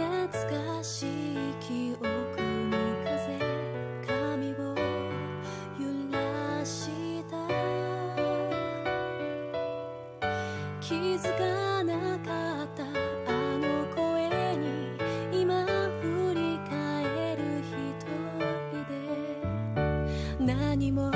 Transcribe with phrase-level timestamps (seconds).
[0.00, 0.28] 懐
[0.78, 2.06] かしい記憶
[2.40, 2.72] に
[3.04, 3.38] 風
[4.06, 4.56] 髪を
[5.78, 6.88] 揺らし
[7.28, 7.36] た
[10.80, 12.82] 気づかなかった。
[12.82, 12.86] あ
[13.58, 14.64] の声に
[15.32, 15.66] 今
[16.00, 16.04] 振
[16.34, 17.68] り返る一
[18.70, 21.10] 人で何も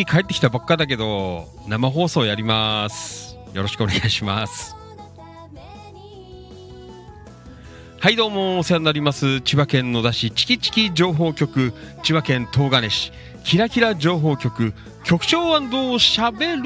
[0.00, 3.36] さっき帰ってきたばっかだけど、生放送やります。
[3.52, 4.74] よろしくお願いします。
[7.98, 9.42] はい、どうも、お世話になります。
[9.42, 13.12] 千葉県野田市チキチキ情報局、千葉県東金市、
[13.44, 14.72] キラキラ情報局、
[15.04, 16.62] 局長しゃべる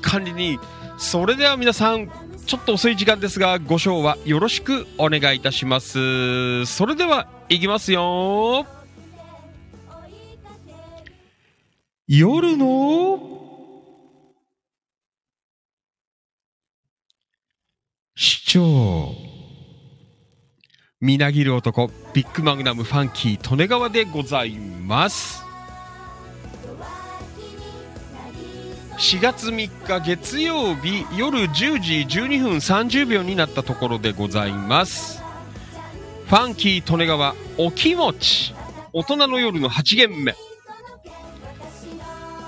[0.00, 0.58] 管理人。
[0.96, 2.08] それでは皆さん、
[2.46, 6.64] ちょっと遅い時間ですが、ご賞はよろしくお願いいたします。
[6.64, 8.66] それでは、いきますよ。
[12.08, 13.20] 夜の
[18.16, 19.14] 市長。
[21.00, 25.44] みなぎる男ビッグマグナムファンキー利根川でございます。
[28.98, 35.22] 4月3日月曜日夜10時12分30秒になったところでございます。
[36.26, 38.54] ファンキー利根川お気持ち。
[38.92, 40.34] 大人の夜の8限目。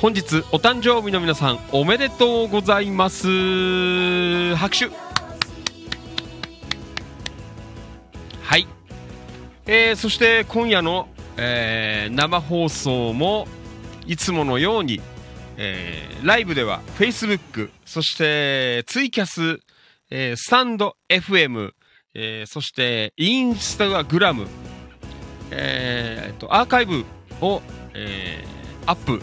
[0.00, 4.54] 本日お誕生日の皆さんおめでとうございます。
[4.54, 4.90] 拍手。
[8.42, 8.68] はい、
[9.66, 13.48] えーそして今夜の、えー生放送も
[14.06, 15.00] いつものように、
[15.56, 19.58] えーライブでは Facebook そしてツイキャス、
[20.10, 21.72] えースタンド FM、
[22.14, 24.46] えーそしてインスタグラム、
[25.50, 27.04] えーえっとアーカイブ
[27.40, 27.62] を、
[27.94, 29.20] えーアップ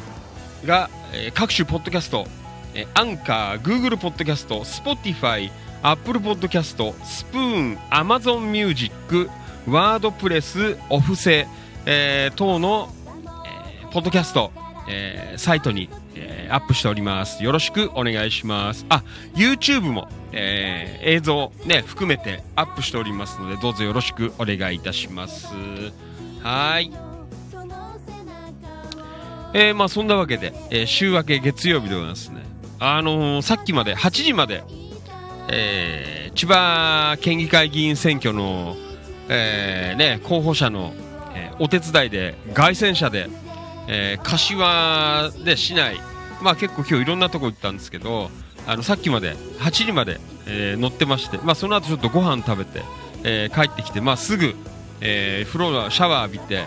[0.65, 2.27] が、えー各種ポッドキャスト、
[2.73, 5.51] えーアンカー、Google ポッドキャスト、Spotify、
[5.83, 9.29] Apple ポッドキャスト、スプーン、Amazon Music、
[9.67, 11.47] ワードプレス、オフセ、
[11.85, 12.89] えー等の、
[13.81, 14.51] えーポッドキャスト、
[14.89, 17.43] えーサイトに、えーアップしております。
[17.43, 18.85] よろしくお願いします。
[18.89, 19.03] あ、
[19.35, 25.47] YouTube も、えー映像ね、含めてアップしておりますので、どうぞよろしくお願いいたします。
[26.43, 27.14] はーい。
[29.57, 32.43] えーまあそんなわけで、えー週明け月曜日でございますね。
[32.77, 34.63] あのーさっきまで8時まで、
[35.49, 38.75] え千葉県議会議員選挙の、
[39.29, 40.93] えね、候補者の、
[41.33, 43.29] えお手伝いで凱旋者で、
[43.87, 46.01] え柏で市内、
[46.41, 48.29] まあ結構今日いろんなとこ行ったんですけど、
[48.67, 52.81] あのさっきまで8時まで、え乗ってまして、まあその後ちょっとご飯食べて、
[53.23, 54.53] え帰ってきて、まあすぐ、
[54.99, 56.65] えー風呂シャワー浴びて、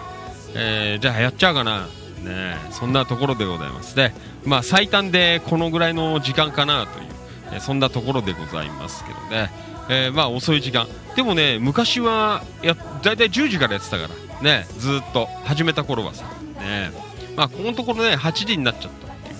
[0.54, 1.86] えじゃあやっちゃうかな。
[2.22, 4.14] ね、そんなところでございますね。
[4.44, 7.06] まあ最短でこのぐらいの時間かなという、
[7.56, 9.50] えそんなところでございますけどね。
[9.90, 10.86] えーまあ遅い時間。
[11.16, 16.24] でもね、昔はやだいたい10時からやってたから、ね、ずっと始めた頃はさ、
[16.60, 16.90] ね、
[17.36, 19.34] まあこのところね、8時になっちゃったっていう、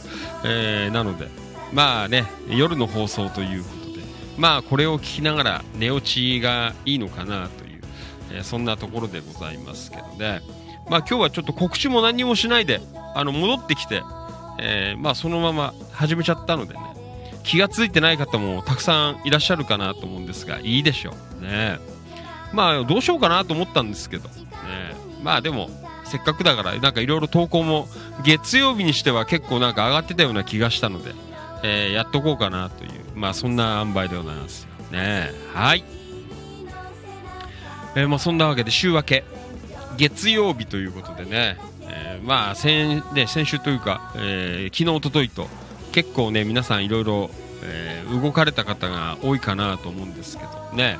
[0.44, 1.28] えーなので、
[1.72, 4.00] まあね、夜の放送ということで、
[4.38, 7.80] まあこれを聞きながら寝落ちがいいのかなという、
[8.32, 10.40] えーそんなところでございますけどね。
[10.90, 12.80] まあ今日はちょっと告知も何もしないで、
[13.14, 14.02] あの戻ってきて、
[14.60, 16.80] えーまあそのまま始めちゃったのでね、
[17.44, 21.44] 気がついてない方もたくさんいらっしゃるかなと思うんですが、いいでしょう。
[21.44, 21.78] ね。
[22.52, 24.34] まあどうしようかなと思ったんですけど、ね。
[25.22, 25.68] まあでも、
[26.04, 27.86] せっかくだから、なんかいろいろ投稿も
[28.24, 31.12] 月曜日にしては結構なんか上がってたような気がしたので、
[31.62, 35.30] えーやっとこうかなという、まあそんな塩梅でございますね。
[35.52, 35.84] はい。
[37.94, 39.24] えーまあそんなわけで週明け、
[39.98, 45.48] 月曜日ということでね、えーまあ先ね先週というか、えー昨日一昨日と
[45.92, 47.30] 結構ね皆さんいろいろ
[48.22, 50.98] 動かれた方が多いかなと思うんですけどね、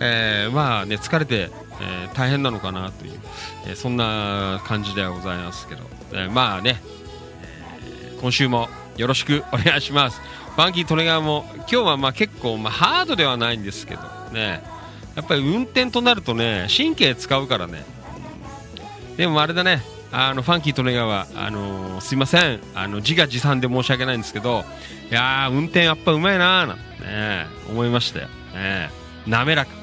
[0.00, 3.20] えーまあね疲れて、えー大変なのかなという、
[3.66, 6.80] えーそんな感じではございますけど、えーまあね、
[7.84, 10.20] え今週もよろしくお願いします。
[10.54, 14.62] ファンキー・トレガーも今日はまあ結構、まあ、ハードではないんですけどね。
[15.14, 17.84] やっぱり運転となるとね神経使うからね。
[19.22, 19.82] でもあれだね。
[20.10, 22.60] あのファンキー利根川、あのすいません。
[22.74, 24.64] あの自画自賛で申し訳ないんですけど
[25.12, 28.90] いやー運転やっぱうまいなーなんてね思いましたよ、ね、
[29.28, 29.78] 滑らか、ね、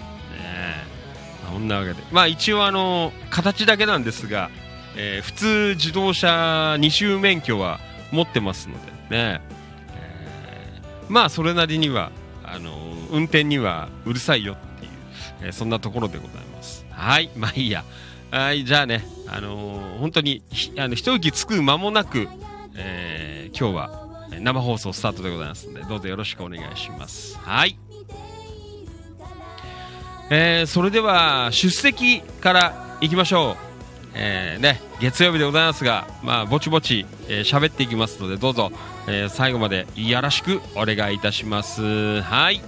[1.49, 2.03] そんなわけで。
[2.11, 4.49] まあ一応あの形だけなんですが、
[4.97, 7.79] えー、普通自動車2種免許は
[8.11, 9.41] 持ってますのでね、
[9.95, 10.81] え。
[11.07, 12.11] ー、まあそれなりには
[12.43, 12.73] あの
[13.09, 14.91] 運転にはうるさいよっていう、
[15.47, 16.85] え、そんなところでございます。
[16.91, 17.29] はい。
[17.37, 17.85] まあいいや。
[18.31, 20.43] はい、じゃあね、あのー、本当に、
[20.77, 22.27] あの、一息つく間もなく、
[22.75, 24.07] えー、今日は
[24.39, 27.37] 生放送スタートでございますので、どうぞよろしくお願いします。
[27.39, 27.77] はい。
[30.29, 33.69] えー、それでは、出席からいきましょう。
[34.13, 38.71] えー、ね、月曜日でございますが、まあ、ぼちぼち、えー、喋っていきますので、どうぞ、
[39.07, 42.21] えー、最後までよろしくお願いいたします。
[42.21, 42.61] はい。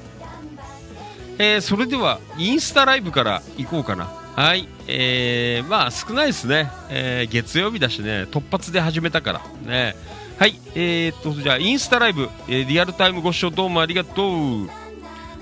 [1.37, 4.20] えー、それでは、インスタライブからいこうかな。
[4.41, 9.95] はい、えー、まあ少ないですね、えー、月曜日だしね、突発で始めたからね。
[10.39, 14.67] はい、えー、っと、じゃあ、インスタライブ、えー、リアルタイムご視聴どうもありがとう。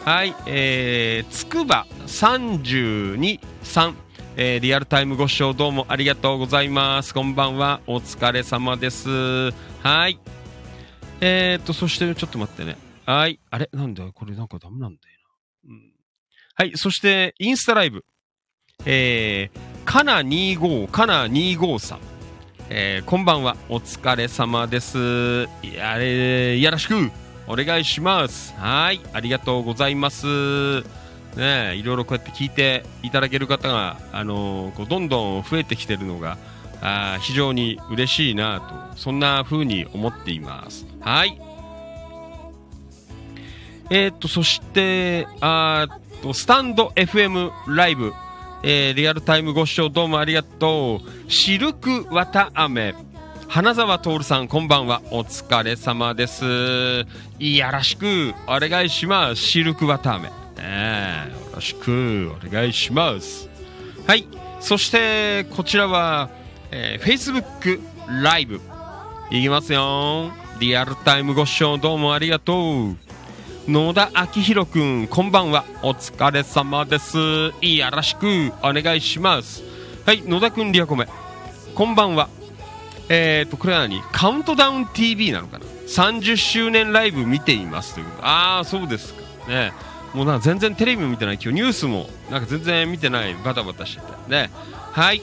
[0.04, 3.94] はい、えー、つくば32、3、
[4.36, 7.14] えー、リアルタイムご視聴どうもありがとうございます。
[7.14, 9.10] こんばんは、お疲れ様です。
[9.82, 10.20] はい。
[11.22, 12.76] えー、っと、そしてちょっと待ってね。
[13.06, 13.40] はい。
[13.50, 13.70] あれ？
[13.72, 15.20] なんだこれなんかダメなんだよ
[15.70, 15.74] な。
[15.74, 15.94] うん、
[16.56, 16.74] はい。
[16.76, 18.04] そして、インスタライブ。
[18.86, 22.00] えー、かな25、かな25さん。
[22.70, 23.58] えー、こんばんは。
[23.68, 25.50] お疲れ様です。
[25.64, 27.12] やれ、よろしく
[27.46, 28.54] お願いします。
[28.54, 29.02] はい。
[29.12, 30.26] ありがとうございます。
[31.36, 36.38] ねいろいろこうやって聞いていただける方が、あのー、こうどんどん増えてきてるのが、
[36.82, 40.88] あ非常に嬉しいなと、そんな風に思っています。
[41.02, 41.38] はい。
[43.90, 45.86] えー、っと、そして、あ
[46.24, 48.14] と、スタンド FM ライブ
[48.62, 51.32] えー、リアルタイムご視聴どうもありがとう。
[51.32, 52.94] シルク綿飴。
[53.48, 55.02] 花沢徹さん、こんばんは。
[55.12, 56.44] お疲れ様です。
[57.40, 59.42] いやらしくお願いします。
[59.42, 60.30] シルク綿飴。
[60.58, 63.50] えー、よろしくお願いします。
[64.06, 64.28] はい。
[64.60, 66.30] そして、こちらは、
[66.72, 67.80] えー、Facebook
[68.22, 68.60] ライブ。
[69.32, 70.34] いきますよ。
[70.60, 73.09] リアルタイムご視聴どうもありがとう。
[73.70, 75.64] 野田明宏くん、こんばんは。
[75.84, 77.20] お疲れ様です。
[77.62, 79.64] いやらしくお願いします。
[80.08, 81.08] はい、野田くん、リアコメ。
[81.76, 82.30] こんばんは。
[83.10, 84.02] えーと、これは何？
[84.12, 88.26] カウントダウン TV なのかな ?30 周年ライブ見ていますということ。
[88.26, 89.22] ああ、そうですか。
[89.48, 89.72] ね。
[90.16, 91.36] もうなんか全然テレビも見てない。
[91.36, 93.36] 今日ニュースもなんか全然見てない。
[93.36, 94.32] バタバタしてて。
[94.32, 94.50] ね。
[94.94, 95.22] はい。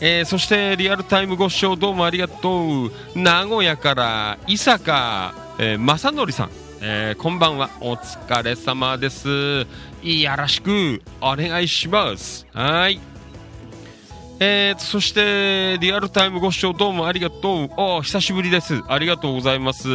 [0.00, 2.90] えー、そしてリアルタイムご視聴どうもありがとう。
[3.14, 6.50] 名古屋から伊坂、えー、正則さん。
[6.80, 7.70] えー、こんばんは。
[7.80, 9.66] お疲れ様です。
[10.02, 12.46] よろしくお願いします。
[12.52, 13.00] はい。
[14.38, 17.70] えー、そして、リアルタイムご視聴どうもありがとう。
[17.78, 18.82] お久しぶりです。
[18.88, 19.88] ありがとうございます。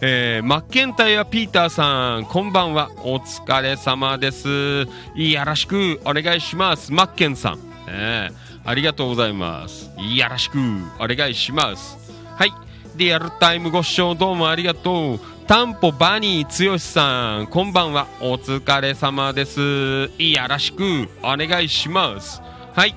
[0.00, 2.90] えー、マッケンタイやピーターさん、こんばんは。
[2.98, 4.86] お疲れ様です。
[5.16, 6.92] よろしくお願いします。
[6.92, 7.58] マッケンさん。
[7.88, 9.90] えー、ありがとうございます。
[9.98, 10.58] よろしく
[11.00, 11.98] お願いします。
[12.36, 12.52] はい。
[12.94, 15.33] リアルタイムご視聴どうもありがとう。
[15.46, 18.06] タンポバニー剛さん、こんばんは。
[18.22, 20.10] お疲れ様です。
[20.18, 22.40] いやらしくお願いします。
[22.72, 22.94] はい。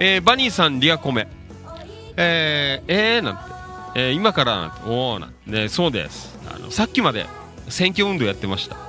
[0.00, 1.28] えー、バニーさん、リアコメ。
[2.16, 3.42] えー、えー、なんて。
[3.94, 4.76] えー、今からなんて。
[4.86, 5.50] おー、なんて。
[5.50, 6.36] ね、そうです。
[6.52, 7.26] あの、さっきまで
[7.68, 8.74] 選挙運動やってました。
[8.74, 8.80] ね、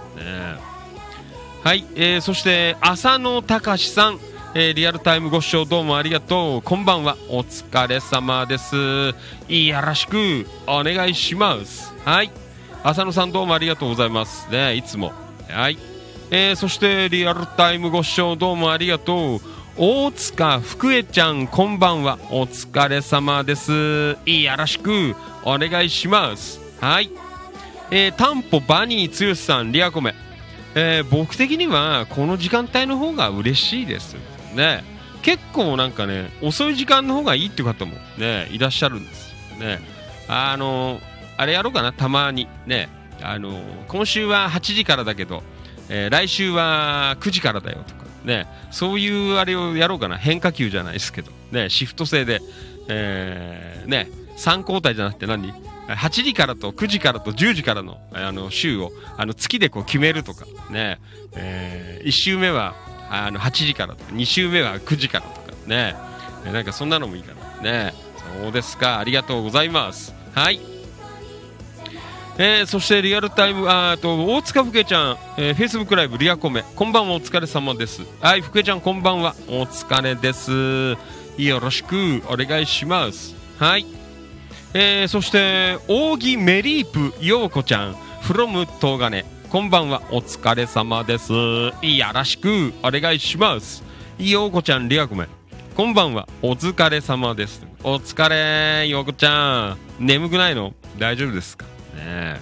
[1.63, 1.85] はい。
[1.95, 4.19] えー、そして、浅野隆さん。
[4.55, 6.61] えー、リアルタイムご視聴どうもありがとう。
[6.63, 7.17] こんばんは。
[7.29, 9.13] お疲れ様です。
[9.47, 11.93] いやらしくお願いします。
[12.03, 12.31] はい。
[12.87, 14.47] 浅野さんどうもありがとうございます。
[14.51, 15.11] ねいつも。
[15.49, 15.77] はい、
[16.29, 19.39] えー、そしてリアルタイムご視聴どうもありがとう。
[19.75, 22.19] 大塚福江ちゃんこんばんは。
[22.29, 23.71] お疲れ様です。
[23.71, 24.17] よ
[24.55, 25.15] ろしく。
[25.43, 26.59] お願いします。
[26.79, 27.09] はい。
[27.89, 30.13] えー、タンポバニー剛さんリアコメ。
[30.75, 34.15] えー、僕的にはこの時間帯の方が嬉しいです。
[34.53, 34.83] ね。
[35.23, 39.79] 結構なんかね遅い時間の方がいいっていう方もねいらっしゃるんですよね。
[40.27, 42.47] あのーあれやろうかな、たまに。
[42.65, 42.89] ね。
[43.21, 45.41] あの今週は8時からだけど、
[45.89, 48.47] えー、来週は9時からだよとか、ね。
[48.71, 50.17] そういうあれをやろうかな。
[50.17, 51.31] 変化球じゃないですけど。
[51.51, 51.69] ね。
[51.69, 52.41] シフト制で、
[52.87, 54.09] えー、ね。
[54.37, 55.53] 3交代じゃなくて何
[55.87, 60.99] ?8 時からと9時からと10時からのあの週をあの月でこう決めるとか、ね。
[61.33, 62.75] えー、1週目は
[63.09, 65.95] あの8時からとか、2週目は9時からとか、ね。
[66.51, 67.61] なんかそんなのもいいかな。
[67.61, 67.93] ね。
[68.41, 68.99] そうですか。
[68.99, 70.13] ありがとうございます。
[70.33, 70.74] はい。
[72.37, 78.01] えー、そしてリアルタイム、あと大塚ふけちゃん、えー、フェイスブックライブリアコメ、こんばんはお疲れ様です。
[78.19, 80.97] はい、ふけちゃんこんばんは、お疲れです。
[81.41, 83.35] よろしくお願いします。
[83.57, 83.85] はい。
[84.73, 89.23] えー、そして、扇メリープようこちゃん、from 東金。
[89.49, 91.31] こんばんは、お疲れ様です。
[91.31, 91.71] よ
[92.13, 93.81] ろしくお願いします。
[94.19, 95.27] ようこちゃん、リアコメ。
[95.73, 97.65] こんばんは、お疲れ様です。
[97.81, 100.05] お疲れ、ようこちゃん。
[100.05, 100.73] 眠くないの？
[100.97, 101.65] 大丈夫ですか？
[101.95, 102.39] ね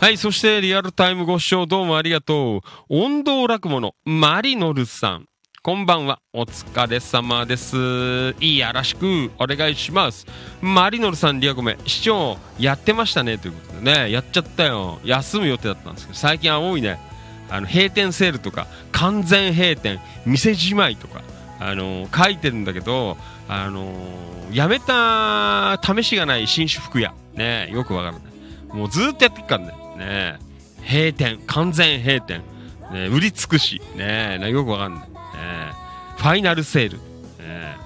[0.00, 2.60] はい、そしてリアルタイムご視聴どうもありがとう。
[2.88, 5.26] 音頭落語のマリノルさん。
[5.62, 6.20] こんばんは。
[6.32, 7.76] お疲れ様です。
[7.76, 10.26] よろしくお願いします。
[10.62, 13.36] マリノルさん、リアコメ、市長、やってましたね。
[13.36, 15.00] ということでね、やっちゃったよ。
[15.04, 16.98] 休む予定だったんですけど、最近は多いね。
[17.50, 21.20] あの、閉店セールとか、完全閉店、店じまいとか、
[21.58, 23.18] あのー書いてるんだけど、
[23.50, 27.14] あのーやめた試しがない新種服屋。
[27.34, 28.76] ね、よくわからない。
[28.76, 29.74] もうずっとやってっからね。
[29.96, 30.38] ね
[30.82, 32.42] 閉店、完全閉店。
[32.92, 33.80] ね、売り尽くし。
[33.96, 35.02] ねよくわかんない。
[35.02, 35.08] ね
[36.16, 36.98] ファイナルセール。
[36.98, 37.76] ね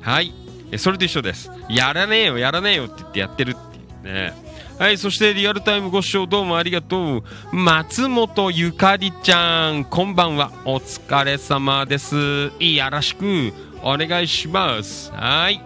[0.00, 0.32] はい。
[0.78, 1.50] それと一緒です。
[1.68, 4.32] やらねえよ、やらねえよって言ってやってるっていうね。
[4.78, 7.22] はい、そしてリアルタイムご視聴どうもありがとう。
[7.52, 10.52] 松本ゆかりちゃん、こんばんは。
[10.64, 12.16] お疲れ様です。
[12.58, 15.10] よろしくお願いします。
[15.12, 15.62] はい。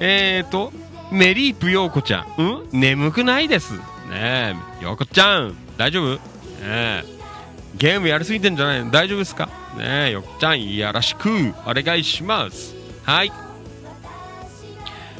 [0.00, 0.72] えーと、
[1.10, 2.42] メリープヨーコちゃん、う
[2.76, 2.80] ん？
[2.80, 3.74] 眠くないです。
[3.74, 3.80] ね
[4.12, 6.14] え、ヨーコちゃん、大丈夫？
[6.14, 6.20] ね
[6.62, 7.04] え。
[7.76, 8.90] ゲームやりすぎてんじゃないの？
[8.90, 9.46] 大丈夫ですか？
[9.76, 11.28] ねえ、ヨーコちゃん、よろしく
[11.66, 12.74] お願いします。
[13.04, 13.32] はい。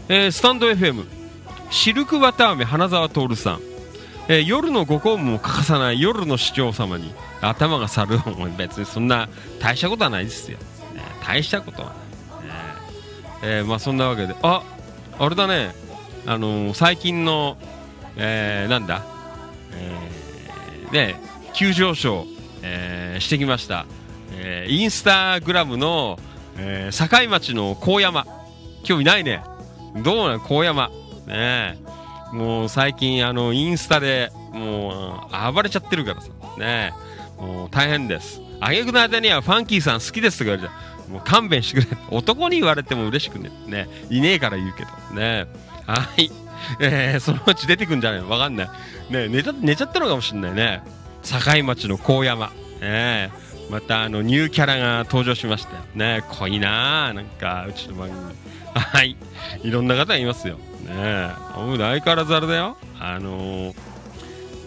[0.08, 1.04] えースタンド FM、
[1.70, 3.60] シルクワタアメ花沢徹さん。
[4.28, 9.28] えー夜のご公務を欠かさない夜の市長様に頭が去るお前別にそんな
[9.58, 11.94] 大したことはないですよ、ね大したことは、
[13.42, 14.34] えーまあそんなわけで。
[14.42, 14.62] あ
[15.18, 15.74] あれだね。
[16.26, 17.56] あのー最近の、
[18.16, 19.02] えーなんだ、
[19.72, 21.20] えーね
[21.54, 22.26] 急上昇、
[22.62, 23.86] えーしてきました、
[24.32, 26.18] えーインスタグラムの、
[26.56, 28.26] えー境町の高山。
[28.84, 29.42] 興味ないね。
[30.04, 30.88] どうなん高山。
[31.26, 31.78] ねえ。
[32.32, 36.28] もう最近あのインスタでもう暴れちゃってるからさ。
[36.58, 36.92] ね
[37.38, 38.40] もう大変です。
[38.60, 40.74] 挙句の間にはファンキーさん好きですとか言われて
[41.08, 41.96] もう勘弁してくれ。
[42.10, 43.50] 男に言われても嬉しくね。
[43.66, 44.90] ねいねえから言うけど。
[45.18, 45.46] ね。
[45.86, 46.30] はい。
[46.80, 48.28] えー、そのうち出てくんじゃないの？
[48.28, 48.68] わかんない。
[49.10, 50.82] ね寝た寝ちゃったのかもしんないね。
[51.22, 52.50] 境町の高山。
[52.80, 53.30] ね
[53.70, 57.14] またあのニューキャラが登場しましたね濃いなあ。
[57.14, 58.20] なんかうちの番組。
[58.74, 59.16] はい。
[59.62, 60.56] いろんな方がいますよ。
[60.56, 62.76] ねえ相変わらずあれだよ。
[63.00, 63.74] あのー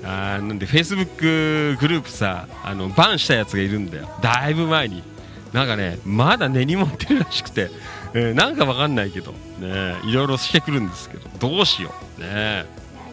[0.04, 4.10] あなんでフェイスブックグループさあのバンしたやつがいるんだよ。
[4.20, 5.04] だいぶ前に。
[5.54, 7.70] なんかねまだ根に持ってるらしくて、
[8.14, 12.22] えーなんかわかんないけどねいろいろしてくるんですけどどうしよう。
[12.22, 12.66] ね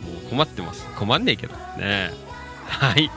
[0.03, 0.87] もう困ってます。
[0.97, 1.55] 困んねえけど。
[1.79, 2.13] ね
[2.67, 3.11] はい。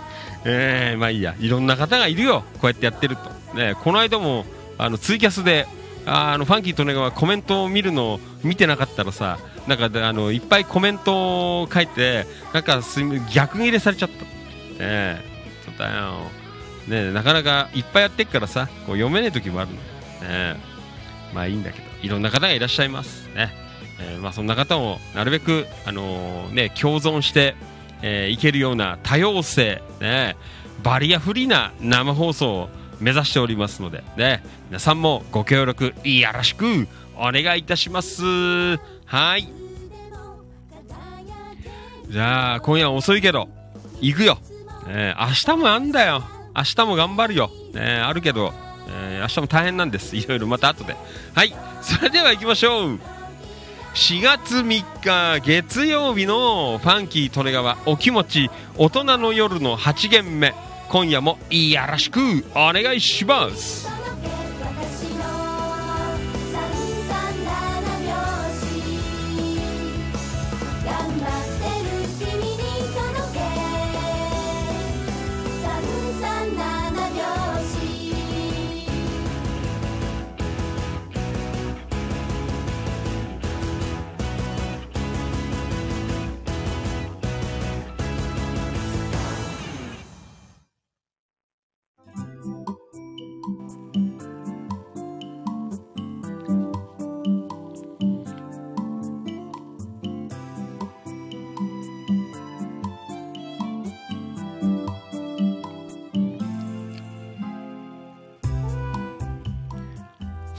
[0.43, 1.36] えー、まあいいや。
[1.39, 2.43] いろんな方がいるよ。
[2.53, 3.29] こうやってやってると。
[3.55, 4.45] ねこの間も
[4.77, 5.67] あのツイキャスで
[6.05, 12.99] あのファンキーとネガはコメントを見るのを見てなかったらさなんかあのいっぱいコメントを書いてなんかす
[13.31, 14.15] 逆切れされちゃった。
[14.15, 14.27] ね
[14.79, 15.21] え。
[15.65, 16.40] そうだよ
[16.87, 19.77] ねなかなかいっぱいやってっからさこう読めない時もあるの
[20.27, 20.55] ね
[21.33, 21.91] まあいいんだけど。
[22.01, 23.27] いろんな方がいらっしゃいます。
[23.35, 23.53] ね、
[23.99, 27.55] えーまあそんな方もなるべくあのーね共存して、
[28.01, 30.35] えーいけるような多様性ね
[30.83, 38.23] バリアフリーな生放送を目指しておりますのでね皆さんもご協力よろしくお願いいたします。
[39.05, 39.47] はい。
[42.09, 43.47] じゃあ今夜遅いけど
[44.01, 44.37] 行くよ、
[44.87, 46.40] ね明日もあんだよ。
[46.55, 48.53] 明日も頑張るよ、えーあるけど、
[48.89, 50.15] えー明日も大変なんです。
[50.17, 50.95] いろいろまた後で。
[51.35, 51.53] はい。
[51.81, 52.99] それでは行きましょう。
[53.93, 60.53] 4月3日月曜日のファンキー利根川お気持ち大人の夜の8限目。
[60.89, 62.19] 今夜もよろしく
[62.53, 64.00] お願いします。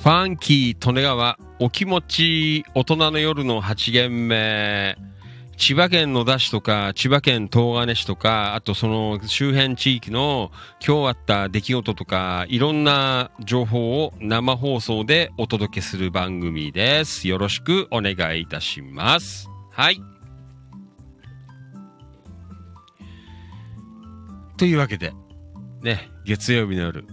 [0.03, 4.99] ファンキー利根川お気持ち大人の夜の8限目
[5.57, 10.51] 千葉県野田市とか、千葉県東金市とか、あとその周辺地域の
[10.85, 17.29] 今日あった出来事とか、いろんな情報を生放送でお届けする番組です。
[17.29, 19.49] よろしくお願いいたします。
[19.71, 20.03] はい。
[24.57, 25.13] というわけで、
[25.81, 27.07] ね、月曜日の夜、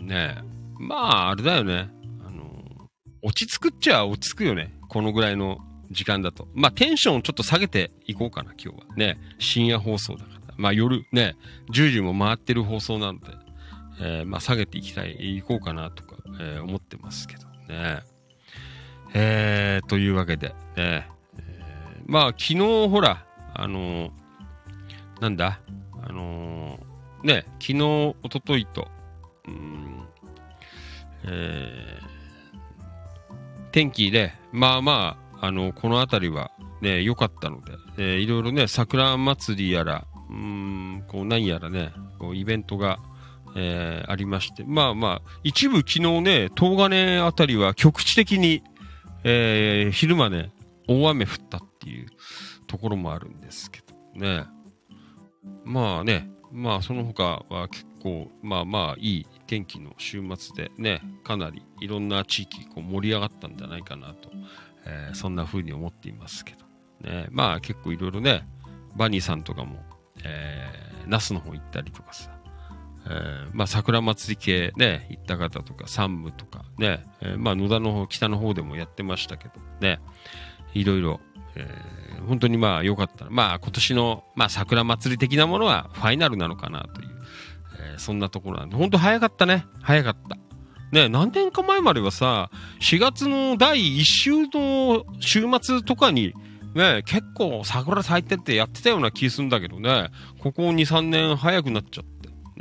[0.00, 0.51] うんねえ、
[0.82, 1.88] まあ、あれだよね。
[2.26, 2.88] あの、
[3.22, 4.74] 落ち着くっちゃ落ち着くよね。
[4.88, 5.58] このぐらいの
[5.92, 6.48] 時間だと。
[6.54, 8.96] まあ、テンションをちょっと下げていこうかな、今日は。
[8.96, 10.54] ね、深夜放送だから。
[10.56, 11.36] まあ、夜、ね、
[11.72, 13.28] 10時も回ってる放送なんで、
[14.00, 18.00] えーまあ、下げていきたい、いこうかなとか、えー思ってますけどね。
[19.14, 22.56] えー、というわけで、ね、えーまあ、昨日、
[22.88, 24.10] ほら、あのー
[25.20, 25.60] なんだ、
[26.02, 28.88] あのーね、昨日、一昨日と、
[29.46, 29.91] うん、
[31.24, 32.12] えー
[33.72, 36.50] 天気で、まあまあ、あの、この辺りは
[36.82, 42.98] ね、良かったので、えーいろいろね、桜祭りやら、うん、こう、何やらね、こう、イベントが、
[43.56, 48.62] えーありまして、まあまあ、一部昨日ね、東金あたりは局地的に、
[49.24, 50.52] えー昼間ね、
[50.86, 52.08] 大雨降ったっていう
[52.66, 53.80] ところもあるんですけ
[54.14, 54.44] どね。
[55.64, 64.30] まあね、まあその他は結構、まあまあいい天気の週末でね、かなりいろんな地域こう盛り上がったんじゃないかなと、
[64.86, 66.64] えーそんな風に思っていますけど。
[67.06, 68.48] ね、まあ結構いろいろね、
[68.96, 69.76] バニーさんとかも、
[70.24, 72.30] えー、那須の方行ったりとかさ、
[73.04, 80.00] えーまあ桜祭り系ね、行った方とか、山武とかね、えーまあ野田の方、北の方でもやってましたけどね、
[80.72, 81.20] いろいろ、
[81.56, 83.26] えー本当にまあ良かった。
[83.28, 87.11] まあ今年の、まあ桜祭り的なものはファイナルなのかなという、
[87.82, 89.66] えーそんなところなんで、本当早かったね。
[89.82, 90.36] 早かった。
[90.92, 96.34] ね、何年か前まではさ、4月の第1週の週末とかに、
[96.74, 102.12] ね、結構桜咲いてってやってたような気するんだけどね、ここ2、3年早くなっちゃって。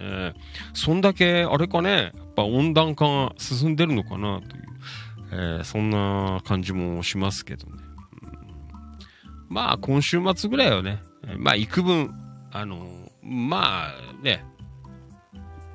[0.01, 0.33] ね、
[0.73, 4.63] そんだけ、あれかね、やっぱ温暖化が進んでるのかなという、
[5.33, 7.73] えーそんな感じもしますけどね。
[9.49, 11.01] まあ、今週末ぐらいはね、
[11.37, 12.13] まあ、幾分、
[12.53, 12.87] あの
[13.21, 14.45] まあね、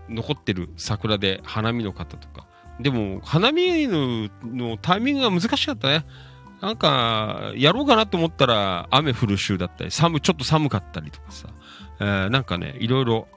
[0.08, 2.46] 残ってる桜で花見の方とか。
[2.80, 6.04] でも、花見ののタイミングが難しかったね。
[6.60, 11.48] なんか、やろうかなと思ったら、雨降る週だったり、寒、ちょっと寒かったりとかさ。
[12.00, 13.28] えーなんかね、いろいろ、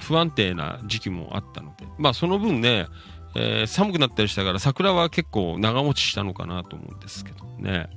[0.00, 1.86] 不安定な時期もあったので。
[1.98, 2.86] まあ、その分ね、
[3.36, 7.88] えー寒くなったりしたから、桜は結構長持ちしたのかなと思うんですけどね。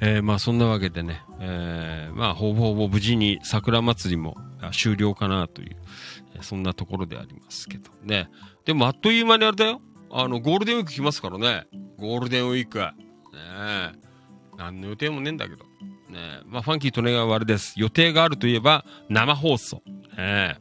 [0.00, 4.36] えーまあそんなわけでね、えーまあほぼほぼ無事に桜祭りも
[4.72, 5.76] 終了かなという、
[6.36, 8.28] えそんなところでありますけどね。
[8.64, 9.80] でもあっという間にあれだよ。
[10.10, 11.66] あの、ゴールデンウィーク来ますからね。
[11.98, 12.78] ゴールデンウィーク。
[12.78, 12.88] ね
[13.34, 13.92] え。
[14.56, 15.64] 何の予定もねえんだけど。
[15.64, 15.68] ね
[16.14, 16.40] え。
[16.46, 17.74] まあファンキーと願うあれです。
[17.76, 19.82] 予定があるといえば生放送。
[20.16, 20.58] ね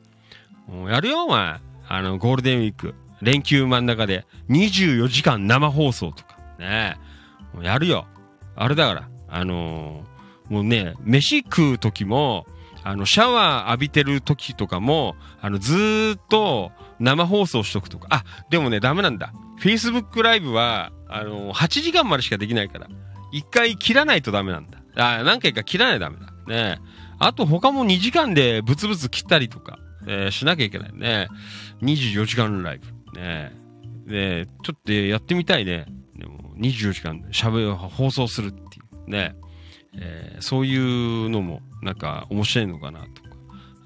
[0.67, 0.71] え。
[0.71, 1.59] もうやるよ、お前。
[1.87, 2.93] あの、ゴールデンウィーク。
[3.21, 6.37] 連休真ん中で24時間生放送とか。
[6.59, 6.97] ね
[7.53, 7.55] え。
[7.55, 8.05] もうやるよ。
[8.55, 10.17] あれだから、あのー
[10.49, 12.45] もうね、飯食う時も、
[12.83, 18.07] あの、シャワー浴びてる時とかも、あの、ずーっと生放送しとくとか。
[18.11, 19.33] あ、でもね、ダメなんだ。
[19.59, 22.87] Facebook ライブは、あのー8時間までしかできないから、
[23.33, 24.77] 一回切らないとダメなんだ。
[24.95, 26.31] あ、何回か切らないとダメだ。
[26.47, 26.79] ね
[27.19, 31.27] あと他も2時間でブツブツ切ったりとか、えーしなきゃいけないね。
[31.81, 33.19] 24時間ライブ。
[33.19, 33.51] ね
[34.05, 35.87] ねちょっとやってみたいね。
[36.15, 38.53] でも24時間喋る、放送する
[39.07, 39.35] ね。
[39.93, 43.29] えーそういうのもなんか面白いのかなとか、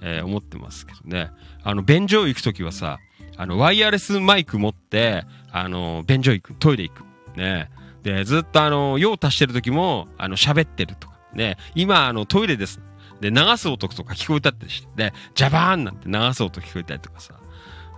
[0.01, 1.31] えー思ってますけどね。
[1.63, 2.99] あの、便所行くときはさ、
[3.38, 7.03] あの、ワイヤレスマイク持って、あの、便所行く、トイレ行く。
[7.38, 7.69] ね。
[8.03, 11.15] で、ずっとあの、用足してるときも、あの、喋ってるとか。
[11.34, 11.57] ね。
[11.75, 12.81] 今、あの、トイレです。
[13.21, 17.36] で、流す音とか聞こえたってして、で、ジャバーンなんて流す音聞こえたりとかさ。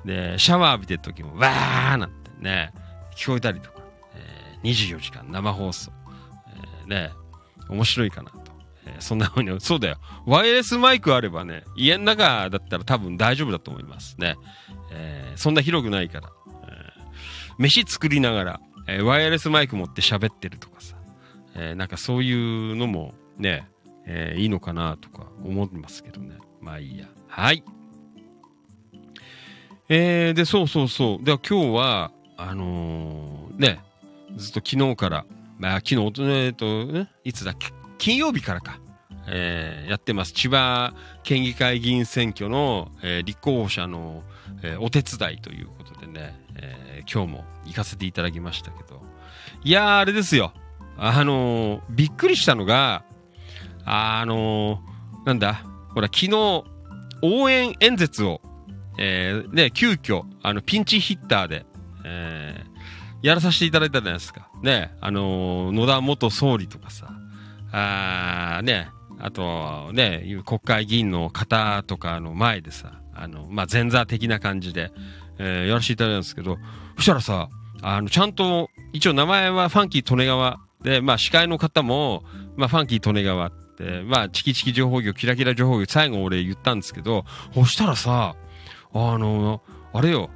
[0.05, 2.73] で、シャワー浴びてるときも、わーなんてね、
[3.15, 3.81] 聞こえたりとか。
[4.15, 5.91] えー24時間生放送。
[6.87, 7.11] ね、
[7.69, 8.39] 面白いかなと。
[8.85, 9.97] えーそんな風に、そうだよ。
[10.25, 14.35] ワイヤレスマイクあればね、家の中だったら多分大丈夫だと思いますね。
[14.91, 16.29] えーそんな広くないから。
[16.67, 17.03] えー
[17.57, 20.95] 飯作りながら、えワイヤレスマイク持って喋ってるとかさ。
[21.55, 22.33] えなんかそうい
[22.71, 23.69] うのもね、
[24.05, 26.35] えいいのかなとか思いますけどね。
[26.61, 27.07] まあいいや。
[27.27, 27.63] はい。
[29.89, 31.23] えー、で、そうそうそう。
[31.23, 33.79] では今日は、あのーね、
[34.35, 35.25] ずっと昨日から、
[35.63, 36.89] まあ昨日、えっと、
[37.23, 37.69] いつだっけ？
[37.97, 38.81] 金曜日からか。
[39.29, 40.33] えーやってます。
[40.33, 44.23] 千葉県議会議員選挙の、えー立候補者の、
[44.61, 49.01] えーお手伝いということでね、え今日も行かせていただきましたけど。
[49.63, 50.51] いや、あれですよ。
[50.97, 53.05] あのびっくりしたのが、
[53.85, 54.81] あの
[55.25, 56.65] なんだ、ほら、昨日、
[57.21, 58.41] 応援演説を、
[58.97, 61.65] えー、ね、急遽、あの、ピンチヒッターで、
[62.03, 62.65] え
[63.21, 64.49] やらさせていただいたじゃないですか。
[64.63, 67.07] ね、あのー野田元総理とかさ、
[67.71, 74.91] あね、あと、ね、国会議員の方とかの前でさ、あの、まあ、前座的な感じで、
[75.37, 76.57] えーやらせていただいたんですけど、
[76.95, 77.49] そしたらさ、
[77.81, 82.23] あの、ちゃんと、一応名前はファンキー利根川で、まあ、司会の方も、
[82.55, 88.35] まあ、ファンキー利根川って、まあ、チキチキ情報業、キラキラ情報業、最後俺言ったんですけど、そしたらさ、
[88.93, 90.29] あの、あれよ、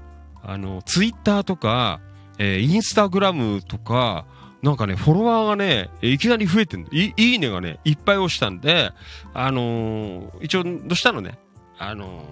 [0.43, 2.01] あの、ツイッターとか、
[2.39, 4.25] えーインスタグラムとか、
[4.61, 6.87] なんかね、フォロワーがね、いきなり増えてんの。
[6.91, 8.91] いいいねがね、いっぱい押したんで、
[9.33, 11.37] あのー一応、どうしたのね、
[11.77, 12.23] あの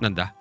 [0.00, 0.34] ーなんだ、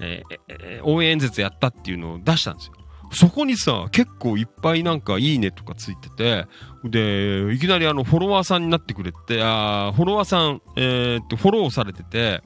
[0.00, 2.72] えーえー応援演説やったっていうのを出したんですよ。
[3.14, 6.46] そこにさ、結構いっぱいなんかいいねとかついてて、
[6.84, 12.42] で、いきなりあの、フォロワーさんになってくれて、あーフォロワーさん、えーっと、フォローされてて、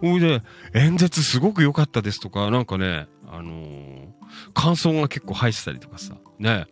[0.00, 0.42] ほいで、
[0.74, 4.16] 演説すごく良かったですとか、なんかね、あのー
[4.54, 6.66] 感想が結構入ってたりとかさ、ね。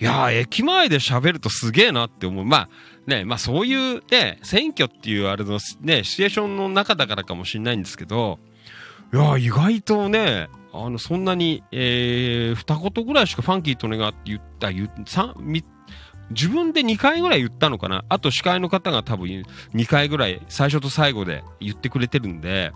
[0.00, 2.44] いやー、駅前で喋るとすげえなって思う。
[2.44, 2.68] まあ、
[3.06, 8.38] ね、まあそういうね、選挙っていうあれのね、シチュエーションの中だからかもしれないんですけど、
[9.12, 15.64] いやー、意外とね、あの、そんなに、えー、二言ぐらいしかファンキーとねがって言った、言っ三
[16.30, 18.04] 自分で2回ぐらい言ったのかな？
[18.08, 19.26] あと司会の方が多分
[19.74, 22.72] 2回ぐらい最初と最後で言ってくれてるんで、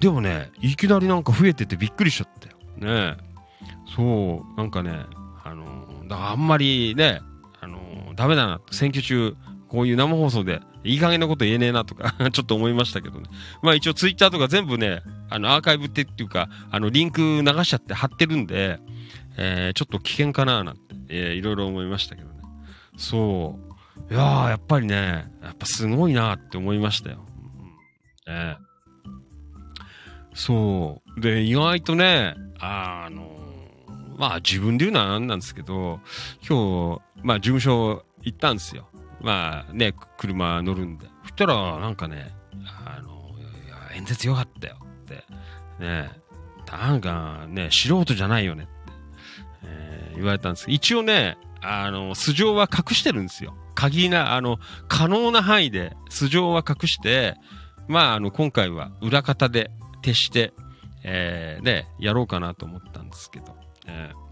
[0.00, 2.56] でもね、いきなりなんか増えててびっくりしちゃったよ。
[3.12, 3.16] ね
[3.94, 5.04] そう、なんかね、
[5.44, 7.20] あのだからあんまりね、
[7.60, 9.34] あのーダメだな、選挙中、
[9.68, 13.28] こういう生放送で、いい加減なこと言えねえなとか、 ちょっと思いましたけどね。
[13.62, 18.78] まあ一応ツイッターとか全部ね、あの、アーカイブってっていうか、あの、リンク流しちゃって貼ってるんで、
[19.36, 22.35] えーちょっと危険かななんて、えーいろいろ思いましたけどね。
[22.96, 23.58] そ
[24.10, 24.12] う。
[24.12, 27.24] いやー、やっぱりね、やっぱすごいなって思いましたよ。
[28.26, 28.58] うんね
[30.34, 31.20] そう。
[31.20, 33.36] で、意外とね、あの
[34.18, 36.00] まあ自分で言うのはなんなんですけど、
[36.46, 38.88] 今日、まあ事務所行ったんですよ。
[39.20, 41.06] まあね、車乗るんで。
[41.22, 42.34] そしたら、なんかね、
[42.84, 43.34] あの、
[43.66, 45.24] いや、演説よかったよって。
[45.78, 46.10] ね、
[46.70, 48.72] なんかね、素人じゃないよねって、
[49.64, 53.54] えー言われたんです一応ね、あの、素性は隠してるんですよ。
[53.74, 57.34] 限りな、あの、可能な範囲で素性は隠して、
[57.88, 59.70] まあ、あの、今回は裏方で
[60.02, 60.52] 徹して、
[61.04, 63.54] えー、ね、やろうかなと思ったんですけど、
[63.86, 64.26] えー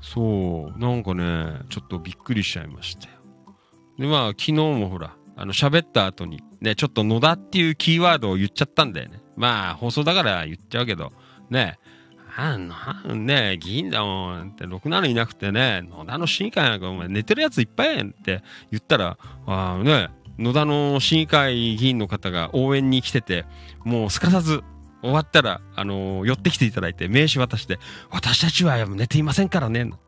[0.00, 3.14] そう、なんかね、ちょっとびっくりしちゃいましたよ。
[3.98, 9.20] で、まあ、昨日もほら、あの、喋った後に、ね、ちょっと野田っていうキーワードを言っちゃったんだよね。
[9.36, 11.12] まあ、放送だから言っちゃうけど、
[11.50, 11.78] ね、
[12.40, 23.44] あなんね、議員だもんって、ろくなのいなくてね、野田の市議会なんかお前寝てるやついっぱいやんって言ったら、あーね、野田の市議会議員の方が応援に来てて、
[23.84, 24.62] もうすかさず
[25.02, 29.98] 終わったら、あの寄ってきていただいて名刺渡して、私たちは寝ていませんからね、なんて、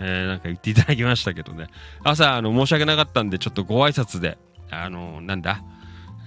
[0.00, 1.66] えーなんか言っていただきましたけどね。
[2.02, 4.38] 朝、あの、申し訳なかったんで、ちょっとご挨拶で、
[4.70, 5.62] あのなんだ、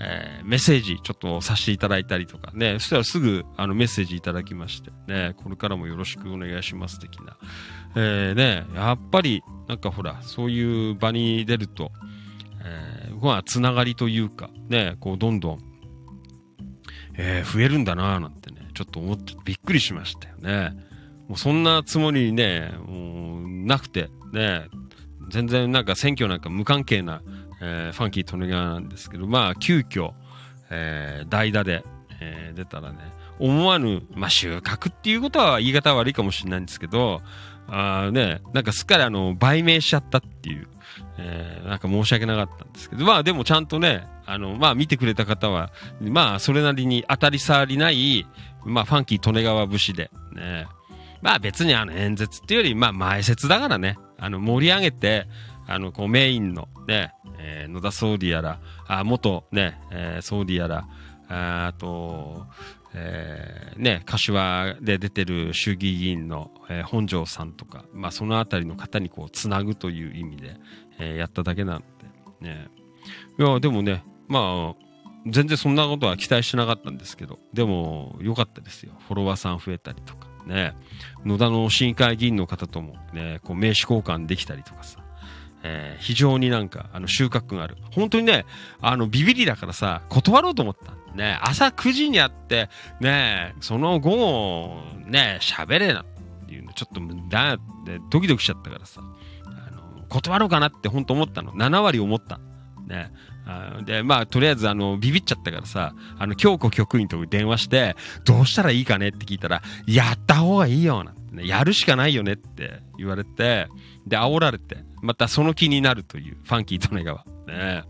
[0.04, 7.38] えーメッセージちょっとさせていただいたりとかね、そしたらすぐあのメッセージいただきまして、ね、これからもよろしくお願いします的な。
[7.96, 11.92] えーね、やっぱりなんかほら、そういう場に出ると、
[12.64, 15.60] えーまあ、つながりというか、ね、こうどんどん、
[17.18, 20.72] えー増えるんだなぁなんてね、ちょっと思ってびっくりしましたよね。
[21.28, 24.66] もうそんなつもりね、もうなくて、ね、
[25.30, 27.22] 全然なんか選挙なんか無関係な、
[27.62, 30.12] えーファンキー・トネガーなんですけど、まあ、急遽、
[30.70, 31.84] えー代打で、
[32.20, 32.98] えー出たらね、
[33.40, 37.22] 思わぬ、まあ、収穫っていうことは言い方悪いかもしれないんですけど、
[37.68, 40.68] あね、なんかすっかりあの、売名しちゃったっていう、
[41.18, 45.72] えーなんか申し訳なかったんですけど、まあでもちゃんとね、あの、まあ見てくれた方は、
[46.02, 48.26] まあそれなりに当たり障りない、
[48.66, 50.68] まあファンキー利根川節で、ね、
[51.22, 55.28] まあ別にあの演説っていうより、まあ前説だからね、あの盛り上げて、
[55.68, 57.14] あの、こうメインのね、
[57.44, 60.88] えー野田総理やら、あ、元ね、えー総理やら、
[61.28, 62.46] ああと、
[62.94, 70.56] えーね、柏で出てる衆議院議員の、えー本庄さんとか、まあそのあたりの方にこう、つなぐという意味で、
[71.00, 71.84] えーやっただけなん
[72.42, 72.68] で、ね。
[73.40, 74.92] いや、でもね、まあ、
[75.28, 78.94] 全然そんなことは期待してなかったんですけど、でも、良かったですよ。
[79.08, 80.74] フォロワーさん増えたりとか、ね。
[81.26, 85.01] 野田の市議会議員の方ともね、こう名刺交換できたりとかさ、
[85.64, 87.78] えー非常になんか、あの、収穫がある。
[87.92, 88.46] 本当にね、
[88.82, 90.94] あの、ビビりだからさ、断ろうと思った。
[91.16, 96.06] ね、朝9時に会って、ね、その午後、ね、喋れなっ
[96.48, 99.02] ていうの、ちょっと、だって、ドキドキしちゃったからさ、
[99.46, 101.52] あの、断ろうかなって本当思ったの。
[101.54, 102.40] 7割思った。
[102.88, 103.12] ね。
[103.86, 107.96] で、まあ、とりあえず、あの、ビビっちゃったからさ、あの、京子局員と電話して、
[108.26, 113.68] どうしたらいいかねって聞いたら、やった方がいいよ、なんてね、やるしかないよねって言われて、
[114.08, 117.26] で、煽られて、またその気になるという、ファンキー利根川。
[117.48, 117.84] ね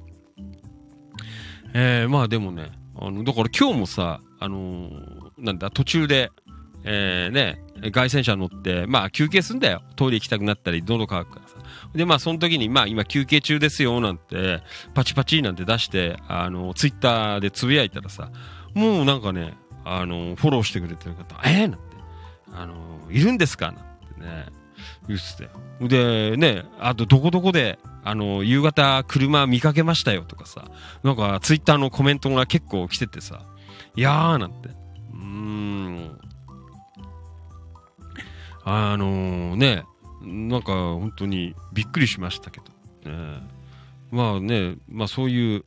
[1.74, 6.32] えー、まあでもね、あの、だから今日もさ、あのーなんだ、途中で、
[6.84, 9.82] えー、ね、外線車乗って、まあ休憩すんだよ。
[9.96, 11.56] トイレ行きたくなったり、喉乾くからさ。
[11.94, 14.62] で、まあその時に、まあ今休憩中ですよ、なんて、
[14.94, 18.32] パチパチなんて出して、あの、ツイッターでつぶやいたらさ、
[18.74, 19.54] もうなんかね、
[19.84, 21.80] あの、フォローしてくれてる方、えー、なんて、
[22.54, 23.76] あの、いるんですかなん
[24.16, 24.46] てね、
[25.08, 25.50] 言って。
[25.88, 30.66] で、ね、あとどこどこで、あの、夕方車見かけましたよとかさ、
[31.04, 33.42] なんかツイッターのコメントが結構来ててさ、
[33.96, 36.20] いやなんて、うーん、
[38.64, 39.84] あのね、
[40.22, 42.62] なんか本当にびっくりしましたけ
[43.04, 43.42] ど、ね、
[44.12, 45.66] まあね、まあそういう、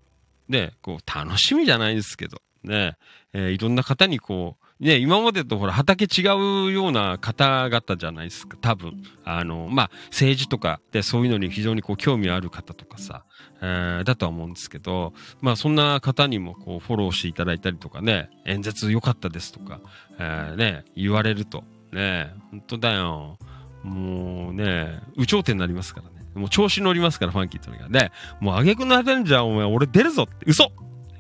[0.49, 2.97] ね、こう楽しみじゃないですけど、ね、
[3.33, 6.23] えーいろんな方にこう、ね、今までとほら畑違
[6.69, 9.03] うような方々じゃないですか、多分。
[9.25, 13.25] あの、まあ政治とかでそういうのに非常にこう興味ある方とかさ、
[13.63, 19.81] えーだとは思うんですけど、まあそんな方にもこうフォローしていただいたりとかね、演説良かったですとか、
[20.19, 21.63] えーね、言われると、
[21.93, 23.39] ね、本当だよ。
[23.85, 26.27] もうね、有頂天になりますからね。
[26.35, 27.93] もう調子乗りますから、ファンキーとにかく。
[27.93, 28.11] で、
[28.41, 30.73] もう挙句のアベンジャーお前俺出るぞって、嘘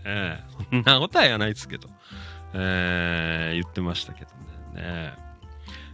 [0.04, 1.88] ええそんなことはやないですけど、
[2.54, 4.30] ええ言ってましたけど
[4.80, 4.82] ね。
[4.82, 5.14] ね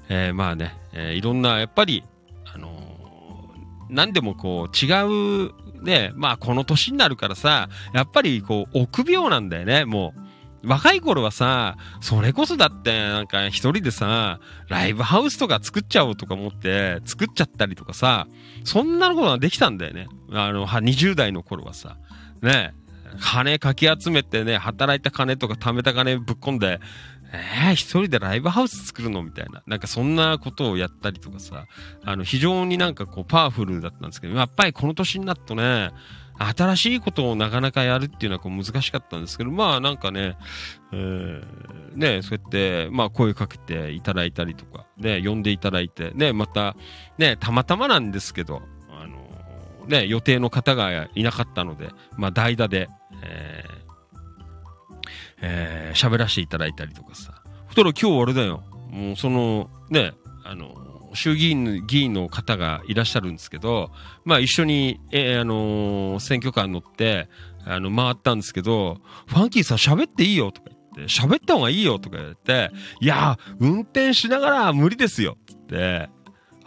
[0.08, 2.04] ええまあね、えーいろんな、やっぱり、
[2.52, 2.90] あのー
[3.90, 10.20] 何でもこう違う、ね、まあこの年になるからさ、やっぱりこう臆病なんだよね、もう。
[10.62, 18.26] 若い頃はさ、それこそだって、なんか一人でさ、ライブハウスとか作っちゃおうとか思って、作っちゃったりとかさ、
[18.64, 20.06] そんなことができたんだよね。
[20.30, 21.96] あの、20代の頃はさ。
[22.42, 22.74] ね
[23.18, 26.80] 金かき集めてね、働いた金とか貯めた金ぶっ込んで、
[27.32, 29.62] えー、一人でライブハウス作るのみたいな。
[29.66, 31.66] なんかそんなことをやったりとかさ、
[32.04, 35.90] あの、非常になんかこうパワフルだったんですけど、やっぱりこの年になるとね、
[36.40, 40.36] 新しいことをなかなかやるっていうのはこう難しかったんですけど、まあなんかね、
[40.90, 46.76] えーね、そうやって、まあ声かけていただいたりとか、ね、呼んでいただいて、ね、また、
[47.18, 52.88] ね、たまたまなんですけど、あのね、予定の方がいなかったので、まあ代打で、
[53.22, 53.90] えー
[55.42, 57.42] えー喋らせていただいたりとかさ。
[57.68, 58.62] そしたら今日あれだよ。
[58.90, 60.12] もうその、ね、
[60.44, 60.74] あの、
[61.14, 63.90] 衆議院の議員の方がいらっしゃるんですけど、
[64.24, 67.28] まあ一緒に、えーあのー選挙カー乗って、
[67.64, 76.08] あの、回ったんですけど、ファンキーさん喋っていいよとか言って、喋った方がいいよとか言って、いや、運転しながら無理ですよっつって、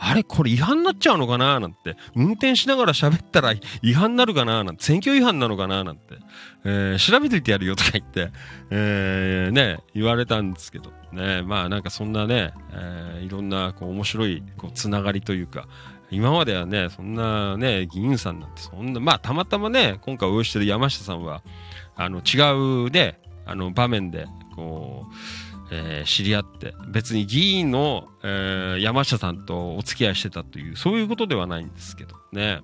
[0.05, 1.61] あれこれ違反になっちゃうのかな？
[1.61, 4.65] なんて、運転しながら喋ったら違反になるかな？
[4.65, 5.85] なんて、選挙違反なのかな？
[5.85, 6.17] なんて、
[6.65, 8.29] えー調べといてやるよとか言って、
[8.69, 15.67] えーね、言われたんですけど、ね、まあなんかそんなね、えーいろんなこう面白いこうつながりというか、
[16.11, 21.43] 今まではね、そんなね、議員さんなんてそんな、まあたまたまね、今回お会いしてる山下さんは、
[21.95, 25.13] あの違うね、あの場面で、こう、
[25.75, 32.59] えー知り合って、別に議員の、えー山下さんとお付き合いしてたという、そういうことではないんですけどね。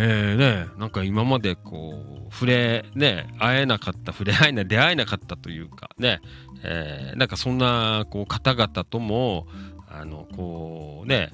[0.00, 6.20] えーね、なんか今までこう、触れ、ね、会えなかった、触れ合えない、出会えなかったというか、ね、
[6.62, 9.48] えーなんかそんな、こう、方々とも、
[9.88, 11.30] あの、こう、ね、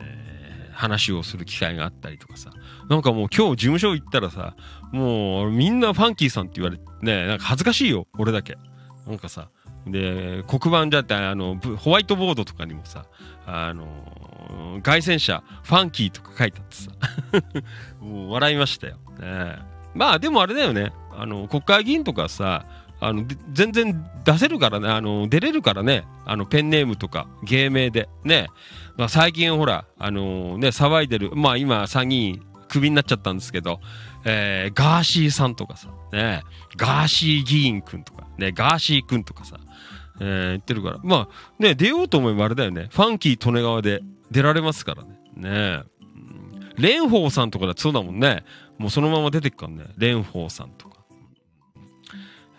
[0.00, 2.50] えー話をする機会があったりとかさ、
[2.90, 4.56] なんかもう今日事務所行ったらさ、
[4.92, 8.56] もうみんなファンキーさんって言われて、ね、なんか恥ずかしいよ、俺だけ。
[9.06, 9.48] なんかさ、
[9.86, 13.06] で、黒板じゃって、あの、ホワイトボードとかにもさ、
[13.46, 13.86] あの、
[14.82, 16.90] 外線車、ファンキーとか書いてあってさ、
[18.00, 18.96] もう笑いましたよ。
[19.20, 19.58] ね、
[19.94, 22.66] まあでもあれだよね、あの、国会議員とかさ、
[22.98, 28.48] あの、全然出せるからね、あの、出れるからね、あの、ペンネームとか、芸名で、ね、
[28.96, 33.80] まあ最近ほら、あのね、騒いでる、まあ今参議院クビになっちゃったんですけど、
[34.24, 36.42] えー、ガーシーさんとかさ、ね、
[36.76, 39.58] ガーシー議員くんとか、ね、ガーシーくんとかさ、
[40.20, 44.00] えー言ってるから、まあね、出ようと思えばあれだよね、ファンキー利根川で
[44.30, 45.82] 出られますからね、ね。
[46.00, 46.60] うん。
[46.76, 48.44] 蓮舫さんとかだってそうだもんね、
[48.78, 50.96] もうそのまま出てくからね、蓮舫さんとか。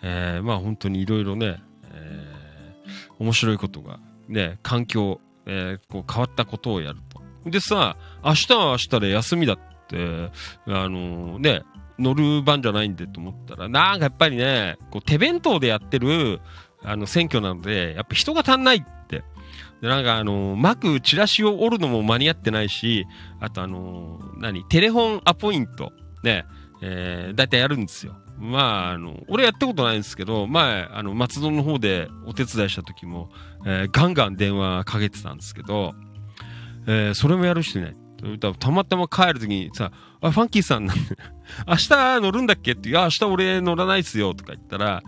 [0.02, 1.60] えーまあ本当にいろいろね、
[1.92, 3.98] えー面白いことが、
[4.28, 7.50] ね、環境、えーこう変わったことをやると。
[7.50, 10.30] でさ、明日は明日で休みだって、
[10.66, 11.62] あのね、
[11.98, 16.40] 乗る番じゃないんでと思ったら、なんかやっぱりね、こう手弁当でやってる、
[16.82, 19.24] あの選挙なので、やっぱ人が足んないって。
[19.80, 23.06] で、なんかあの、巻くチラシを折るのも間に合ってないし、
[23.40, 25.92] あとあの、何テレフォンアポイント。
[26.22, 26.44] ね、
[26.82, 28.16] えー、だいたいやるんですよ。
[28.38, 33.30] まあ、あの、俺やったことないんですけど、前、あの、松戸の方でお手伝いした時も、
[33.66, 35.94] えー、ガンガン電話かけてたんですけど、
[36.86, 37.96] えー、それもやる人いない。
[38.58, 40.86] たまたま帰る時にさ、あ、ファンキーさん、
[41.66, 45.02] 明日乗るんだっけって、いや、明日俺乗らないっすよとか言ったら、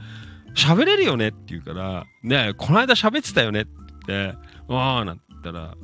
[0.54, 3.80] 喋れるよねって言うから、ねこの間喋ってたよねって。
[4.06, 4.38] 言って、
[4.68, 5.74] ああ、なんて言ったら、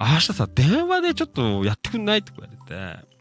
[0.00, 3.14] 明日さ、電話でちょっとやってくんないとか言われて、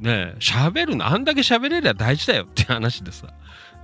[0.00, 3.28] ね喋るの、あんだけ喋れりゃ大事だよって話でさ、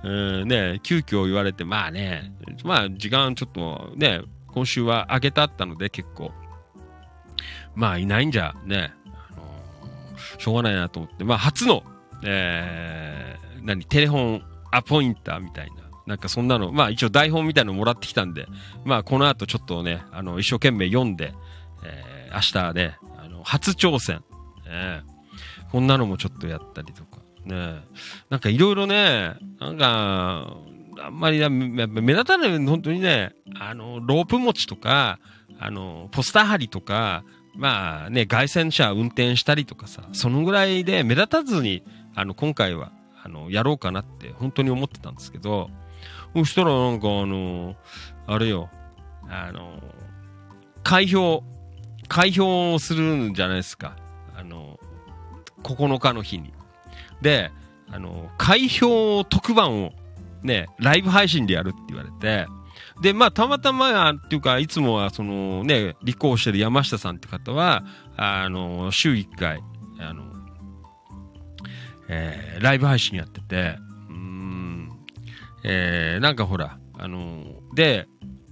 [0.03, 2.31] うん、ね急遽言われて、まあね、
[2.63, 6.31] まあ時間ちょっとね、今週は上げたったので結構、
[7.75, 8.93] まあいないんじゃね、
[10.37, 11.83] しょうがないなと思って、まあ初の、
[12.23, 15.75] えー、何、テレフォンアポインターみたいな、
[16.05, 18.47] なんかそんなの、まあ一応台本みたいなのもらってきたんで、
[18.83, 21.33] まあこの後ちょっとね、あの、一生懸命読んで、
[21.83, 24.23] えー、明日ね、あの、初挑戦、
[24.67, 25.15] えー
[25.75, 27.83] こんなのもちょっとやったりとか、ね、
[28.29, 30.55] なんかいろいろね、なんか、
[31.03, 35.19] あんまり目立たない、本当にね、あの、ロープ持ちとか、
[35.59, 37.25] あの、ポスター貼りとか、
[37.55, 41.83] まあね、外線車運転したりとかさ、そのぐらいで目立たずに、
[42.13, 42.91] あの、今回は、
[43.23, 45.69] あの、やろうかなって本当に思ってたんですけど、
[46.35, 47.75] そしたらなんかあの、
[48.27, 48.69] あれよ、
[49.29, 49.81] あの、
[50.83, 51.43] 開票、
[52.07, 53.95] 開票するんじゃないですか。
[54.35, 54.79] あの、
[55.63, 56.53] 9日の日に。
[57.21, 57.51] で、
[57.89, 59.93] あの、開票特番を
[60.43, 62.47] ね、ライブ配信でやるって言われて、
[63.01, 67.83] で、まあ、たまたま、っていうか、いつもは、そのね、立候補してる山下さんって方は、
[68.15, 69.61] あの、週1回、
[69.99, 70.23] あの、
[72.07, 73.77] えーライブ配信やってて、
[74.09, 74.89] うん、
[75.63, 77.43] えーなんかほら、あの、
[77.73, 78.07] で、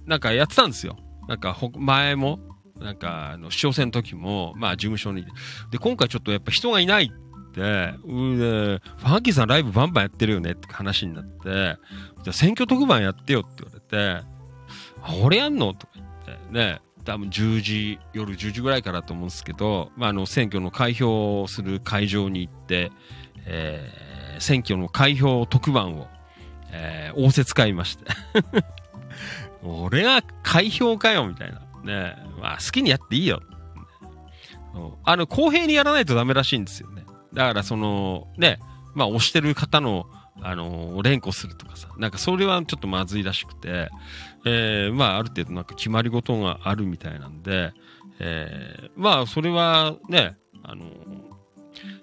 [0.06, 0.98] なんかやってたんですよ。
[1.28, 2.38] なんかほ、前も、
[2.78, 5.24] なんか、あの、市長選の時も、まあ、事務所に。
[5.70, 7.60] で、今回ちょっとやっぱ人がいないって、
[8.04, 11.78] うで、ファンキーさんライブバンバンやってるよねって話になって、
[12.24, 14.33] じゃ選挙特番やってよって言われて、
[15.22, 15.74] 俺やんの？
[15.74, 22.90] とか言って、ね、多分10時、夜10時ぐらいからと思うんですけど、まあ、あの、選挙の開票をする会場に行って、
[23.46, 26.06] えー選挙の開票特番を、
[26.72, 28.04] えー、仰せ使いまして。
[29.62, 31.60] 俺が開票かよ、みたいな。
[31.84, 33.42] ねまあ、好きにやっていいよ。
[35.04, 37.04] あの、公平にやらないとダメらしいんですよね。
[37.32, 38.58] だから、その、ね、
[38.94, 40.06] まあ、押してる方の、
[40.42, 41.88] あの連呼するとかさ。
[41.98, 43.88] なんか、それはちょっとまずいらしくて、
[44.44, 47.72] えーまあ、ある程度なんか決まり事があるみたいなんで、
[48.18, 50.86] えーまあ、それはね、あの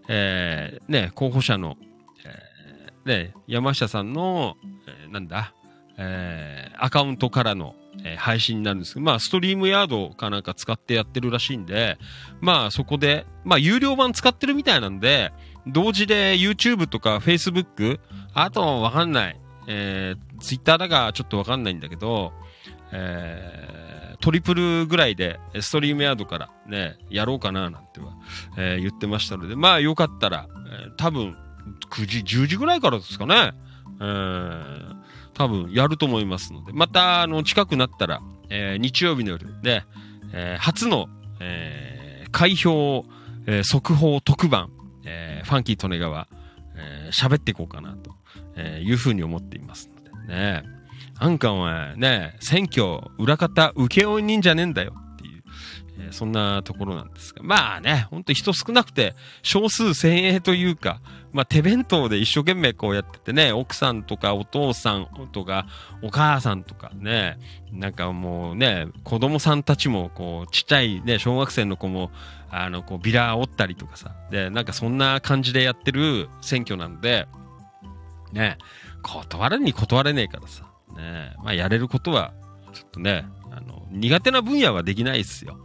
[0.08, 1.78] えーね、候補者の、
[2.26, 4.56] えーね、山下さんの、
[4.88, 5.54] えーなんだ、
[5.98, 11.98] えーアカウントからの、え配信になるんですけど、まあ、ストリームヤードかなんか使ってやってるらしいんで、
[12.40, 15.32] まあ、そこで、まあ、有料版使ってるみたいなんで、
[15.68, 18.00] 同時で YouTube とか Facebook、
[18.34, 22.34] あとわかんない、えー、Twitter だかちょっとわかんないんだけど、
[22.92, 23.82] えー
[24.22, 28.14] トリプルぐらいで、ストリームヤードからね、やろうかななんては、
[28.56, 30.48] えー言ってましたので、まあよかったら、
[30.86, 31.36] えー多分、
[31.90, 33.54] 9時、10時ぐらいからですかね。
[34.00, 34.96] えー
[35.34, 39.84] 多分やると思いますので、また、あの、近くなったら、えー日曜日の夜で、
[40.34, 41.08] えー初の、
[41.40, 43.06] えー開票、
[43.48, 44.70] えー速報特番、
[45.06, 46.28] えーファンキー利根川、
[46.76, 48.16] えー喋っていこうかなと、
[48.56, 50.64] えーいうふうに思っていますのでね。
[51.20, 55.44] なんかお前ね、選挙裏方請負人じゃねえんだよっていう、
[56.00, 57.44] えーそんなところなんですが。
[57.44, 61.02] まあね、ほんと人少なくて少数精鋭というか、
[61.34, 65.66] まあ手弁当で一生懸命こうやっててね、奥さんとかお父さんとか
[66.02, 67.38] お母さんとかね、
[67.72, 72.12] なんかもうね、子供さんたちもこうちっちゃいね、小学生の子も
[72.52, 77.28] あの、こうビラ折ったりとかさ、で、なんかそんな感じでやってる選挙なんで、
[78.34, 78.58] ね、
[79.02, 80.66] 断れに断れねえからさ、
[80.96, 82.34] ね、まあやれることは、
[82.74, 85.58] ちょっとね、あの、苦手な分野はできないですよ。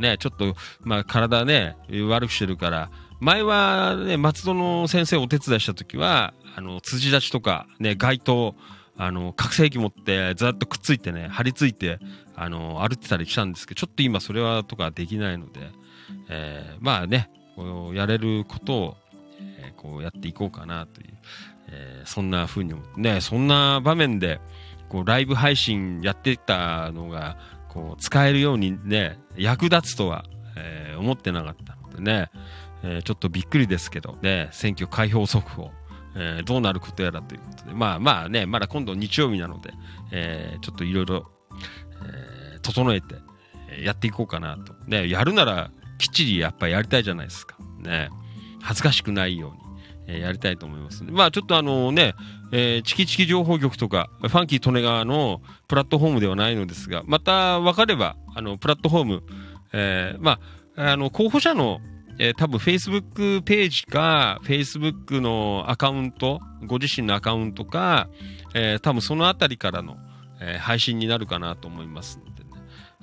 [0.00, 1.76] ね、ちょっと、まあ体ね、
[2.08, 2.90] 悪くしてるから、
[3.24, 8.54] 前はね、松戸の先生お手伝いした時は、あの、辻立ちとか、ね、街灯、
[8.98, 11.98] あの、拡声器持って、ずっとくっついてね、張り付いて、
[12.36, 15.70] あの、歩ってたりしたんですけど、ちょっと今それはとかできないので、
[16.28, 18.96] えーまあね、こうやれることを、
[19.40, 21.08] えーこうやっていこうかなという、
[21.68, 24.38] えーそんな風に思って、ね、そんな場面で、
[24.90, 27.38] こう、ライブ配信やってたのが、
[27.70, 30.26] こう、使えるようにね、役立つとは、
[30.58, 32.30] えー思ってなかったのでね、
[32.84, 35.70] えーちょっとびっくりですけど、ね、選挙開票速報、
[36.16, 39.72] えーどうなることやらということで、まあまあね、まだ今度日曜日なので、
[40.12, 41.30] えーちょっといろいろ、
[42.62, 43.16] 整えて、
[43.82, 44.74] やっていこうかなと。
[44.86, 47.56] ね、やるなら、きっちりやっぱりやりたいじゃないですか。
[47.80, 48.08] ね。
[48.62, 49.58] 恥ずかしくないように、
[50.06, 51.12] えーやりたいと思いますんで。
[51.12, 52.14] まあちょっとあのね、
[52.52, 59.22] えーチキチキ情報局とか、ファンキー利根川のプラットフォームではないのですが、また分かれば、あの、プラットフォーム、
[59.72, 60.38] えーま
[60.76, 61.80] あ、あの、候補者の、
[62.18, 68.08] えー多分 Facebook ページか、Facebook のアカウント、ご自身のアカウントか、
[68.54, 69.96] えー多分そのあたりからの、
[70.40, 72.50] えー配信になるかなと思いますのでね。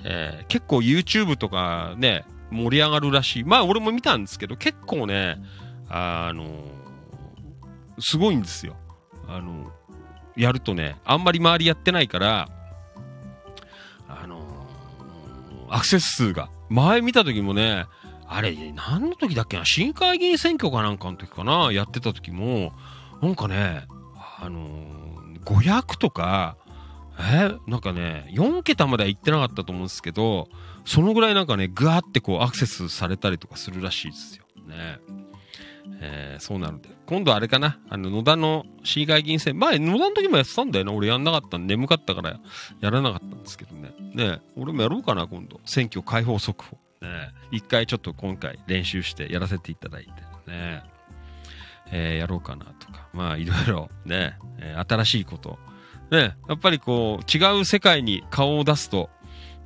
[0.04, 3.44] え結構 YouTube とかね、盛り上がるらしい。
[3.44, 5.38] まあ俺も見たんですけど、結構ね、
[5.90, 6.66] あの
[8.00, 8.76] すごいんですよ。
[9.28, 9.72] あの
[10.36, 12.50] やるとね、あんまり周りやってないから、
[14.08, 14.42] あの
[15.70, 16.50] アクセス数が。
[16.70, 17.86] 前見た時もね、
[18.34, 22.72] あれ、何の時だっけな、市議会議員選挙かなんかの時かな、やってた時も、
[23.22, 23.86] なんかね、
[24.40, 24.88] あの
[25.44, 26.56] 500とか、
[27.20, 30.48] えなんかね、4桁までは行ってなかったと思うんですけど、
[30.86, 34.46] そのぐらいなんかね、ぐわってこうアクセスされたりとかするらしいですよ。
[34.66, 35.00] ね。
[36.00, 36.90] えーそうなので。
[37.06, 40.94] 今度あれかなあの、野田の市議会議員選、前、野田の時もやってたんだよな。
[40.94, 42.40] 俺やんなかったんで、眠かったから
[42.80, 43.94] やらなかったんですけどね。
[44.16, 45.60] ね俺もやろうかな、今度。
[45.66, 46.78] 選挙開放速報。
[47.02, 50.12] ね一回ちょっと今回練習してやらせていただいて、
[50.52, 50.84] ね
[51.92, 53.08] えーやろうかなとか。
[53.14, 55.60] まあ、いろいろね、えー新しいこと。
[56.10, 59.10] ねやっぱりこう、違う世界に顔を出すと、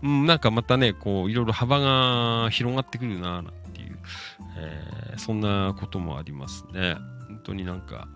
[0.04, 4.00] うん、なんかまたね、こう、いろいろ幅が広がってくるな、なんていう、
[4.58, 6.98] えーそんなこともありますね。
[7.28, 8.08] 本当になんか、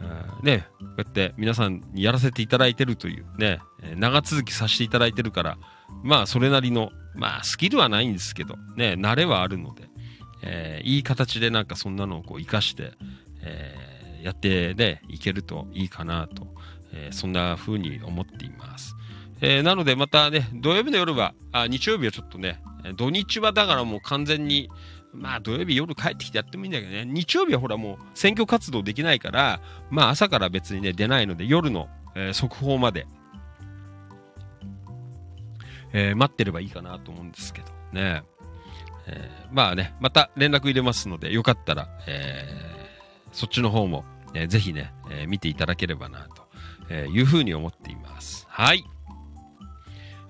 [0.00, 5.58] えーね、こうやって皆さんにやらせていただいてるというね、え長続きさせていただいてるから、
[6.02, 9.84] まあ、それなりの、まあ、スキルはないんですけど、ね、慣れはあるので、
[10.42, 12.92] えーいい形でなんかそんなのをこう活かして、
[13.42, 16.46] えーやってね、いけるといいかなと、
[16.92, 18.94] えーそんな風に思っています。
[19.40, 22.60] えーなのでまたね、土曜日の夜は、あ日曜日はちょっとね、
[22.96, 24.68] 土日はだからもう完全に、
[25.12, 29.60] まあ土曜日夜帰ってきてやってもいいんだけどね、日曜日はほらもう選挙活動できないから、
[29.90, 33.06] まあ朝から別にね、出ないので夜の、えー速報まで、
[35.96, 38.22] えー待ってればいいかなと思うんですけどね。
[39.06, 42.66] えーまあね、また連絡入れますので、よかったら、えー
[43.32, 46.28] そっちの方も、えーぜひね、えー見ていただければな、
[46.88, 48.46] というふうに思っています。
[48.50, 48.84] はい。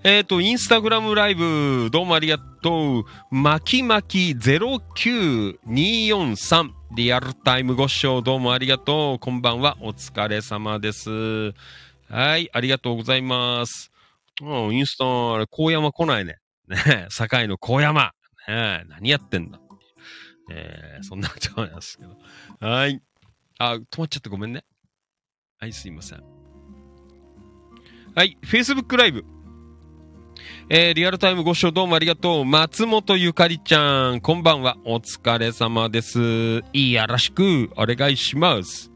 [0.05, 3.05] えっ、と、インスタグラムライブ、どうもありがとう。
[3.33, 9.19] まきまき09243、リアルタイムご視聴どうもありがとう。
[9.19, 11.53] こんばんは、お疲れ様です。
[12.09, 13.91] はい、ありがとうございます。
[14.43, 16.37] うん、インスタ、あれ、高山来ないね。
[16.69, 18.13] ね、堺の高山。
[18.49, 19.61] ね、何やってんだ
[20.51, 22.17] えー、そんなことなんですけど。
[22.61, 23.01] はい。
[23.59, 24.65] あ、止まっちゃってごめんね。
[25.59, 26.23] はい、すいません。
[28.15, 29.25] はい、Facebook ライブ。
[30.69, 32.45] えー、リアルタイムご視聴どうもありがとう。
[32.45, 34.77] 松本ゆかりちゃん、こんばんは。
[34.85, 36.63] お疲れ様です。
[36.73, 38.93] いやらしく、お願いします。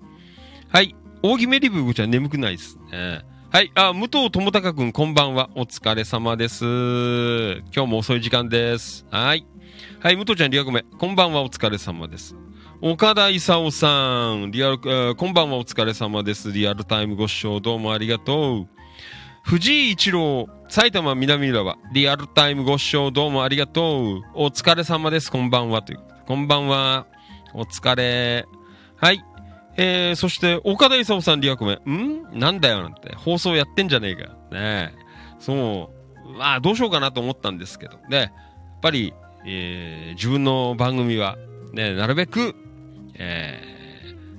[0.69, 3.30] はい、大木メリブーちゃん眠くないですね。
[3.53, 5.51] はい、あ、武藤智隆くん、こんばんは。
[5.57, 6.65] お疲れ様です。
[6.65, 9.05] 今日も遅い時間です。
[9.11, 9.45] はい。
[9.99, 10.85] はい、武藤ちゃん、リアコメ。
[11.01, 12.37] こんばんは、お疲れ様です。
[12.81, 16.53] 岡田勲さん、リアル、えーこんばんは、お疲れ様です。
[16.53, 18.69] リアルタイムご視聴どうもありがとう。
[19.43, 24.23] 藤井一郎、埼玉南浦和、リアルタイムご視聴どうもありがとう。
[24.35, 25.83] お疲れ様です、こんばんは。
[25.83, 27.09] というこんばんは。
[27.53, 28.47] お疲れ。
[28.95, 29.25] はい。
[29.77, 31.75] えー、そして、岡田勲さん、リアコメ。
[31.91, 32.39] ん？
[32.39, 33.15] なんだよ、なんて。
[33.15, 34.37] 放送やってんじゃねえか。
[34.53, 34.93] ね。
[35.39, 35.91] そ
[36.27, 36.29] う。
[36.39, 37.97] まあ、どうしようかなと思ったんですけど。
[38.09, 38.19] ね。
[38.19, 38.31] やっ
[38.83, 39.15] ぱり、
[39.47, 41.37] えー自分の番組は、
[41.73, 42.55] ね、なるべく、
[43.15, 43.65] え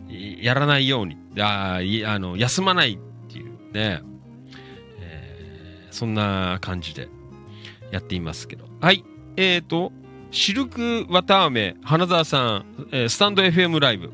[0.09, 4.01] ーやらないように、あいあの、休まないっていうね、
[4.99, 7.07] えーそんな感じで
[7.91, 8.65] やっていますけど。
[8.81, 9.03] はい。
[9.37, 9.91] えーと、
[10.31, 14.11] シルク綿飴、花沢さん、えースタンド FM ライブ。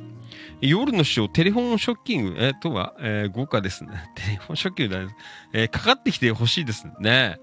[0.61, 3.91] 夜のショー、テレフォンショッキング、えーとは、えー豪華ですね。
[4.15, 5.15] テレフォンショッキングだね。
[5.53, 7.37] えーかかってきてほしいですね。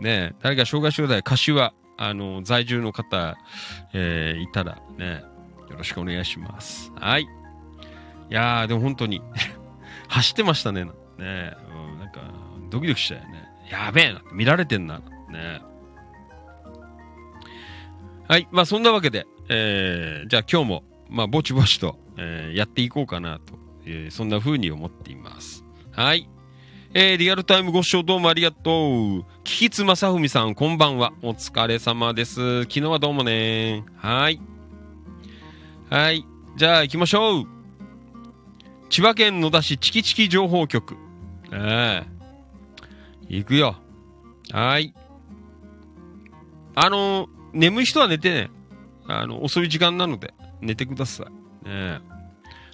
[0.00, 3.36] ね、 誰か障害障害、柏、あの、在住の方、
[3.92, 5.22] えーいたらね、
[5.70, 6.92] よろしくお願いします。
[6.96, 7.22] はい。
[7.22, 7.26] い
[8.30, 9.22] やー、でも本当に、
[10.08, 10.84] 走ってましたね。
[10.84, 12.20] ね、うん、なんか、
[12.68, 13.44] ドキドキしたよね。
[13.70, 14.98] やべえな、見られてんな、
[15.30, 15.60] ね
[18.28, 18.48] はい。
[18.50, 23.54] まあ、そんなわけで、えーじゃあ今日も、まあ、ぼちぼちと、えーやっていこうかなと、
[23.84, 25.64] えーそんな風に思っています。
[25.92, 26.28] はい。
[26.94, 29.24] えーリアルタイムご視聴どうもありがとう。
[29.44, 31.12] キキツマサフミさん、こんばんは。
[31.22, 32.62] お疲れ様です。
[32.62, 33.84] 昨日はどうもね。
[33.96, 34.40] はい。
[35.90, 36.24] はい。
[36.56, 37.46] じゃあ行きましょう。
[38.88, 40.96] 千葉県野田市チキチキ情報局。
[41.52, 42.16] ええ
[43.28, 43.76] 行くよ。
[44.52, 44.94] はい。
[46.74, 48.50] あの、眠い人は寝てね。
[49.08, 51.26] あの、遅い時間なので、寝てください。
[51.26, 51.32] ね
[51.66, 52.00] え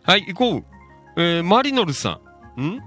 [0.05, 0.65] はい、行こう。
[1.17, 2.21] えー、マリノルさ
[2.57, 2.63] ん。
[2.63, 2.81] ん？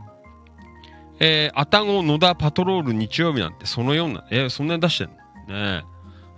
[1.20, 5.14] えー、アタゴ野田パトロール日曜日なんてそのような、えー、そんなに出してんの？
[5.14, 5.84] ね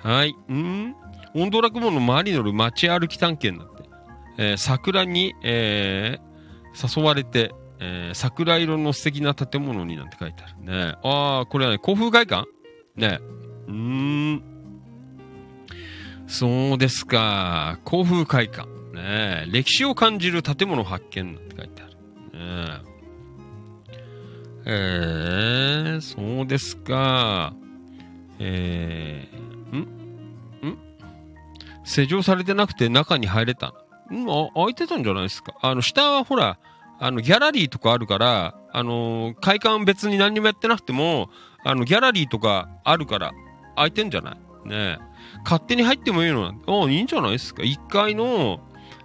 [0.05, 0.31] えはい。
[0.53, 0.95] ん？
[1.33, 3.89] オンドラ雲のマリノル街歩き探検だって。
[4.37, 10.95] えー、桜に、えー、誘われて、えー、桜色の素敵な建物になんて書いてあるね。
[11.03, 12.47] ああ、これはね、古風会館？
[12.95, 13.19] ね
[13.67, 14.56] うーん。
[16.27, 17.79] そうですか。
[17.89, 18.67] 古風会館。
[18.93, 21.93] ね歴史を感じる建物発見なんて書いてある。
[22.37, 22.81] ね
[24.65, 27.53] えー、そうですか。
[28.39, 29.79] えー、ん？
[29.79, 30.77] ん？
[31.85, 33.73] 施錠されてなくて中に入れた
[34.11, 34.47] の？
[34.47, 35.55] んあ、開いてたんじゃないですか。
[35.61, 36.59] あの、下はほら、
[36.99, 41.29] あの、ギャラリーとかあるから、あのー会館別に何にもやってなくても、
[41.63, 43.33] あの、ギャラリーとかあるから、
[43.77, 44.33] 開いてんじゃな
[44.65, 44.69] い？
[44.69, 45.06] ねえ。
[45.43, 47.63] 勝手に入ってもいいのなんて、あいいんじゃないですか。
[47.63, 48.59] 1階の、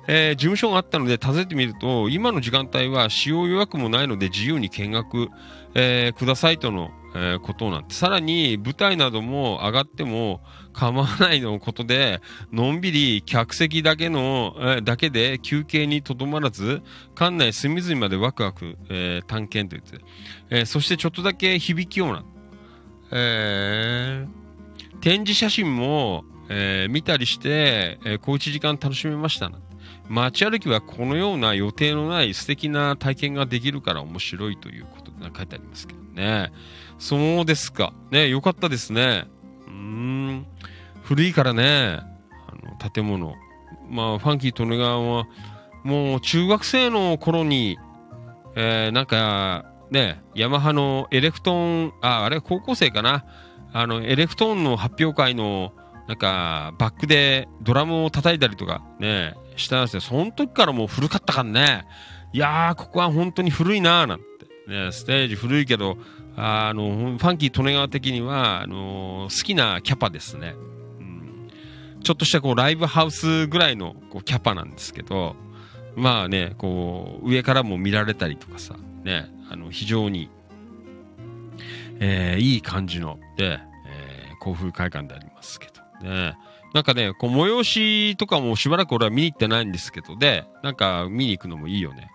[0.08, 5.28] えー事務所があったので訪ねてみると、今の時間帯は使用予約もないので自由に見学、
[5.74, 10.40] えーくださいとの、えーことなんて、さらに舞台なども上がっても
[10.72, 12.20] 構わないのことで、
[12.52, 16.82] のんびり客席だけの、えーだけで休憩にとどまらず、
[17.14, 20.06] 館内隅々までワクワク、えー探検と言って、
[20.50, 22.24] えーそしてちょっとだけ響きような、
[23.12, 24.41] えー
[25.02, 29.58] 展示写真も、えー見たりして、えー小一時間楽しめましたな。
[30.08, 36.52] 街歩きはこのような予定のない素敵な体験ができるから面白いということで書いてありますけどね。
[36.98, 37.92] そうですか。
[38.10, 39.26] ね、よかったですね。
[39.66, 40.46] うーん。
[41.02, 42.04] 古いからね、あ
[42.84, 43.34] の、建物。
[43.90, 45.26] まあ、ファンキーとねがわは、
[45.82, 47.76] もう中学生の頃に、
[48.54, 53.24] えーなんか、ね、ヤマハのエレクトーン、あ、あれ高校生かな。
[53.72, 55.72] あの、エレクトーンの発表会の、
[56.08, 60.00] なんか、バックでドラムを叩いたりとかね、したんですよ。
[60.00, 61.84] その時からもう古かったからね。
[62.32, 64.24] いやー、ここは本当に古いなーなんて。
[64.68, 65.96] ね、ステージ古いけど、
[66.36, 70.54] あの、ファンキー利根川的には、あの好きなキャパですね。
[70.98, 71.50] うん、
[72.02, 75.36] ちょっとしたこう、ライブハウスぐらいのこうキャパなんですけど、
[75.96, 80.30] まあね、こう、上からも見られたりとかさ、ね、あの、非常に、
[82.04, 85.68] えーいい感じの、で、えー、甲風会館でありますけ
[86.02, 86.36] ど、ね。
[86.74, 92.10] なんかね、こう、催しとかもしばらく俺は見に行ってないんですけど、で、なんか見に行くのもいいよね。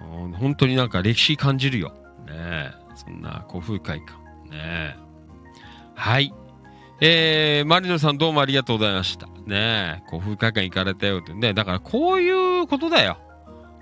[0.00, 1.94] うん、本当になんか歴史感じるよ。
[2.26, 4.12] ねそんな古風会館。
[4.50, 4.96] ね
[5.94, 6.32] はい。
[7.00, 9.26] えー、マリノさんどうもありがとうございました。
[9.46, 11.34] ねえ古風会館行かれたよって。
[11.34, 13.18] ねだからこういうことだよ。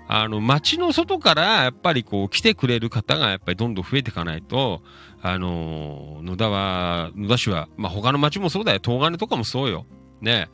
[0.07, 4.81] あの、街の外から、やっぱりこう、来てくれる方が、やっぱりどんどん増えていかないと、
[5.21, 8.79] あのー野田は、野田市は、まあ、他の町もそうだよ。
[8.83, 9.85] 東金とかもそうよ。
[10.21, 10.49] ね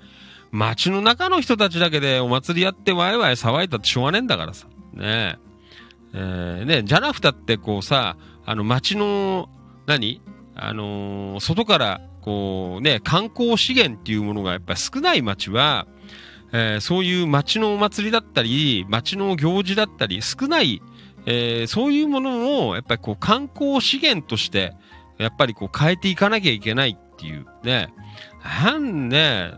[0.52, 4.68] 街の中の人たちだけでお祭りやってワイワイ騒いだってしょうがねえんだからさ。
[4.94, 5.36] ねえ。
[6.14, 9.50] えーねじゃなくたってこうさ、あの街の、
[9.86, 10.22] 何？
[10.56, 15.88] あのー外から、こうね、観光資源っていうものがやっぱり少ない街は、
[16.54, 20.82] えーそういう街のお祭りだったり、街の行事だったり、少ない、
[21.26, 24.74] えーそういうものを、やっぱりこう観光資源として、
[25.18, 27.94] やっぱりこう変えていかなきゃいけないっていうね。
[28.64, 29.52] なんね、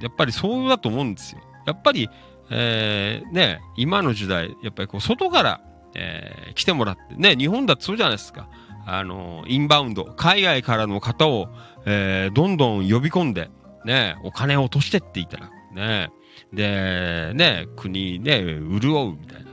[0.00, 1.40] やっぱりそうだと思うんですよ。
[1.66, 2.08] やっぱり、
[2.50, 5.60] えーね、今の時代、やっぱりこう外から、
[5.94, 8.48] えー来てもらって、ね、日本だってそうじゃないですか。
[8.86, 11.48] あの、インバウンド、海外からの方を、
[11.86, 13.50] えーどんどん呼び込んで、
[13.84, 15.74] ね、お金を落としてっていただく。
[15.74, 16.10] ね。
[16.52, 18.42] で、ね、国ね、
[18.80, 19.50] 潤うみたいな。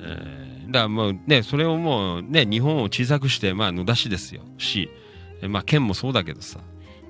[0.00, 4.42] えーだからもうね、それをもうね、日本を小さくして、まあ野田市ですよ。
[4.58, 4.90] 市。
[5.42, 6.60] えまあ県もそうだけどさ。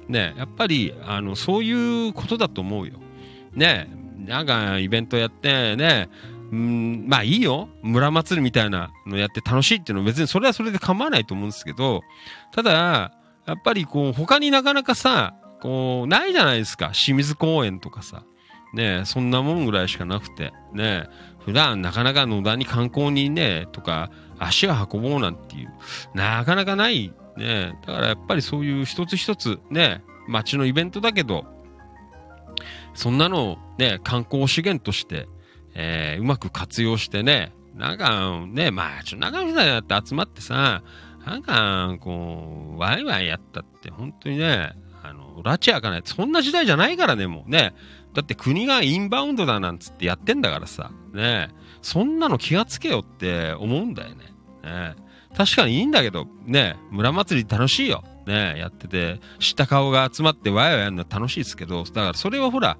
[0.09, 2.95] ね、やっぱり、あの、そういうことだと思うよ。
[3.55, 3.89] ね、
[4.19, 6.09] なんかイベントやってね、
[6.53, 7.69] うん、まあいいよ。
[7.83, 12.03] 村祭りみたいなのやって楽しいっていうのは別にそれはそれで構わないと思うんですけど、
[12.53, 13.13] ただ、
[13.47, 16.93] やっぱりこう、他になかなかさ、こう、ないじゃないですか。
[16.93, 18.23] 清水公園とかさ。
[18.75, 20.53] ねそんなもんぐらいしかなくて。
[20.73, 21.05] ね
[21.47, 25.73] 普段なかなか野田に観光にね、とか、足を運ぼうなんていう、
[26.13, 27.13] なかなかない。
[27.37, 31.47] ねだからやっぱりそういう一つ一つ、ね街のイベントだけど、
[32.95, 35.29] そんなのをね、観光資源として、
[35.75, 40.83] えーうまく活用してね、なんかね、まあ、ちょ、中身さんやって集まってさ、
[41.25, 46.03] なんか、こう、ワイワイやったって、本当にね、あの、拉致開かない。
[46.05, 47.75] そんな時代じゃないからね、もうね。
[48.17, 51.51] だって国がインバウンドだなんつってやってんだからさ、ね
[51.83, 54.33] そんなの気がつけよって思うんだよね。
[54.65, 54.95] ね
[55.37, 58.03] 確かにいいんだけど、ね、村祭り楽しいよ。
[58.27, 62.79] ね、やってて、知った顔が集まってワイワイやるの楽しいですけど、だからそれはほら、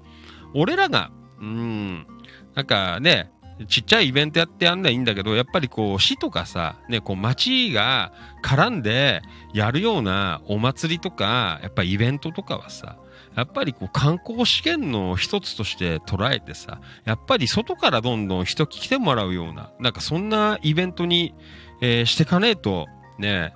[0.55, 2.07] 俺らが、うん、
[2.55, 3.31] なんかね、
[3.67, 8.11] ちっちゃいイベントやってやんのはいいんだけど、やっぱりこう、市とかさ、ね、こう、町が
[8.43, 9.21] 絡んで
[9.53, 12.97] やるようなお祭りとか、やっぱイベントとかはさ、
[13.37, 21.35] やっぱりこう、観光資源の一つとして捉えてさ、やっぱり外からどんどん人来てもらうような、なんかそんなイベントに、
[21.79, 22.87] えーしてかねえと、
[23.19, 23.53] ね、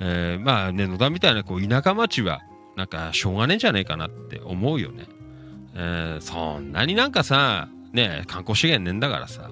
[0.00, 2.40] えーまあね、野田みたいなこう、田舎町は、
[2.76, 5.06] なんかしょうがねえんじゃねえかなって思うよね。
[5.76, 9.50] えーそんなになんかさ、ね、観光資源ねえんだからさ、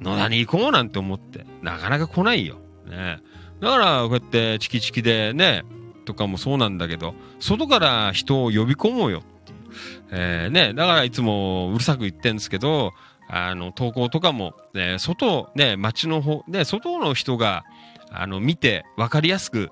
[0.00, 2.60] 野田に行こうなんて思って、なかなか来ないよ。
[2.88, 3.18] ね。
[3.60, 5.64] だから、こうやってチキチキでね、
[6.08, 9.58] とかもそうなんだけど、外から人を呼び込もうよっていう。
[10.10, 12.94] えーね、だからいつもうるさく言ってんですけど、
[13.28, 17.64] あの、投稿とかも、ね、外、ね、街の方、ね、外の人が、
[18.10, 19.68] あの、見て分かりやすく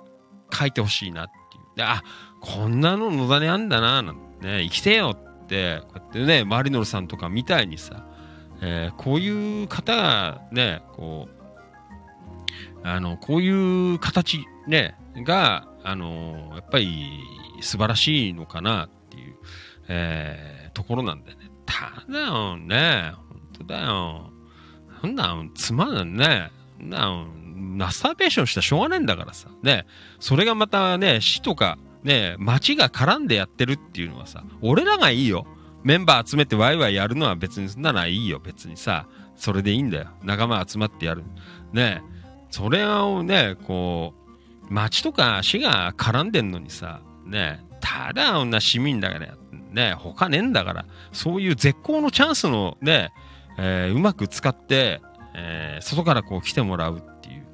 [0.52, 1.76] 書いてほしいなっていう。
[1.76, 2.02] で、あ、
[2.42, 8.04] こんなの野田にあんだな、なんてね、生きてよって、こうやってね、マリノルさんとかみたいにさ、
[8.60, 17.20] えーこういう方がね、こう、あの、こういう形ね、が、あの、やっぱり
[17.60, 19.36] 素晴らしいのかなっていう、
[19.88, 21.50] えーところなんだよね。
[21.64, 24.30] ただよね、本当だよ。
[25.00, 26.50] そんなん、つまんないね。
[26.78, 29.48] そんなん、マスターベーションしたらしょうがないんだからさ。
[29.62, 29.86] ね、
[30.20, 35.46] それがまたね、市とか、ね、町が絡んでやってるっていうのはさ、俺らがいいよ。
[35.82, 38.38] メンバー集めてワイワイやるのは別にそんなのはいいよ。
[38.38, 40.08] 別にさ、それでいいんだよ。
[40.22, 41.24] 仲間集まってやる。
[41.72, 42.02] ね、
[42.50, 44.25] それをね、こう、
[44.68, 49.36] 町とか市が絡んでんのにさ、ね、ただ女市民だから
[49.72, 53.12] ね、他ねえんだから、そういう絶好のチャンスのね、
[53.58, 55.00] えーうまく使って、
[55.34, 57.46] えー外からこう来てもらうっていう、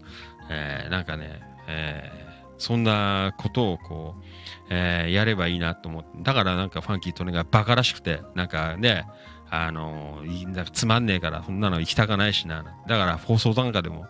[0.50, 2.22] えーなんかね、えー
[2.58, 4.22] そんなことをこう、
[4.70, 9.04] えーやればいいなと思って、だからなんかファンキートネがバカらしくて、なんかね、
[9.50, 12.62] あのいいんだつまんねえから、そんなの行きたかないしな。
[12.62, 14.06] だから放送なんかでも、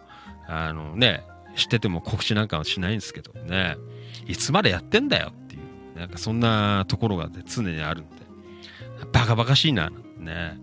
[0.47, 1.25] あのね、
[1.57, 3.77] 知ってても告知なんかはしないんですけどね、
[4.27, 8.17] いつまでやってんだよっていう、なんかそんなところが、常にあるんで、
[9.13, 10.59] バカバカしいな、ね。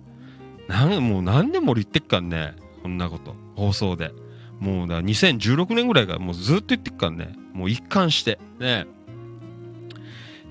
[0.68, 4.12] なんもう何年も言ってっからね、こんなこと、放送で。
[4.60, 8.86] もうだ、2016年ぐらいからもうずっと言ってっからね、もう一貫して、ね。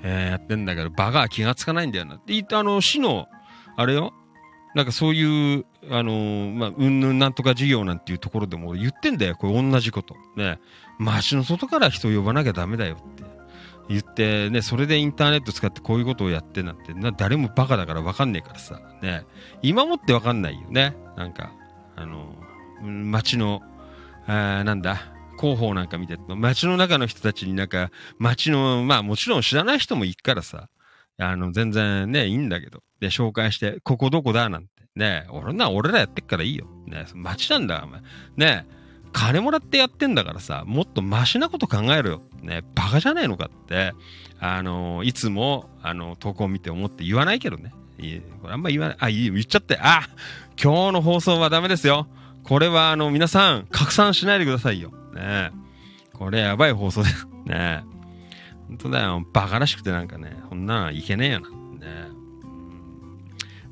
[0.02, 2.16] えーやってんだけど、バカは気がつかないんだよな。
[2.16, 3.28] って言って、あの、市の、
[3.76, 4.12] あれよ、
[4.74, 10.14] なんかそういう、あのーまあ、うんぬんなんとか事業なんていうところでも言ってんだよ、これ同じこと。
[10.36, 10.58] ね。
[10.98, 13.24] 街の外から人を呼ばなきゃダメだよって
[13.88, 19.24] 言って、ね、それでインターネット使ってこういうことをやってなんて、な誰もバカだから分かんねえからさ、ね。
[19.62, 20.94] 今もって分かんないよね。
[21.16, 21.52] なんか、
[21.96, 22.34] あの
[22.82, 23.62] 街の、
[24.26, 24.98] なんだ、
[25.38, 30.68] 広報なんか見てると、街の中の人たちになんか、街の、まあもちろん知らない人もいっからさ、
[31.18, 32.82] あの、全然ね、いいんだけど。
[33.00, 34.68] で、紹介して、ここどこだなんて。
[34.96, 36.66] ね俺な、俺らやってっからいいよ。
[36.86, 38.00] ね街なんだ、お前。
[38.36, 38.66] ね
[39.12, 42.22] 金もらってやってんだからさ、もっとマシなこと考えろよ。
[42.42, 43.92] ねバカじゃないのかって、
[44.40, 47.72] あの、いつも、あの、投稿見て思って言わないけどね。
[47.98, 48.96] いいこれあんま言わない。
[49.00, 49.78] あ、いい、言っちゃって。
[49.80, 50.08] あ、
[50.62, 52.06] 今日の放送はダメですよ。
[52.44, 54.92] これは、あの、皆さん、拡散しないでくださいよ。
[55.14, 55.50] ね
[56.12, 57.26] これやばい放送です。
[57.46, 57.84] ね
[58.68, 59.26] 本当だよ。
[59.32, 61.48] バカらしくてなんかね、こんなのいけねえよな。
[61.48, 61.56] ね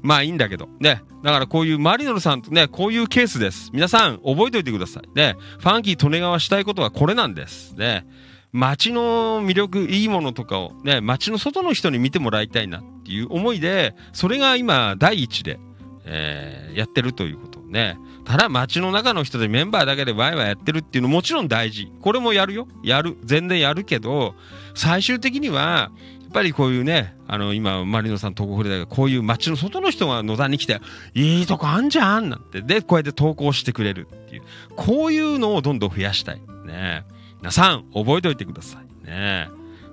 [0.03, 0.69] まあいいんだけど。
[0.81, 1.03] ね。
[1.23, 3.71] だからこういうマリノルさんとね、こういうケースです。
[3.73, 5.09] 皆さん、覚えておいてください。
[5.15, 5.37] ね。
[5.59, 7.75] ファンキー・利根川したいことはこれなんです。
[7.75, 8.07] ね。
[8.53, 15.59] 街の魅力、いいものとかをね、街の外の人に見てもらいたいなっていう思いで、それが今、第一で、
[16.05, 17.99] えーやってるということね。
[18.25, 21.91] ただ街の中の人でメンバーだけでワイワイやってるっていうのもちろん大事。
[22.01, 22.69] これもやるよ。
[22.83, 23.17] やる。
[23.25, 24.35] 全然やるけど、
[24.77, 25.91] 最終的には、
[26.23, 30.81] やっぱりこういうね、あの、今、マリノさん投稿触れたけ、こういう街の外の人が野田に来て、
[31.15, 32.61] いいとこあんじゃんなんて。
[32.61, 34.43] で、こうやって投稿してくれるっていう。
[34.77, 36.43] こういうのをどんどん増やしたい。
[36.67, 37.05] ね。
[37.39, 39.07] 皆さん、覚えておいてください。
[39.07, 39.49] ね。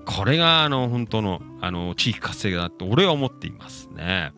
[0.05, 4.34] これが、あの、本当の、あの、地域活性化だと俺は思っていますね。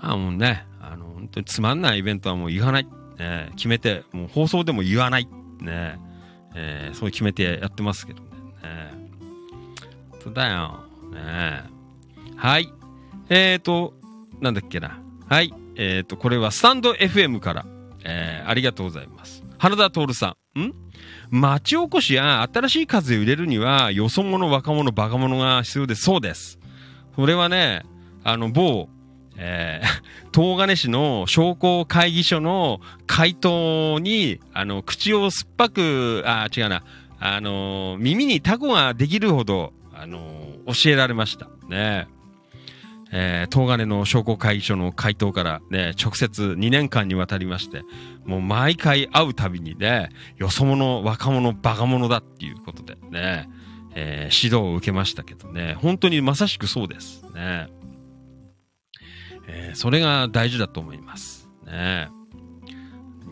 [0.00, 2.88] あもうね、あの、本当につまんないイベントはもう言わない。
[3.18, 5.28] ね、決めて、もう放送でも言わない。
[5.60, 5.98] ね、
[6.54, 8.22] えーそう決めてやってますけど
[8.62, 8.92] ね。
[10.10, 10.84] 本当だよ。
[11.12, 11.62] ね
[12.36, 12.72] はい。
[13.28, 13.94] えーと、
[14.40, 15.00] なんだっけな。
[15.28, 15.52] はい。
[15.76, 17.66] えーと、これはスタンド FM から、
[18.04, 19.44] えーありがとうございます。
[19.58, 20.60] 花田徹さん。
[20.60, 20.74] ん？
[21.30, 25.94] 町おこしや新しい風を入れるには、よそ者、若者、バカ者が必要で。
[25.94, 26.58] そうです。
[27.14, 27.82] それはね、
[28.24, 28.88] あの、某、
[29.36, 29.86] えー、
[30.34, 36.82] 東金市の商工会議所の回答に、あの、口を酸っぱく、あ、違うな、
[37.20, 41.48] あの、耳にタコができるほど、あの、教えられました。
[41.68, 42.08] ね。
[43.10, 47.82] えー、東金の商工会議所の回答からね、直接2年間にわたりまして、
[48.24, 53.48] もう毎回会うたびにね、よそ者、若者、バカ者だっていうことでね、
[53.94, 57.22] えー指導を受けましたけどね、本当にまさしくそうです。
[57.34, 57.68] ね。
[59.48, 61.48] えーそれが大事だと思います。
[61.64, 62.08] ね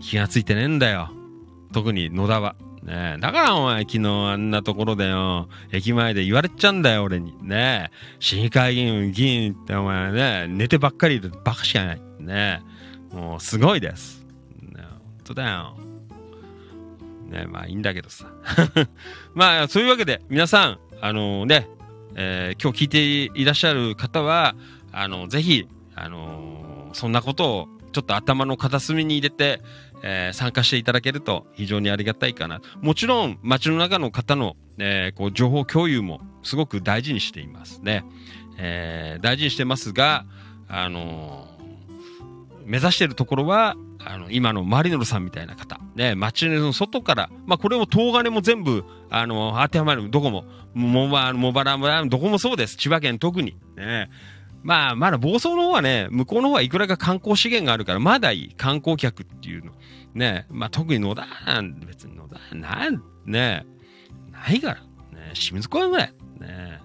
[0.00, 1.10] 気がついてねえんだよ。
[1.72, 2.56] 特に野田は。
[2.86, 7.34] ねだからお前昨日あんなところでよ、駅前で言われちゃうんだよ俺に。
[7.42, 12.00] ねえ市議会議員、議員ってお前ね、寝てばっかりいるバカしかない。
[12.20, 12.62] ね
[13.12, 14.24] えもうすごいです。
[14.62, 15.76] ね本当だよ。
[17.28, 18.26] ねまあいいんだけどさ。
[19.34, 21.68] まあそういうわけで皆さん、あのね、
[22.14, 24.54] えー今日聞いていらっしゃる方は、
[24.92, 25.66] あの、ぜひ、
[25.96, 29.62] あのそんなことをちょっと頭の片隅に入れて、
[30.02, 32.60] えー参加していただけると非常にありがたいかな。
[32.80, 38.04] もちろん街の中の方の、えーこう情報共有もすごく大事にしていますね。
[38.58, 40.24] えー大事にしてますが、
[40.68, 41.48] あの
[42.64, 50.44] 目指しているところは、あの、今のマリノルさんみたいな方、ね、街の外から、まあ、これも東金も全部、あの、当てはまる、どこも、
[50.74, 52.76] もば、茂原村、どこもそうです。
[52.76, 53.56] 千葉県特に。
[53.76, 54.10] ね。
[54.64, 58.54] まあ、まだ房総の方はね、向こうの方はいくらか観光資源があるから、まだいい。
[58.56, 59.72] 観光客っていうの。
[60.16, 60.46] ね。
[60.50, 63.66] まあ、特に野田なん、別に野田、なん、ね。
[64.30, 64.74] ないから。
[64.74, 65.32] ね。
[65.34, 66.12] 清水公園ぐらい。
[66.40, 66.80] ね。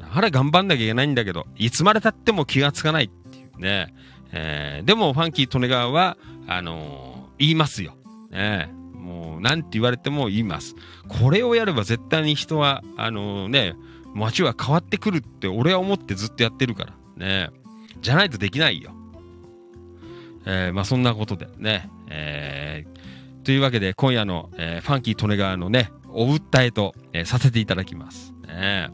[0.00, 3.94] だから頑張んなきゃいけないんだけど、いつまで経っても気がつかないっていうね。
[4.32, 6.16] えーでも、ファンキー利根川は、
[6.46, 7.96] あのー言いますよ。
[8.30, 10.76] ねもう、なんて言われても言います。
[11.08, 13.74] これをやれば絶対に人は、あのね、
[14.14, 16.92] 街は変わってくるって俺は思ってずっとやってるから。
[17.16, 17.50] ね
[18.02, 18.92] じゃないとできないよ。
[20.46, 21.88] えーまあそんなことでね。
[22.08, 23.00] えー
[23.42, 28.32] というわけで今夜の、えーファンキー利根川のね、お訴えと、えーさせていただきます。
[28.46, 28.90] ね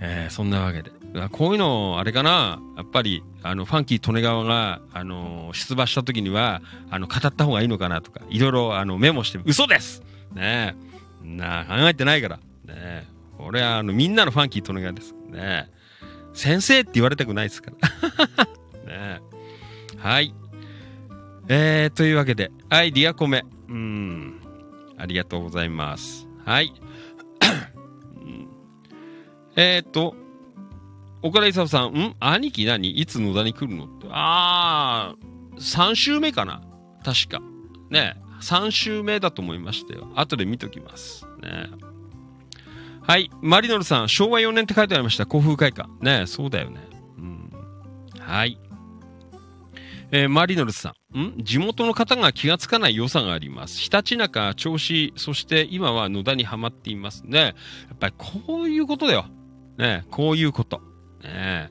[0.00, 0.92] えーそんなわけで。
[1.32, 6.60] こういうの、あれかなやっぱり、あの、ファンキー利根川が、あの出馬した時には、
[6.90, 10.02] あの、語った方がいいのかなとか、いろいろ、あの、メモして、嘘です
[10.34, 10.76] ね
[11.24, 11.26] え。
[11.26, 12.36] な、考えてないから。
[12.36, 12.42] ね
[12.76, 13.06] え。
[13.38, 15.14] 俺は、あの、みんなのファンキー利根川です。
[15.30, 15.66] ねえ。
[16.34, 18.44] 先生って言われたくないですから。
[18.84, 19.20] ねえ。
[19.98, 20.34] はい。
[21.48, 23.44] えー、というわけで、はい、リアコメ。
[23.68, 24.40] うん。
[24.96, 26.28] ありがとうございます。
[26.44, 26.72] はい。
[29.56, 30.14] えっと、
[31.20, 32.14] 岡田勲さん、ん？
[32.20, 32.90] 兄貴何？
[32.90, 34.06] いつ野田に来るのって。
[34.10, 36.62] あー、3週目かな
[37.04, 37.40] 確か。
[37.90, 40.12] ね3週目だと思いましたよ。
[40.14, 41.26] 後で見ときます。
[41.42, 41.66] ね
[43.02, 43.30] はい。
[43.42, 45.24] マリノルさん、昭和4年って書いてありました。
[45.24, 45.88] 古風会館。
[46.02, 46.80] ねそうだよね。
[47.16, 47.50] うん。
[48.20, 48.60] はい。
[50.10, 51.18] えーマリノルさん。
[51.18, 51.44] ん？
[51.44, 53.78] 地元の方が気がつかない良さがあります。
[53.78, 57.38] ひたちなか、銚子、そして今は野田にはまっていますね。
[57.38, 57.54] や
[57.94, 59.26] っぱりこういうことだよ。
[59.76, 60.80] ねこういうこと。
[61.22, 61.70] ね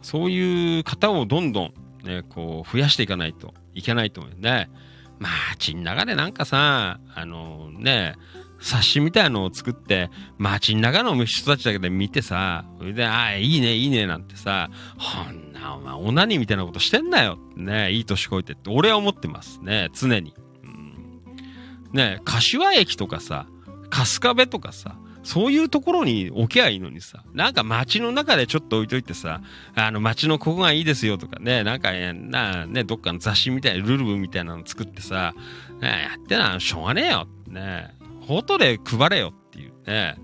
[0.00, 1.74] そういう方をどんどん、
[2.04, 4.70] ね、こう、増やしていかないといけないと思うよね。
[5.18, 8.16] まあ、街の中でなんかさ、あのね、
[8.62, 17.38] 冊子みたいなのを作って、街の中の人たちだけで見てさ、それで、ああ、いいね、いいね、なんてさ、ほんな、お前、オナニーみたいなことしてんなよ。
[17.56, 19.60] ね、いい年こいてって、俺は思ってます。
[19.62, 20.32] ね、常に。
[20.62, 23.46] うん、ね、柏駅とかさ、
[23.90, 29.40] 春日部とかさ、そういうところに置けばいいのにさ、なんか街の中でちょっと置いといてさ、
[29.74, 35.34] あの街のここがいいですよとかね、なんかね、なね、どっかの雑誌みたいな、ルルブみたいなの作ってさ、
[35.80, 37.28] ね、やってな、しょうがねえよ。
[37.48, 37.94] ね、
[38.26, 40.16] ホートで配れよっていうね、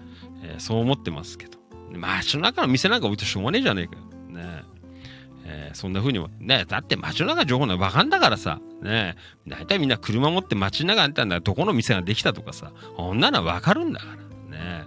[0.43, 1.59] えーそう思ってますけど。
[1.93, 4.03] 街の中の店なんか置いてしょうがねえじゃねえかよ。
[4.29, 4.63] ね
[5.45, 14.07] えーそんな風にも、ねだって街の中の情報なんかわかんだからさ、ね大体みんな車持って街の中にいたんだらどこの店ができたとかさ、こんなのはわかるんだか
[14.51, 14.59] ら。
[14.59, 14.85] ね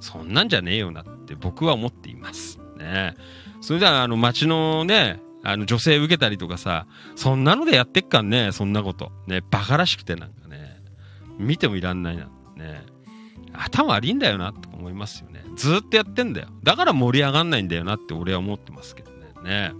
[0.00, 2.58] そんなんじゃねえよなって僕は思っています。
[2.76, 3.14] ね
[3.60, 9.12] それではあの街のね、あの女性受けたりとかさ、そんなのでやってっかんね、そんなこと。
[9.26, 10.82] ねバカらしくてなんかね、
[11.38, 12.28] 見てもいらんないな。
[12.62, 12.84] ね
[13.52, 15.44] 頭悪いんだよなって思いますよね。
[15.56, 16.48] ずっとやってんだよ。
[16.62, 19.26] だから盛り上がんないんだよなって俺は思ってますけどね。
[19.44, 19.72] ね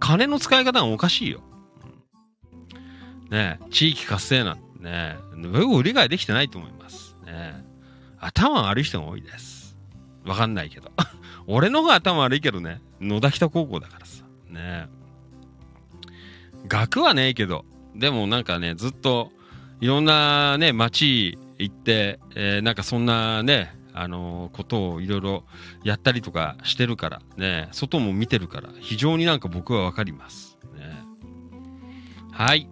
[0.00, 1.40] 金の使い方がおかしいよ。
[1.84, 7.16] うんね地域活性なんてね、僕売り買いできてないと思います。
[7.24, 7.64] ね
[8.18, 9.76] 頭悪い人が多いです。
[10.24, 10.90] わかんないけど。
[11.46, 12.80] 俺の方が頭悪いけどね。
[13.00, 14.24] 野田北高校だからさ。
[14.48, 14.88] ね
[16.66, 19.32] 学はねえけど、でもなんかね、ずっと
[19.80, 25.44] いろんなね、街行って、えーなんかそんなね、あのーことをいろいろ
[25.84, 30.58] やったりとかしてるから、ね、外も見てるから、非常になんか僕はわかります。
[30.74, 31.04] ね。
[32.32, 32.68] はい。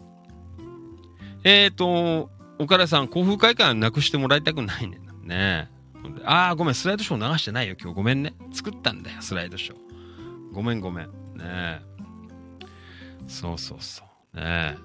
[1.44, 4.98] えーと、岡田さん、興奮会館なくしてもらいたくないね。
[5.22, 5.70] ね
[6.24, 7.96] ああ、ごめん、スライドショー流してないよ、今日。
[7.96, 8.34] ごめんね。
[8.52, 10.52] 作ったんだよ、スライドショー。
[10.52, 11.06] ごめん、ごめん。
[11.36, 11.80] ね
[13.26, 14.36] そうそうそう。
[14.36, 14.76] ね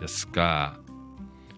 [0.00, 0.78] ですか。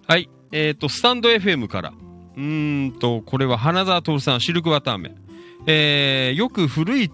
[0.06, 0.28] はい。
[0.52, 1.92] えっ、と、スタンド FM から。
[2.36, 5.16] うんと、これは花沢徹さん、シルクワターメン。
[5.66, 7.10] えーよく古い、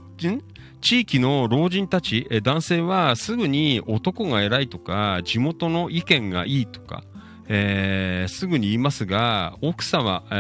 [0.81, 7.05] 地域の老人たち、えー男性はすぐに男が偉いとか、地元の意見がいいとか、
[7.49, 10.35] えーすぐに言いますが、奥様、え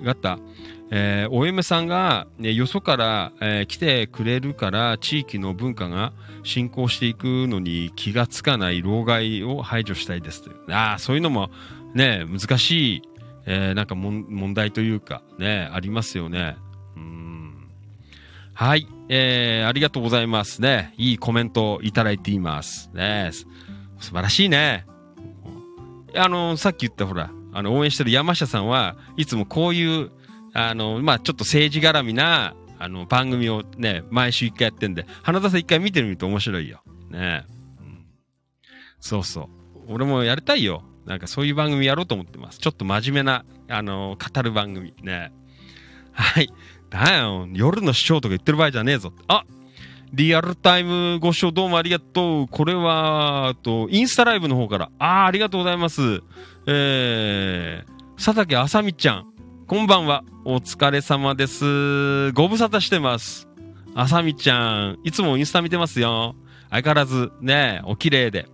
[0.00, 0.38] ー方、
[0.90, 6.12] えーお嫁さんが、ね、よそから、えー来てくれるから地域の文化が
[6.44, 10.56] 進行していくのに気がつかない老害を排除したいですという。
[10.68, 11.50] あ、そういうのも
[11.94, 13.02] ね、難しい、
[13.46, 16.56] えーなんかもん問題というか、ね、ありますよね。
[16.96, 17.68] うん。
[18.52, 20.94] はい、えーありがとうございますね。
[20.96, 22.90] いいコメントをいただいています。
[22.94, 23.46] ね、す
[24.00, 24.86] 素晴らしいね。
[26.16, 30.10] あの、さっき言ったほら、あの、応援してる山下さんはいつもこういう、
[30.52, 36.82] あの、まあ、ちょっと政治絡みな、あの、番組をね、毎週一回やってんで、花田さん一回見てみると面白いよ。
[37.10, 37.44] ね、
[37.80, 38.04] うん
[39.00, 39.48] そうそう。
[39.88, 40.82] 俺もやりたいよ。
[41.06, 42.58] なんかそういう番組やろうと思ってます。
[42.58, 44.94] ちょっと真面目な、あの、語る番組。
[45.02, 45.32] ね。
[46.12, 46.48] はい。
[46.90, 47.48] だよ。
[47.52, 49.12] 夜の視聴とか言ってる場合じゃねえぞ。
[49.28, 49.44] あ
[50.12, 52.48] リアルタイムご視聴どうもありがとう。
[52.48, 54.90] これは、と、インスタライブの方から。
[54.98, 56.22] ああ、ありがとうございます。
[56.66, 59.26] えー、佐竹あさみちゃん。
[59.66, 60.22] こんばんは。
[60.44, 62.30] お疲れ様です。
[62.32, 63.48] ご無沙汰してます。
[63.96, 64.98] あさみちゃん。
[65.02, 66.36] いつもインスタ見てますよ。
[66.70, 68.46] 相変わらず、ね、お綺麗で。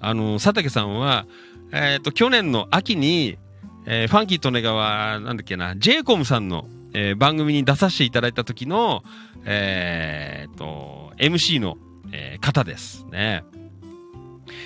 [0.00, 1.26] あの、佐竹さんは、
[1.72, 3.38] えっ、と、去年の秋に、
[3.86, 9.02] えーファンキー利根川、なんだっけな、j イコムさんの、えー番組に出させていただいた時の、
[9.44, 11.76] えーっと、MC の、
[12.12, 13.44] えー方ですね。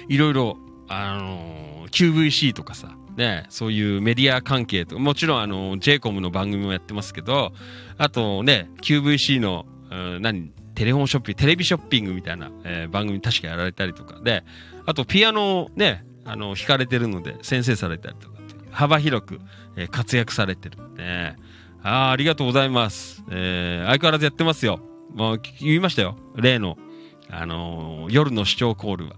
[0.09, 0.57] いろいろ、
[0.89, 7.53] あのー QVC とかさ、ね、そういうメディア関係とか、もちろんあの、j イコムの番組もやってますけど、
[7.99, 14.43] あとね、QVC の、うん何、テレフォンショッピング、テレビショッピングみたいな、えー番組確かやられたりとかで、
[14.87, 18.35] あとピアノをね、あの、弾かれてるので、先生されたりとか
[18.71, 19.41] 幅広く、
[19.77, 20.79] えー活躍されてる。
[20.97, 21.37] ね。
[21.83, 23.23] ああ、ありがとうございます。
[23.31, 24.81] えー相変わらずやってますよ。
[25.15, 26.17] もう言いましたよ。
[26.37, 26.77] 例の、
[27.31, 29.15] あのー夜の視聴コールは。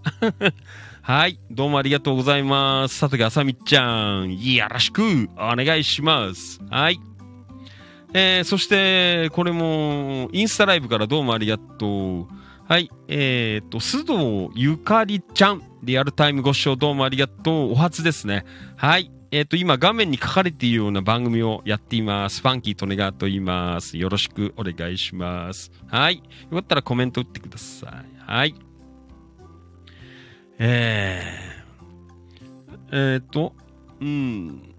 [1.02, 1.38] はい。
[1.50, 2.98] どうもありがとうございます。
[3.00, 4.36] 佐竹あさみちゃん。
[4.38, 6.60] よろしくお願いします。
[6.68, 7.00] はい。
[8.12, 12.35] えーそして、これも、インスタライブからどうもありがとう。
[12.68, 12.90] はい。
[13.06, 15.62] えっ、と、須藤ゆかりちゃん。
[15.84, 17.72] リアルタイムご視聴どうもありがとう。
[17.72, 18.44] お初ですね。
[18.76, 19.12] はい。
[19.30, 22.40] えっ、と、今画面に書かれているような番組をやっています。
[22.40, 23.96] ファンキートネガーと言います。
[23.96, 25.70] よろしくお願いします。
[25.86, 26.16] はい。
[26.16, 28.20] よかったらコメント打ってください。
[28.20, 28.54] はい。
[30.58, 33.54] えー、えっ、と、
[34.00, 34.74] うん。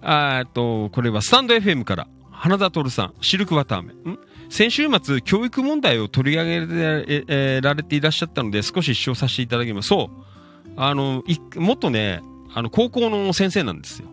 [0.00, 3.92] あえっと、これはスタンド FM から、花田徹さん、シルクワターメ。
[3.92, 4.18] ん？
[4.52, 9.88] 先週末、教育問題を取り上げられ,、ていらっしゃったので、少し視聴させていただきます。
[9.88, 10.70] そう。
[10.76, 12.22] あの、い元ね、
[12.52, 14.08] あの、高校の先生なんですよ。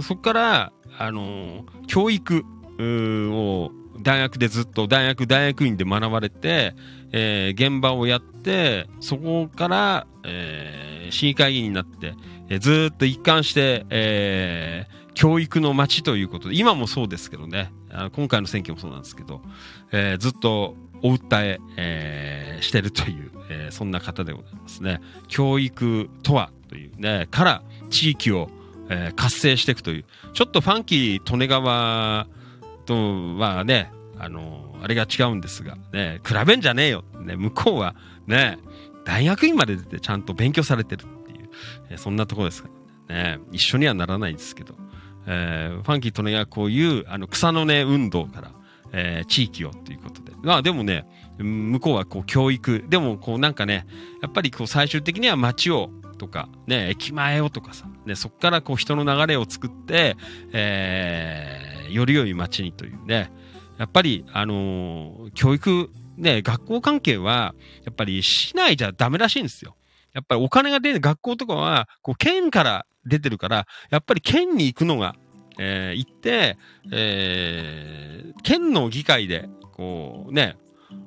[0.00, 2.44] そこから、あの、教育
[2.78, 6.76] を大学でずっと、大学、大学院で学ばれて、
[7.10, 12.14] えー現場をやって、そこから、えー市議会議員になって、
[12.48, 19.40] えーずっと一貫して、えー教育の街ということで、今もそうですけどね、あの今回の選挙もそうなんですけど、
[19.92, 25.00] えーずっとお訴ええーしてるという、えーそんな方でございますね。
[25.28, 28.50] 教育とはというね、から地域を、
[28.88, 32.26] えー活性していくという、ちょっとファンキー利根川
[32.86, 37.04] とはね、あのあれが違うんですが、ね、比べんじゃねえよ。
[37.20, 37.94] ね、向こうは
[38.26, 38.58] ね、
[39.04, 41.48] 大学院まで出てちゃんと勉強されてるっていう、
[41.90, 42.74] えーそんなところですから。
[43.14, 44.74] ね一緒にはならないですけど、
[45.26, 48.50] えーファンキー利根川こういうあの草の根運動から、
[48.92, 50.32] えー地域をということで。
[50.42, 51.06] まあでもね、
[51.38, 53.86] 向こうはこう教育、でもこうなんかね、
[54.22, 60.16] やっぱりこう最終的には街をとか、ね、駅前をとかさ、ね、そこからこう人の流れを作って、
[60.52, 63.32] えーより良い街にというね、
[63.76, 69.76] やっぱり、あのー教育、ね、学校関係は、やっぱり市内じゃダメらしいんですよ。
[70.12, 75.16] やっぱりお金が出る学校とかは、こう県から出てるから、やっぱり県に行くのが、
[75.58, 76.56] えー行って、
[76.92, 80.56] えー県の議会で、こうね、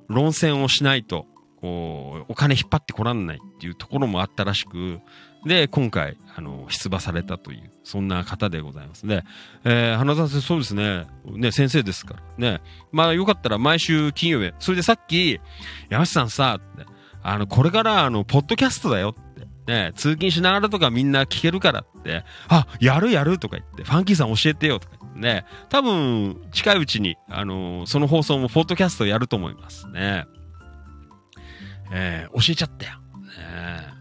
[0.07, 1.25] 論戦をしないと、
[1.57, 4.99] こう、お金引っ張ってこらんないっていうところもあったらしく、
[5.45, 9.23] で、今回、あの、出馬されたという、そんな方でございますね。
[9.65, 11.07] えー、花澤先生、そうですね。
[11.25, 12.21] ね、先生ですから。
[12.37, 12.61] ね。
[12.91, 14.53] まあ、よかったら毎週金曜日。
[14.59, 15.39] それでさっき、
[15.89, 16.59] 山下さんさ、
[17.21, 19.22] あの、これから、あの、ポッドキャストだよって。
[19.67, 30.25] ね、通勤しながらとかみんな聞けるからって、あ、やるやるとか言って、ファンキーさん教えてよとか言ってね、多分、近いうちに、あのその放送もポッドキャストやると思いますね。
[31.91, 32.93] えー、教えちゃったよ。
[32.93, 33.93] ね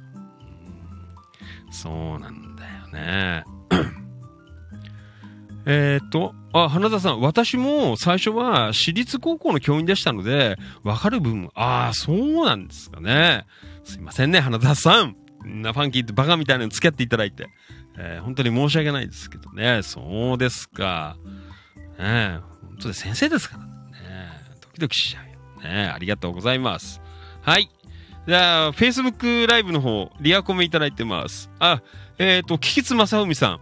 [1.71, 3.45] そうなんだよね。
[5.65, 13.47] えっと、あ、花田さん、私も最初は私立高校の教員でしたので、わかる部分、ああ、そうなんですかね。
[13.85, 15.17] すいませんね、花田さん。
[15.45, 17.49] なファンキーってバカみたいなの付き合っていただいて。
[17.99, 19.83] えー本当に申し訳ないですけどね。
[19.83, 21.17] そうですか。
[21.99, 23.71] ねえ、本当で先生ですからね。
[24.61, 25.63] ドキドキしちゃうよ。
[25.63, 27.01] ねありがとうございます。
[27.43, 27.71] はい。
[28.27, 31.51] じゃあ、Facebook ライブの方、リアコメいただいてます。
[31.59, 31.83] あ、
[32.19, 33.61] えっ、と、キキツ正文さん。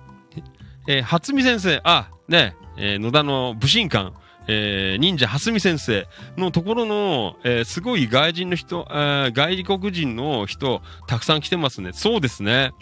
[0.86, 4.12] えー、初見先生、あ、ね、えー野田の武神館、
[4.46, 6.06] えー忍者蓮見先生
[6.36, 11.90] のところの、えーすごい外人の人、えー外国人の人、たくさん来てますね。
[11.92, 12.72] そうですね。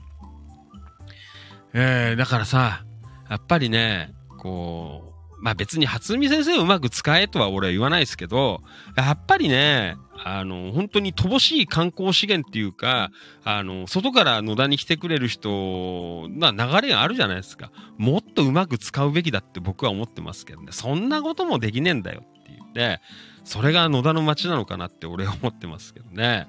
[1.75, 2.85] えーだからさ、
[3.29, 8.63] やっぱりね、こう、まあ別に初見先生をうまく使えとは俺は言わないですけど、
[8.97, 13.11] やっぱりね、あの、本当に乏しい観光資源っていうか、
[13.45, 17.71] あの、外から野田に来てくれる人、ま流れがあるじゃないですか。
[17.97, 20.73] もっとうまく使うべきだって僕は思ってますけどね。
[20.73, 23.01] そんなこともできねえんだよっていうね。
[23.45, 26.49] それが野田の街なのかなって俺は思ってますけどね。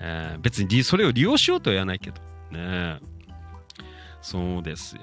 [0.00, 2.20] えー別にそれを利用しようとは言わないけど。
[2.50, 2.98] ね
[4.20, 5.02] そうですよ。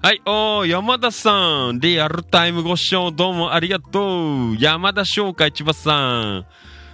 [0.00, 1.80] はい、おー、山田さん。
[1.80, 4.56] リアルタイムご視聴どうもありがとう。
[4.58, 6.46] 山田商会千葉さん。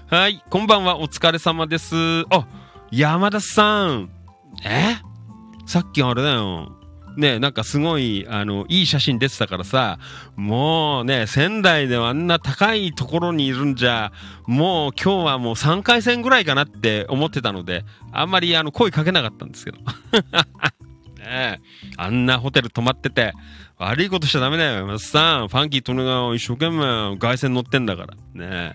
[0.06, 1.94] はい、こんばんは、お疲れ様です。
[2.28, 2.46] あ、
[2.90, 4.10] 山田さん。
[4.62, 4.96] え？
[5.64, 6.72] さっきあれだよ。
[7.16, 9.98] ねなんかすごい、あの、いい写真出てたからさ、
[10.36, 14.12] もうね、仙台ではあんな高いところにいるんじゃ、
[14.46, 19.78] もう今日はもう3回戦ぐらいかなって思ってたので、あんまりあの、声かけなかったんですけど。
[21.18, 21.62] ね、
[21.96, 23.32] あんなホテル泊まってて、
[23.78, 25.48] 悪いことしちゃダメだよ、山田さん。
[25.48, 28.14] ファンキー利根川一生懸命外線乗ってんだから。
[28.14, 28.74] ね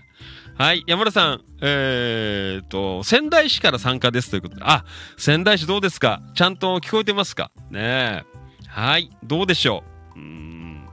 [0.60, 4.84] はい、山田さん、えーっと、仙台市から参加ですということで、あ、
[5.16, 6.20] 仙台市どうですか？
[6.34, 7.50] ちゃんと聞こえてますか？
[7.70, 8.24] ねえ。
[8.68, 9.82] はい、どうでしょ
[10.14, 10.18] う？
[10.18, 10.86] うん。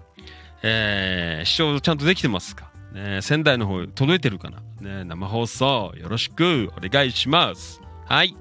[0.63, 2.71] えー、視聴ちゃんとできてますか？
[2.93, 4.61] ね仙台の方届いてるかな？
[4.79, 7.81] ね生放送よろしくお願いします。
[8.05, 8.37] はい。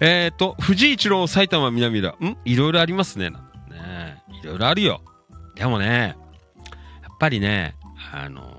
[0.00, 2.12] えーと、藤井一郎埼玉南浦。
[2.12, 2.38] ん？
[2.46, 3.28] いろいろありますね。
[3.28, 3.36] ね
[4.42, 5.02] いろいろあるよ。
[5.54, 6.16] でもね、
[7.02, 7.76] やっぱりね、
[8.10, 8.54] あの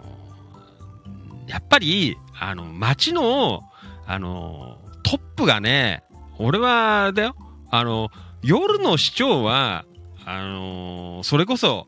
[1.50, 3.64] やっぱり、あの、街の、
[4.06, 6.04] あのトップがね、
[6.38, 7.36] 俺は、だよ、
[7.72, 8.10] あの、
[8.44, 9.86] 夜の市長は、
[10.26, 11.88] あのそれこそ、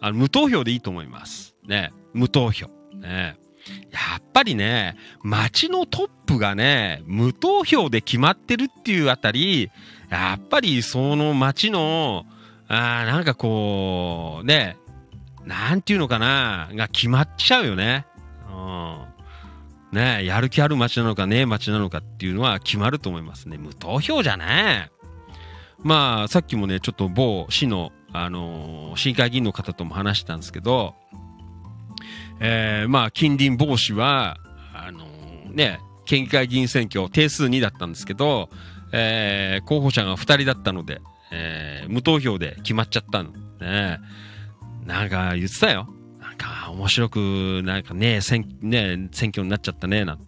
[0.00, 1.54] あの無投票でいいと思います。
[1.68, 2.68] ね、無投票。
[2.94, 3.36] ね。
[3.90, 9.70] やっぱりね、街のトップがね、無投票で決まってるっていうあたり、
[10.08, 12.24] やっぱりその街の、
[12.66, 14.78] あなんかこう、ね、
[15.44, 18.06] なんていうのかな、が決まっちゃうよね。
[18.62, 19.98] うん。
[19.98, 23.58] ねやる気ある街なのかねえ街なのかっていうのは決まると思いますね。
[23.58, 24.90] 無投票じゃね
[25.84, 30.94] まあ、さっきもね、ちょっと某市の、あのー市議会議員の方とも話したんですけど、
[32.40, 34.38] えーまあ、近隣防止は、
[34.74, 38.48] あのーね、県議会議員選挙定数2だったんですけど、
[38.92, 41.00] えー候補者が2人だったので、
[41.32, 43.30] えー無投票で決まっちゃったの。
[43.60, 43.98] ね、
[44.86, 45.88] なんか言ってたよ。
[46.32, 50.24] なんか面白く、なんかね、選ね選挙になっちゃったね、なんて。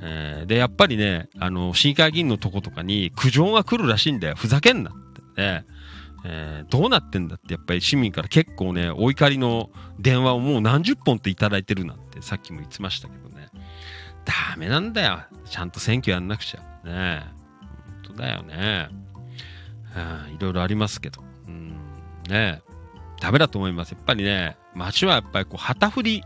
[0.00, 4.36] えーで、やっぱりね、あの、市議会議員のとことかに苦情が来るらしいんだよ。
[4.36, 5.64] ふざけんなってね。
[6.24, 13.48] えーどうなってんだって、やっぱり市民から結構ね、お怒りの電話をもう何十本っていただいてるなんて、さっきも言ってましたけどね。
[14.24, 15.20] ダメなんだよ。
[15.48, 16.60] ちゃんと選挙やんなくちゃ。
[16.84, 17.24] ね
[18.04, 18.88] 本当だよね。
[20.36, 21.22] いろいろありますけど。
[21.46, 21.76] うん、
[22.28, 22.60] ね
[23.20, 23.92] ダメだと思います。
[23.92, 26.24] やっぱりね、街はやっぱりこう、旗振り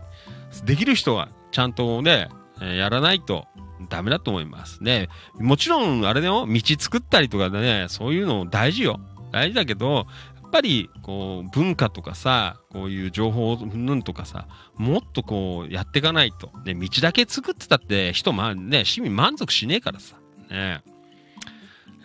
[0.65, 2.29] できる人はちゃんとね、
[2.59, 3.47] やらないと
[3.89, 4.83] ダメだと思います。
[4.83, 8.99] ね、もちろん、あれだよ、道作ったりとかね、そういうの大事よ。
[9.31, 10.05] 大事だけど、
[10.41, 14.47] やっぱり、こう、文化とかさ、こういう情報うんとかさ、
[14.77, 16.51] もっとこう、やっていかないと。
[16.65, 20.17] ね、道だけ作ってたって、人、まあ、ね、市民満足しねえからさ。
[20.51, 20.83] ね。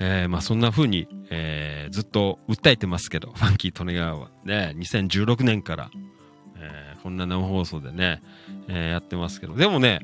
[0.01, 5.91] えーまあそんな風に、えーずっと訴えてますけど、 ファンキー利根川はね、2016年から、
[6.57, 8.21] えーこんな生放送でね、
[8.69, 10.01] えーやってますけど、でもね、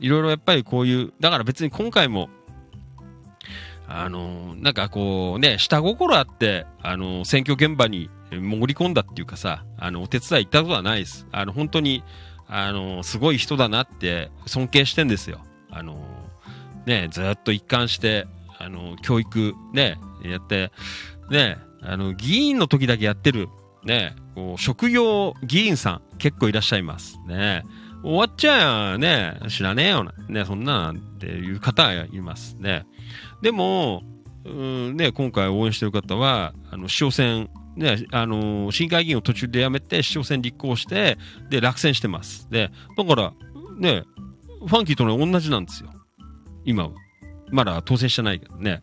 [0.00, 2.30] いろいろやっぱりこういう、だから別に今回も、
[3.86, 11.26] あの、なんかこうね、下心あって、あの、選挙現場に潜り込んだっていうかさ、あの、お手伝い行ったことはないです。
[11.32, 12.04] あの、本当に、
[12.48, 15.40] あの、すごい人だなって尊敬してんですよ。
[15.70, 16.00] あの、
[16.86, 18.26] ね、ずっと一貫して、
[18.58, 20.72] あの、教育、ね、やって、
[21.30, 23.48] ね、あの、議員の時だけやってる、
[23.84, 27.18] ね、こう職業議員さん結構いらっしゃいます。
[27.26, 27.64] ね。
[28.02, 32.86] 終わっちゃうね、知らねえよな、ね、そんなんていう方がいますね。
[33.42, 34.02] でも、
[34.44, 41.18] うんね、今回応援してる方は、あの、市長選、ね、あの、市議会議員を途中で辞めて、市長選立候補して、
[41.50, 42.48] で、落選してます。
[42.50, 43.32] で、だから、
[43.78, 44.04] ね、
[44.60, 45.90] ファンキーとね、同じなんですよ。
[46.64, 46.90] 今は。
[47.50, 48.82] まだ当選してないけどね。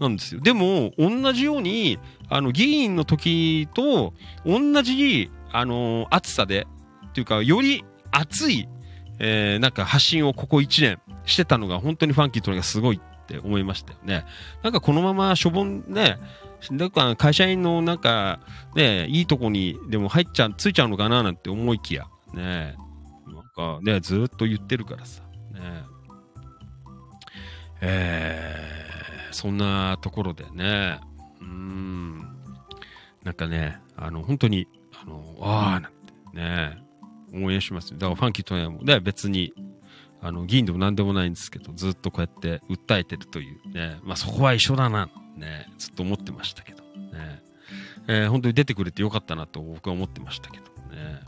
[0.00, 0.40] なんですよ。
[0.40, 1.98] でも、同じように、
[2.28, 4.12] あの、議員の時と、
[4.44, 6.66] 同じ、あの、暑さで、
[7.08, 8.68] っていうか、より熱い、
[9.18, 14.24] えー、なんか発信をここ1年してたのが、本当にファンキーとねがすごいって思いましたよね。
[14.62, 16.18] なんかこのまましょぼんね、
[16.70, 18.40] なんか会社員のなんか、
[18.74, 22.76] ね、いいとこにでも入っちゃう、ついちゃうのかななんて思いきや、ね、
[23.26, 25.60] なんかね、ずっと言ってるからさ、ね。
[27.80, 28.75] えー、
[29.36, 30.98] そんなところでね、
[31.42, 32.18] うん、
[33.22, 34.66] なんかね、あの、本当に、
[34.98, 36.78] あの、ああ、なんてね、
[37.34, 37.92] 応援します。
[37.92, 39.52] だからファンキーとね、もね、別に、
[40.22, 47.42] あの、議員でも何でもないんですけど、ずっとこうやって訴えてるというね、まあそこは一緒だな、ね、ずっと思ってましたけど、ね。
[48.08, 51.20] えー本当に出てくれてよかったなと僕は思ってましたけどね。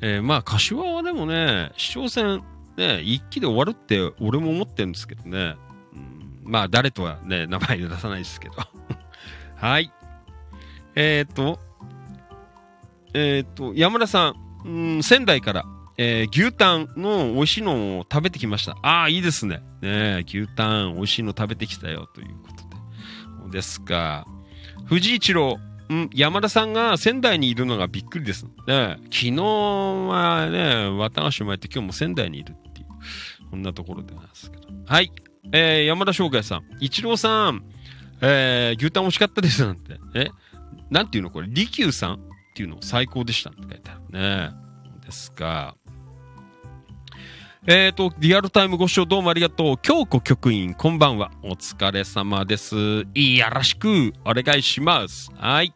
[0.00, 2.42] えーまあ柏はでもね、市長選、
[2.76, 5.54] ね、一期で終わるって俺も思ってるんですけどね。
[6.52, 8.56] まあ誰とはね、 名前で出さないですけど。
[9.56, 9.90] はい。
[10.94, 11.58] えー、っと、
[13.14, 14.34] えー、っと、山田さん、
[14.66, 15.64] うん、仙台から、
[15.96, 18.72] えー牛タンの美味しいのを食べてきました。
[18.82, 19.62] ああ、いいですね。
[19.80, 22.48] ね牛タン美味しいの食べてきたよ、というこ
[23.40, 23.52] とで。
[23.52, 24.26] ですか。
[24.84, 25.58] 藤井一郎、
[25.90, 28.44] ん、山田さんが仙台にいるのがびっくりです。
[28.66, 32.86] ね、昨日はね、綿菓子もやって今日も仙台にいるっていう、
[33.50, 34.68] こんなところでなんですけど。
[34.86, 35.10] はい。
[35.50, 37.64] えー、山田翔海さん、一郎さん、
[38.20, 39.98] えー、牛タン美味しかったですなんて。
[40.14, 40.28] え
[40.90, 42.14] なんていうのこれ、利休さん？
[42.14, 42.18] っ
[42.54, 44.50] ていうの最高でしたって書いてあるね。
[45.04, 45.74] ですか。
[47.66, 49.78] えーと、リアルタイムご視聴どうもありがとう。
[49.78, 51.30] 京子局員、こんばんは。
[51.42, 53.06] お疲れ様です。
[53.14, 55.30] いやらしく、お願いします。
[55.36, 55.72] はい。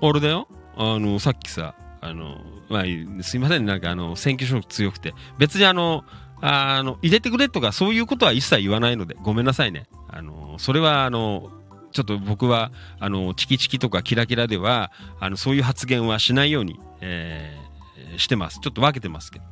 [0.00, 0.48] 俺だよ。
[0.76, 2.82] あの、さっきさ、あの、まあ、
[3.22, 5.14] すいません、なんかあの、選挙色強くて。
[5.38, 6.04] 別にあの、
[6.40, 9.86] あの、入れてくれとかそういうことは一切言わないので、ごめんなさいね。
[10.08, 11.50] あの、それはあの、
[11.92, 12.70] ちょっと僕は、
[13.00, 17.68] あの、チキチキとかキラキラでは、あの、そういう発言はしないように、えー
[18.16, 18.60] してます。
[18.60, 19.44] ちょっと分けてますけど。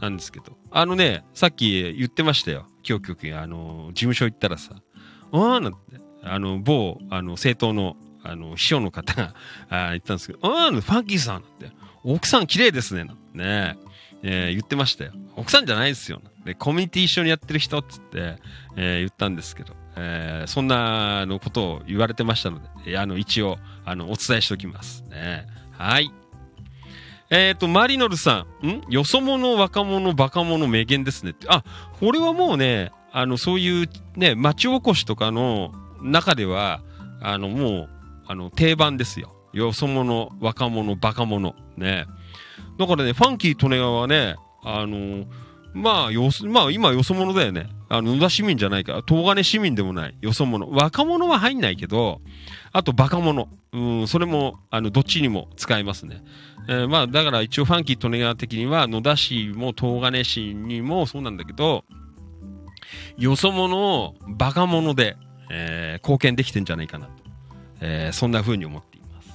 [0.00, 0.56] なんですけど。
[0.70, 2.66] あのね、さっき言ってましたよ。
[2.86, 4.74] 今日局員、あの、事務所行ったらさ、
[5.32, 5.78] あーなんて、
[6.22, 9.34] あの、某、あの、政党の、あの、秘書の方が、
[9.70, 13.78] あ言ったんですけど、あーファンキーさんなんて、奥さん綺麗ですね、なんてね、
[14.22, 15.12] えー言ってましたよ。
[15.36, 16.20] 奥さんじゃないですよ。
[16.44, 18.36] で、コミュニティ一緒にやってる人っつって、
[18.76, 25.46] えー言ったんですけど、えーそんなのことを言われてましたので、えーあの、一応、あの、お伝えしておきますね。
[25.72, 26.10] はい。
[27.28, 28.82] えっ、と、マリノルさん、ん？
[28.88, 31.48] よそ者、若者、バカ者、名言ですねって。
[31.50, 31.64] あ、
[31.98, 36.82] これはもうね、あの、そういうね、町おこしとかの中では、
[37.20, 37.88] あの、もう、
[38.28, 39.34] あの、定番ですよ。
[39.52, 41.54] よそ者、若者、バカ者。
[41.76, 42.06] ね。
[42.78, 45.24] だからね、ファンキー・利根川はね、あの、
[45.74, 47.68] まあ、よ、まあ、今、よそ者だよね。
[47.88, 50.66] あの、野田市民じゃないから、東金市民でもない、よそ者。
[50.66, 52.20] 若者は入んないけど、
[52.72, 53.46] あと、バカ者。
[53.72, 56.22] うん、それも、あの、どっちにも使えますね。
[56.68, 61.84] えーまあ、だから一応ファンキー・利根川的には、野田市も東金市にもそうなんだけど、
[63.18, 65.16] よそ者をバカ者で、
[65.50, 67.12] えー貢献できてんじゃないかなと。
[67.80, 69.28] えーそんな風に思っています。
[69.28, 69.34] や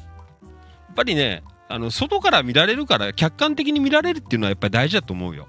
[0.92, 5.48] っぱりね、あの、外から見られるから、客観的に見られるっていうのはやっぱり大事だと思うよ。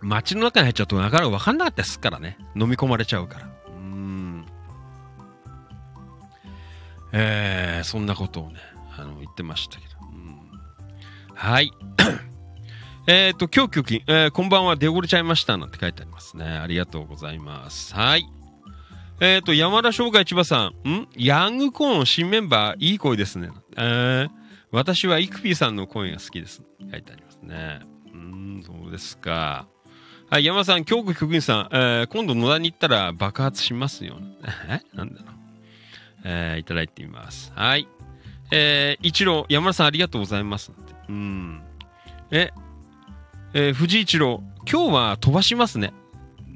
[0.00, 2.36] 街の中に入っちゃうとなかなか分かんなかったりすっからね。
[2.54, 3.48] 飲み込まれちゃうから。
[3.66, 4.46] うん。
[7.12, 8.58] えー、そんなことをね、
[8.96, 9.94] あの、言ってましたけど。
[10.02, 10.38] うん
[11.34, 11.72] はい。
[13.06, 15.56] えっと、今日今日、えーこんばんは、出遅れちゃいました。
[15.56, 16.44] なんて書いてありますね。
[16.44, 17.94] ありがとうございます。
[17.94, 18.26] はい。
[19.20, 20.88] えっ、と、山田翔海千葉さん。
[20.88, 21.08] ん？
[21.16, 23.50] ヤングコーン新メンバー、いい声ですね。
[23.76, 24.30] えー、
[24.72, 26.62] 私はイクピーさんの声が好きです。
[26.80, 27.80] 書いてありますね。
[28.12, 29.68] うん、そうですか。
[30.30, 34.18] はい、山田さん、京子局員さん、えー今度野田に行ったら爆発しますよ。
[34.68, 34.80] え？
[34.96, 35.34] なんだろう。
[36.24, 37.52] えーいただいてみます。
[37.54, 37.86] はい。
[38.50, 40.72] えー一郎、山田さんありがとうございます。
[41.08, 41.62] うん。
[42.32, 42.50] え、
[43.52, 45.92] えー藤一郎、今日は飛ばしますね。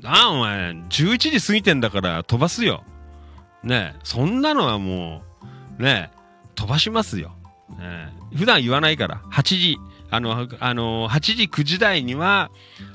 [0.03, 2.85] なあ、お前、11時過ぎてんだから飛ばすよ。
[3.63, 5.23] ねえ、そんなのはも
[5.79, 6.17] う、ねえ、
[6.55, 7.35] 飛ばしますよ。
[7.71, 9.79] ねえ普段言わないから、8時、
[10.11, 12.51] あの、あの、8時、9時台には、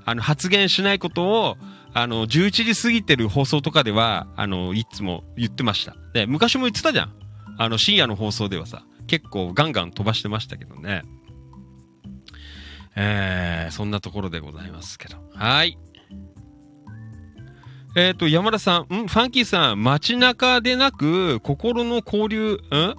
[0.06, 1.58] あの、発言しないことを、
[1.94, 5.96] あの、11時過ぎてる放送とかでは、あの、いつも言ってました。
[6.14, 7.14] で、昔も言ってたじゃん。
[7.58, 11.04] あの、深夜の放送ではさ、結構ガンガン飛ばしてましたけどね。
[12.96, 15.18] えー、そんなところでございますけど。
[15.36, 15.78] はい。
[17.96, 19.08] えっ、と、山田さん、ん？
[19.08, 22.96] ファンキーさん、街中でなく、心の交流、ん？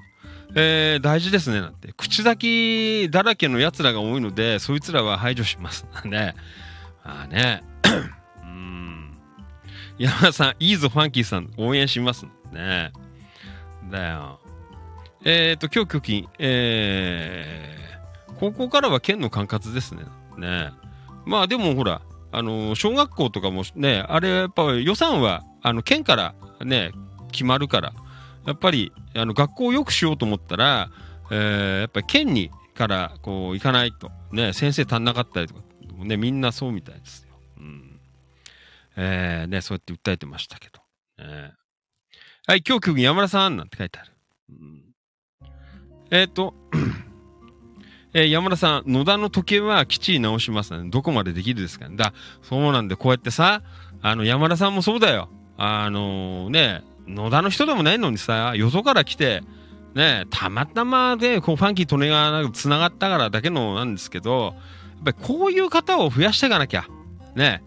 [0.57, 1.93] えー、大事ですね、なんて。
[1.97, 5.85] 口先だらけの奴らが多いので、そいつらは排除します。
[6.07, 6.37] ね。
[7.05, 7.65] まあね。
[8.45, 9.19] うん。
[9.99, 12.27] 山田さん、いいぞ、ファンキーさん、応援します。
[12.53, 12.93] ね。
[13.91, 14.41] だよ。
[15.25, 20.05] えっ、と、今日、今日、えー、高校からは県の管轄ですね。
[20.39, 20.71] ね。
[21.27, 22.01] まあでもほら、
[22.37, 26.35] あの小学校とかもね、あれやっぱ予算は、あの、県から
[26.65, 26.93] ね、
[27.33, 27.93] 決まるから、
[28.47, 30.91] やっぱり、あの、学校を良くしようと思ったら、
[31.31, 35.61] えーやっぱり県にから、こう、行かないと、ね、先生足んなかったりとか、
[36.05, 37.35] ね、みんなそうみたいですよ。
[37.59, 38.01] うん。
[38.97, 40.81] えーね、そうやって訴えてましたけど。
[41.19, 41.65] えー
[42.47, 44.13] はい、今日局山田さんなんて書いてある。
[44.51, 44.85] うん
[46.11, 46.55] えっ、と、
[48.15, 50.89] えー山田さん、野田の時計はきっちり直しますね。
[50.89, 51.97] どこまでできるですかね。
[51.97, 53.63] だ、そうなんで、こうやってさ、
[54.03, 55.29] あの、山田さんもそうだよ。
[55.57, 59.43] あのね、野田の人でもないのにさ、よそから来て、
[59.95, 64.55] ね、たまたまで、こう、ファンキー・トネが繋がったからだけのなんですけど、
[64.97, 66.87] やっぱりこういう方を増やしていかなきゃ。
[67.35, 67.63] ね。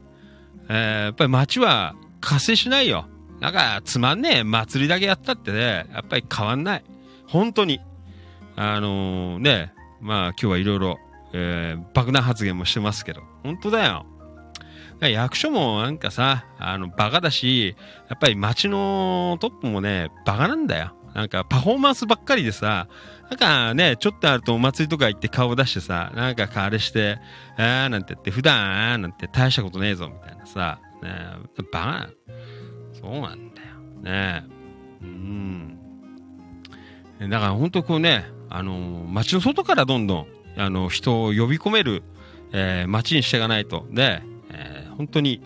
[0.69, 3.05] えーやっぱり街は活性しないよ。
[3.41, 6.83] なんか、つまんねえ祭りだけやったってね、やっぱり変わんない。
[7.27, 7.81] 本当に。
[8.55, 10.99] あのね、まあ今日はいろいろ、
[11.33, 14.05] えー爆弾発言もしてますけど、本当だよ。
[14.99, 17.75] だ役所もなんかさ、あの、バカだし、
[18.09, 20.93] やっぱり街のトップもね、バカなんだよ。
[21.13, 22.87] なんかパフォーマンスばっかりでさ、
[23.29, 27.19] なんかね、ちょっとあるとお祭りとか行って顔出してさ、なんかあれして、
[27.57, 31.09] あーなんて言って、普段あーなんて大したことねえぞ、みたいなさ、ね、
[31.71, 32.09] バカな
[32.93, 33.67] そうなんだよ。
[34.01, 34.43] ね
[35.01, 35.76] うん。
[37.19, 40.27] だから本当こうね、あのー街の外からどんどん、
[40.57, 42.03] あの、人を呼び込める、
[42.51, 45.41] えー街にしていかないと、ね、えー本当に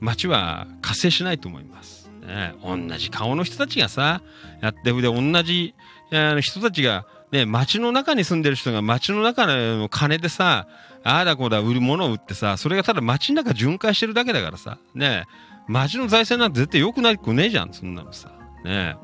[0.00, 2.10] 街は活性しないと思います。
[2.26, 4.20] ね、同じ顔の人たちがさ、
[4.60, 5.74] やってるで、同じ、
[6.12, 10.66] あの人たちが、ね、街の中に住んでる人が街の中の金でさ、
[11.04, 15.24] ああだこうだ売るものを売ってさ、それがただ街の中巡回してるだけだからさ、ね、
[15.68, 18.30] 街の財政なんて絶対良くなくねえじゃん、そんなのさ。
[18.64, 18.96] ね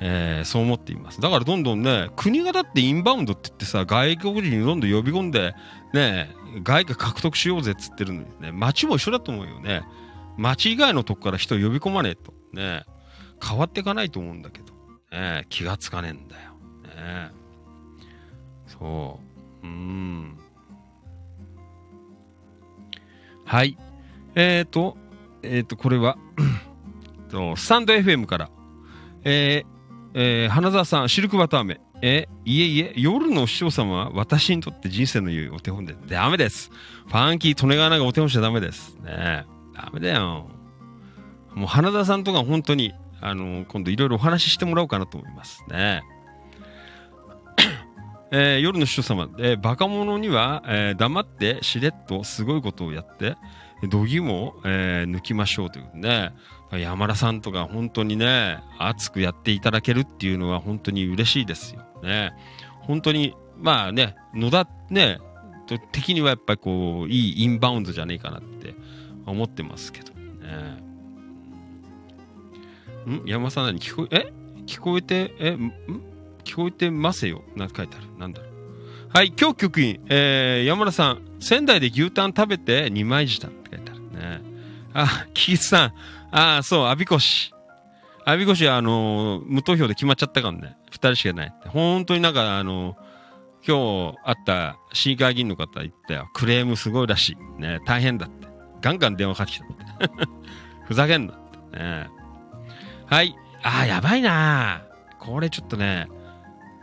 [0.00, 1.20] えーそう思っています。
[1.20, 5.54] だからどんどんね、国がだってインバウンドって言ってさ、外国人にどんどん呼び込んで、
[5.92, 9.82] ね、外貨獲得しようぜっつってるのにね、街も一緒だと思うよね。
[10.38, 12.32] 街以外のとこから人呼び込まねえと。
[12.52, 12.84] ね、
[13.46, 14.72] 変わっていかないと思うんだけど、
[15.12, 16.52] ね、気がつかねえんだよ。
[16.96, 17.30] ね、
[18.66, 19.20] そ
[19.62, 19.66] う。
[19.66, 20.38] うーん。
[23.44, 23.76] はい。
[24.34, 24.96] えーと、
[25.42, 26.16] えーと、これは、
[27.30, 28.50] とスタンド FM から、
[29.24, 29.79] えー
[30.14, 31.80] えー花澤さん、シルクバター飴。
[32.02, 36.70] えいえいえ、夜のお師匠様は私にとって人生の良いお手本で、ダメです。
[37.06, 38.96] ファンキー、利根川がお手本しちゃダメです。
[38.96, 40.48] ねダメだよ。
[41.54, 46.02] もう花澤さんとか本当に、あの今度いろいろお話ししてもらおうかなと思いますね。
[48.32, 53.36] えー夜の師匠様、えーバカ者には、えー黙ってしれっとすごいことをやって、
[53.88, 56.32] 度肝を、えー抜きましょうということでね。
[56.72, 61.82] 山田さんとか本当にね、熱くやっていただけるっていうのは本当に嬉しいですよ。
[62.02, 62.32] ね。
[62.82, 65.18] 本当に、まあね、野田ね、
[65.92, 68.74] 的にはやっぱりこう、いいインバウンドじゃねえかなって
[69.26, 70.20] 思ってますけどね。
[73.16, 73.22] ん？
[73.26, 74.32] 山田さん何聞こえ、え？
[74.66, 75.72] 聞こえて、え、ん？
[76.44, 77.42] 聞こえてますよ？
[77.56, 78.06] なんて書いてある。
[78.18, 78.50] なんだろう。
[79.12, 83.48] はい、今日局員、えー、山田さん、仙台で牛タン食べて二枚舌
[84.20, 84.40] ね。
[84.94, 85.94] あ、キースさん、
[86.30, 87.52] ああ、そう、アビコシ。
[88.24, 90.76] アビコシは、あのー無投票で決まっちゃったからね。
[90.90, 91.54] 二人しかいない。
[91.68, 92.96] 本当になんか、あのー
[93.62, 96.30] 今日会った市議会議員の方言ったよ。
[96.32, 97.60] クレームすごいらしい。
[97.60, 98.48] ね、大変だって。
[98.80, 99.64] ガンガン電話かけてき
[99.98, 100.14] たって。
[100.86, 101.36] ふざけんなっ
[101.70, 101.78] て。
[101.78, 102.08] ね。
[103.06, 103.36] はい。
[103.62, 104.82] ああ、やばいな
[105.18, 106.08] これちょっとね、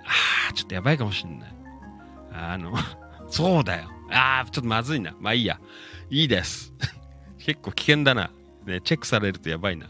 [0.05, 1.55] ああ、ちょっとやばいかもしんない。
[2.31, 2.73] あの、
[3.29, 3.89] そうだよ。
[4.11, 5.13] ああ、ちょっとまずいな。
[5.19, 5.59] まあいいや。
[6.11, 6.73] いいです。
[7.47, 8.31] 結構危険だな。
[8.65, 9.87] ね、チェックされるとやばいな。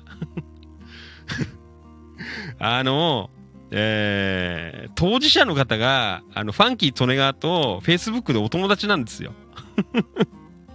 [2.60, 3.32] あの、
[3.72, 9.34] えー、当事者の方が、あの、ファンキー・利根川と、フェイスブックでお友達なんですよ。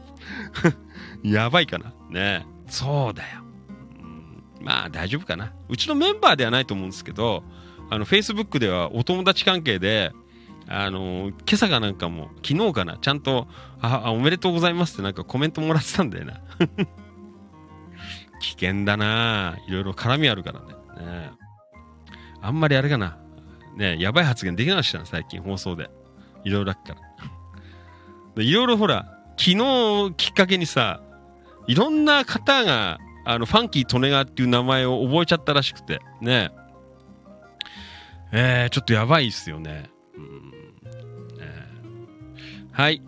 [1.23, 3.43] やばいかなねそうだよ。
[4.61, 5.53] まあ大丈夫かな。
[5.69, 7.45] うちのメンバーではないと思うんですけど、
[7.91, 10.11] あの、Facebook ではお友達関係で、
[10.67, 13.47] あの今朝かなんかも、昨日かな、ちゃんと、
[13.83, 16.41] あ、あおめでとうございますってなんかコメントもらってたんだよな。
[18.41, 20.67] 危険だないろいろ絡みあるからね。
[21.05, 21.31] ね
[22.41, 23.19] あんまりあれかな。
[23.77, 25.91] ねやばい発言できなかったな、最近放送で。
[26.45, 26.95] いろいろあっか
[28.37, 28.43] ら。
[28.43, 31.03] いろいろほら、昨日きっかけにさ、
[31.67, 36.51] いろんな方が、あの、ファンキー・トネガーっていう名前を覚えちゃったらしくて、ね
[38.33, 39.91] えー、ちょっとやばいっすよね。
[40.17, 40.53] うん
[41.41, 43.03] えーはい。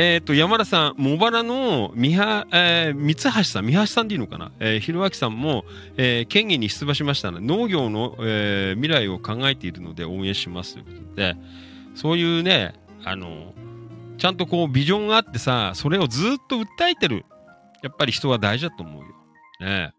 [0.00, 4.52] えっ、と、山田さん、茂原の三は、えー三橋さん、三橋さんでいいのかな？
[4.60, 5.64] えー、ひろあきさんも、
[5.96, 11.34] えー県議に出馬しましたので、農業の、えー未来を考えているので応援しますということで、
[11.96, 13.52] そういうね、あの、
[14.18, 17.24] ちゃんとこうビジョンがあってさ、それをずっと訴えてる、
[17.82, 19.08] やっぱり人は大事だと思うよ。
[19.58, 19.92] ねやっ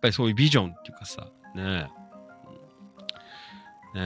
[0.00, 1.90] ぱりそういうビジョンっていうかさ、ね
[3.94, 3.98] え。
[3.98, 4.00] ねえ。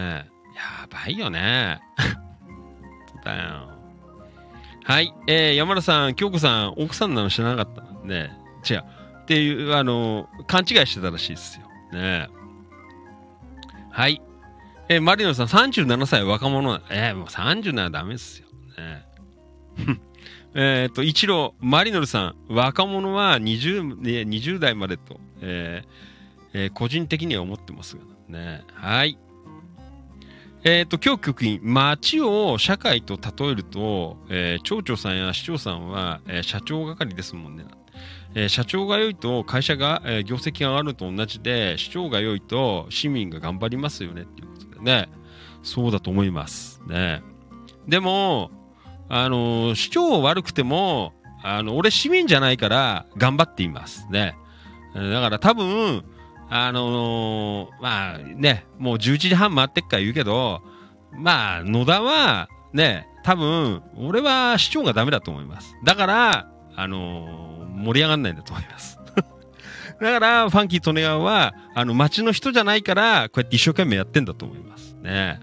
[0.56, 1.80] やばいよね。
[3.22, 3.77] だよ。
[4.88, 5.12] はい。
[5.26, 7.82] えー、山田さん、京子さん、奥さんなの知らなかった。
[8.06, 8.32] ね。
[8.68, 8.84] 違う。
[9.22, 11.66] っていう、あの、勘違いしてたらしいですよ。
[11.92, 12.30] ね。
[13.90, 14.22] はい。
[14.88, 16.80] えーマリノさん、37歳若者。
[16.88, 18.48] えー、もう30ならダメですよ。
[18.78, 19.04] ね
[20.54, 20.86] え。
[20.88, 25.88] っ と、一郎、マリノルさん、若者は20、20代までと、えー
[26.54, 28.64] えー個人的には思ってますがね。
[28.72, 29.18] はい。
[30.64, 37.64] えっ、と、今日局員、町を社会と例えると、えー町長さんや市長さんは、えー社長係ですもんね。
[38.34, 45.08] えー社長が良いと会社が、えー業績が上がると同じで、市長が良いと市民が頑張りますよねっていうことでね。
[45.62, 46.82] そうだと思います。
[46.88, 47.22] ね。
[47.86, 48.50] でも、
[49.08, 51.12] あのー市長悪くても、
[51.44, 54.08] あの、俺市民じゃないから頑張っています。
[54.10, 54.34] ね。
[54.92, 56.02] だから多分、
[56.50, 60.62] あのーまあね、もう11時半回ってっから言うけど、
[61.12, 65.74] まあ、野田は、ね、多分、俺は市長がダメだと思います。
[65.84, 68.98] だから、あのー盛り上がんないんだと思います。
[70.00, 74.96] だから、ファンキー・トネガは、あの、町の人じゃないから、こうやって一生懸命やってんだと思います。
[75.00, 75.38] ね。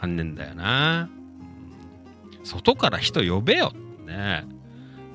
[0.00, 1.08] あんねんだよな。
[2.44, 3.72] 外から人呼べよ。
[4.06, 4.44] ね。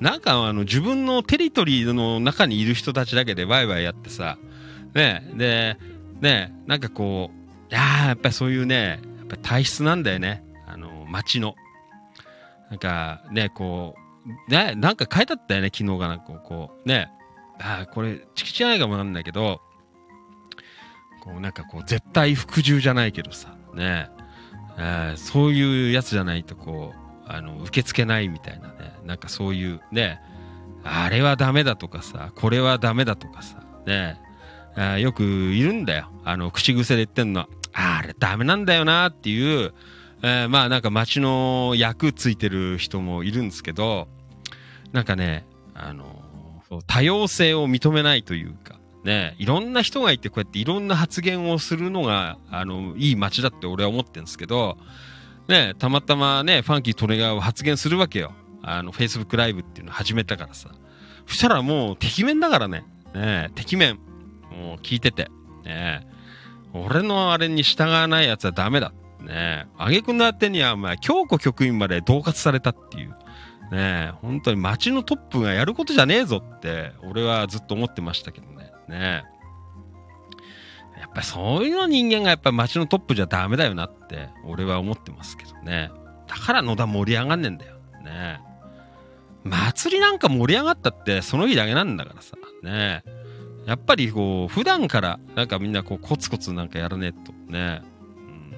[0.00, 4.36] なんか、あの、自分のテリトリーの中にいる人たちだけでワイワイやってさ、
[4.94, 5.22] ね。
[5.34, 5.76] で、
[6.20, 7.30] ね、なんかこ
[7.70, 10.44] う、ややっぱりそういうね、やっぱ体質なんだよね。
[10.66, 11.54] あの、町の。
[12.70, 13.94] なんか、ね、こ
[14.48, 17.10] う、ね、なんか書いてあったよね、昨日がなんかこう、ね。
[17.60, 19.60] あこれ、チキチじゃないかもわかんないけど、
[21.20, 24.08] こう、なんかこう、絶対服従じゃないけどさ、ね。
[24.76, 28.94] あそういうやつじゃないとこう、あの、受け付けないみたいなね。
[29.04, 30.20] なんかそういう、ね。
[30.84, 34.18] あれはダメだとかさ、これはダメだとかさ、ね。
[34.76, 36.10] あよくいるんだよ。
[36.24, 39.74] あの、口癖で言ってんのは、あれダメなんだよなっていう、
[40.22, 44.08] えーまあなんか街の役ついてる人もいるんですけど、
[44.92, 46.22] なんかね、あの
[46.68, 54.78] そう多様性を認めないというか、ね、いろんな人がいてこうやっていろんな発言をするのが、あの、いい街だって俺は思ってるんですけど、
[55.48, 58.32] ね、たまたまね、ファンキー・トレガーを発言するわけよ。
[58.62, 60.70] あの、Facebook ライブっていうの始めたからさ。
[61.26, 62.84] そしたらもう、敵面だからね。
[63.12, 63.98] ね敵面。
[64.52, 65.30] もう聞いてて。
[65.64, 66.06] ね
[66.74, 68.92] 俺のあれに従わないやつはダメだ。
[69.20, 73.10] ねあげくのあてには、まあ、京子局員まで恫喝されたっていう。
[73.10, 73.16] ね
[73.72, 78.70] え本当に街のトップがやることじゃねえぞって、俺はずっと思ってましたけどね。
[78.88, 79.24] ね
[80.96, 85.90] えやっぱりそういうの人間がやっぱり街のトップじゃダメだよなって、俺は思ってますけどね。
[86.26, 87.76] だから野田盛り上がんねえんだよ。
[88.04, 88.40] ね
[89.44, 92.36] え祭りなんか盛り上がったってその日だけなんだからさ。
[92.62, 93.21] ねえ
[93.66, 97.82] やっぱりこう、普段からなんかみんなこうコツコツなんかやらねえとね。
[97.82, 98.52] うん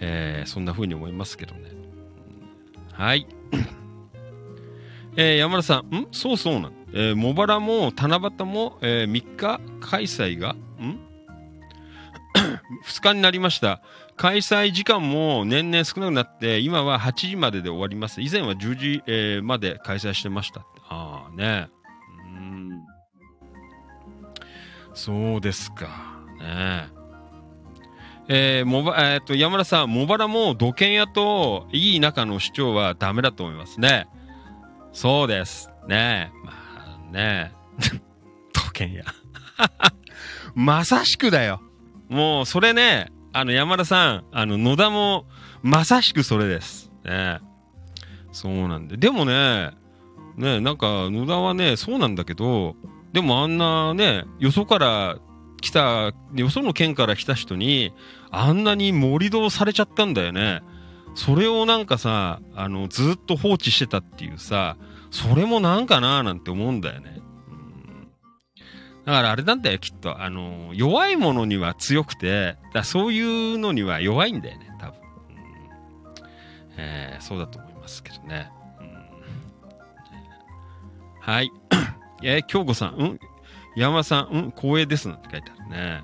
[0.00, 1.70] えーそんな風に思いますけどね。
[2.92, 3.26] はい。
[5.16, 6.06] えー山田さん、ん？
[6.12, 6.72] そうそうなん。
[6.92, 10.98] えー茂原も七夕も、え3日開催が、ん
[12.84, 13.80] ?2 日になりました。
[14.16, 18.20] 開催時間も年々少なくなって、今は8時までで終わります。
[18.20, 20.64] 以前は10時、えーまで開催してました。
[20.88, 21.68] ああね。
[24.98, 25.86] そうですか。
[26.40, 26.88] ね
[28.26, 34.08] えー、もば、えーっと、山田さん、茂原も土建屋といい仲の主張はダメだと思いますね。
[34.92, 35.70] そうです。
[35.86, 36.44] ねえ。
[36.44, 37.52] まあね
[37.94, 38.00] え。
[38.52, 39.04] 土建屋。
[40.56, 41.62] まさしくだよ。
[42.08, 45.26] もう、それね、あの、山田さん、あの、野田も、
[45.62, 46.90] まさしくそれです。
[47.04, 47.38] ね
[48.32, 48.96] そうなんで。
[48.96, 49.70] でもね、
[50.36, 52.74] ねなんか、野田はね、そうなんだけど、
[53.12, 55.18] でもあんなね、よそから
[55.60, 57.92] 来た、よその県から来た人に、
[58.30, 60.62] あんなに盛り土されちゃったんだよね。
[61.14, 64.76] それをなんかさ、あの、ずっと放置してたっていうさ、
[65.10, 67.20] それもなんかなーなんて思うんだよね。
[67.50, 68.08] うん
[69.04, 70.20] だからあれなんだよ、きっと。
[70.22, 73.20] あの、弱いものには強くて、だそうい
[73.54, 75.00] うのには弱いんだよね、多分。
[75.00, 75.04] うん
[76.76, 78.50] えーそうだと思いますけどね。
[78.80, 78.88] うん
[81.20, 81.50] はい。
[82.22, 83.20] えー京子さん、うん
[83.76, 86.02] 山田さん、うん光栄ですなんて書いてあるね。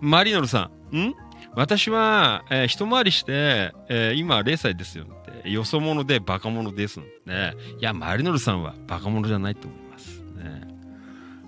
[0.00, 1.14] マリノルさん、ん？
[1.54, 5.50] 私は、えー一回りして、えー今0歳ですよって。
[5.50, 7.54] よそ者でバカ者ですね。
[7.78, 10.20] いや、マリノルさんはバカ者じゃないと思います。
[10.20, 10.62] ね、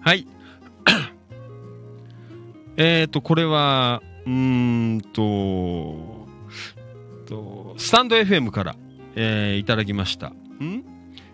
[0.01, 0.27] はい。
[2.77, 6.27] えっと、これは、うーんと、
[7.27, 8.77] と、スタンド FM から、
[9.17, 10.29] えーいただきました。
[10.29, 10.85] ん？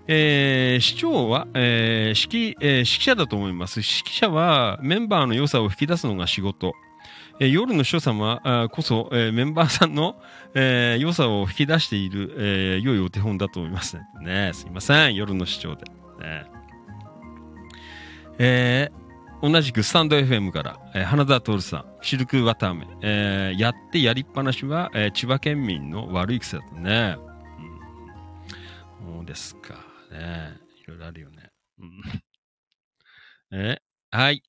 [0.08, 3.80] えー市長は、えー指揮、えー指揮者だと思います。
[3.80, 6.74] 指揮者はメンバーの良さを引き出すのが仕事。
[7.40, 10.16] えー夜の所様あこそ、えーメンバーさんの、
[10.54, 14.50] えー良さを引き出している、えー良いお手本だと思いますね。
[14.54, 15.14] すいません。
[15.14, 15.82] 夜の市長で。
[16.20, 16.44] ね
[18.38, 19.06] えー
[19.42, 27.16] 同じくスタンド FM から、えー花田徹さん、シルクワタメ、えーやってやりっぱなしは、えー千葉県民の悪い癖だとね。
[29.08, 29.74] うん、そうですか。
[30.10, 31.50] ねいろいろあるよね。
[31.78, 32.02] うん、
[33.58, 33.82] え？
[34.10, 34.42] はい。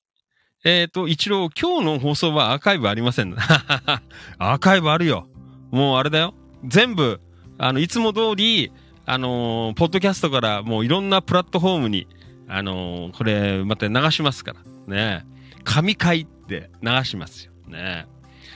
[0.64, 3.34] えっ、と、一郎、今日の放送はアーカイブありません。
[4.38, 5.28] アーカイブあるよ。
[5.70, 6.34] もうあれだよ。
[6.64, 7.20] 全部、
[7.58, 8.72] あの、いつも通り、
[9.06, 12.06] あのーポッドキャストからもういろんなプラットフォームに、
[12.48, 14.60] あのーこれ、また流しますから。
[14.86, 15.24] ね
[15.64, 17.52] 神回って流しますよ。
[17.68, 18.06] ね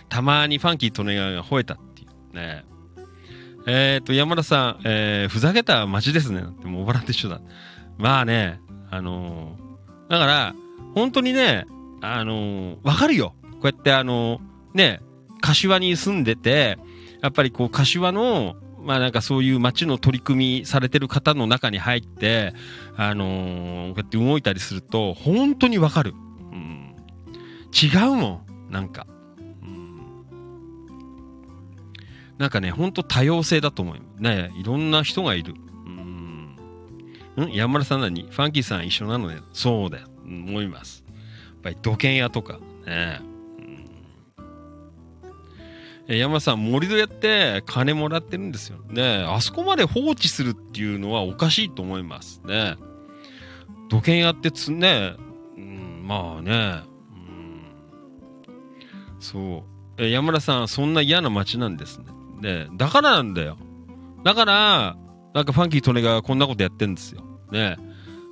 [0.08, 2.34] たまにファンキー・トネガーが吠えたっていう。
[2.34, 2.64] ね
[3.66, 6.40] えっ、と、山田さん、えーふざけた街ですね。
[6.40, 7.40] なんて、もうおばらと一緒だ。
[7.98, 8.60] まあね、
[8.90, 9.62] あのー
[10.12, 10.54] だから、
[10.94, 11.64] 本当にね、
[12.02, 13.34] あのわかるよ。
[13.42, 14.40] こうやってあの
[14.74, 15.00] ね、
[15.40, 16.78] 柏に住んでて、
[17.22, 22.52] やっぱりこう、柏の、まあなんかそういう街の取り組みされてる方の中に入って、
[22.96, 26.12] あのこうやって動いたりすると、本当にわかる。
[26.52, 26.94] うん。
[27.72, 28.70] 違うもん。
[28.70, 29.06] なんか。
[32.42, 34.02] なんかね、本当多様性だと思うよ。
[34.18, 35.54] ね、いろんな人がいる。
[37.36, 37.52] うん。
[37.52, 39.38] 山田さん何ファンキーさん一緒なのね。
[39.52, 40.08] そうだよ。
[40.24, 41.04] 思います。
[41.06, 43.20] やっぱり土建屋とか、ね。
[46.08, 48.78] うん山田さん、盛り土やって金もらってるんですよ。
[48.88, 52.74] ねあそこまで放置するっていうのはおかしいと思いますね。
[53.88, 55.14] 土建屋ってつね、
[55.56, 56.82] うん、まあね、
[57.12, 57.14] う
[59.14, 59.64] ん、そ
[59.96, 60.04] う。
[60.04, 62.06] 山田さん、そんな嫌な街なんですね。
[62.42, 63.56] ねだからなんだよ。
[64.24, 64.96] だから、
[65.34, 67.22] なんかファンキートネがこんなことやってんですよ。
[67.50, 67.76] ね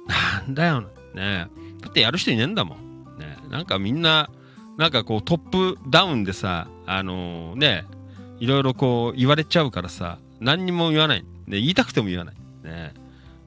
[0.06, 0.82] なんだよ。
[1.14, 1.46] ね
[1.80, 2.78] だってやる人いねえんだもん。
[3.18, 4.30] ねなんかみんな、
[4.76, 7.86] なんかこうトップダウンでさ、あのね、
[8.38, 11.22] いろいろこう言われちゃうからさ、何にも言わない。
[11.22, 12.34] ね、言いたくても言わない。
[12.64, 12.94] ね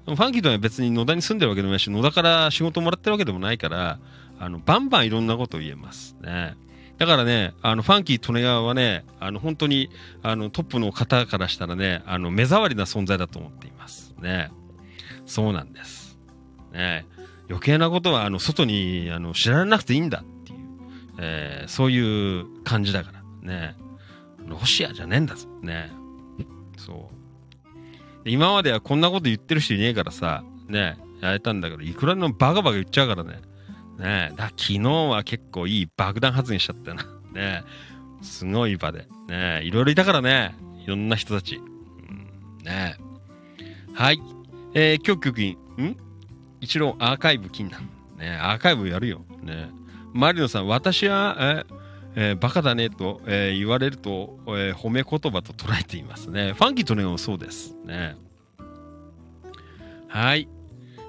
[0.06, 4.00] ファンキーとは別に野田に住んでるわけでもないし、野田から仕事もらってるわけでもないから、
[4.40, 6.16] あの、バンバンいろんなことを言えます。
[6.22, 6.56] ね。
[7.04, 9.90] だからね、あの、ファンキー利根川はね、あの、本当に、
[10.22, 14.16] あの、トップの方からしたらね、あの、目障りな存在だと思っています。
[14.22, 14.52] ね。
[15.26, 16.18] そうなんです。
[16.72, 17.06] ね。
[17.50, 20.60] 余計なことは、あの、外に、あの、知られなくていいんだっていう、
[21.20, 23.22] えーそういう感じだから。
[23.42, 23.76] ね。
[24.48, 25.50] ロシアじゃねえんだぞ。
[25.62, 25.92] ね。
[26.78, 28.30] そう。
[28.30, 33.42] 今まではこんなこと言ってる人いねえからさ、ね、やれたんだけど、いくらでもバカバカ言っちゃうからね。
[33.98, 37.06] ねだ昨日は結構いい爆弾発言しちゃったな。
[37.34, 37.64] ね
[38.22, 39.08] すごい場で。
[39.28, 40.56] ねいろいろいたからね。
[40.84, 41.56] いろんな人たち。
[41.56, 42.98] うん、ね
[43.94, 44.22] はい。
[44.74, 45.98] えー、今日局員、ん？
[46.62, 47.90] 一郎アーカイブ禁断。
[48.18, 49.26] ねアーカイブやるよ。
[49.42, 49.70] ね
[50.14, 51.64] マリノさん、私は、え
[52.16, 56.54] えーバカだねと、えー言われると、えー褒め言葉と捉えていますね。
[56.54, 57.76] ファンキーとねもそうです。
[57.86, 58.16] ね。
[60.08, 60.48] はい。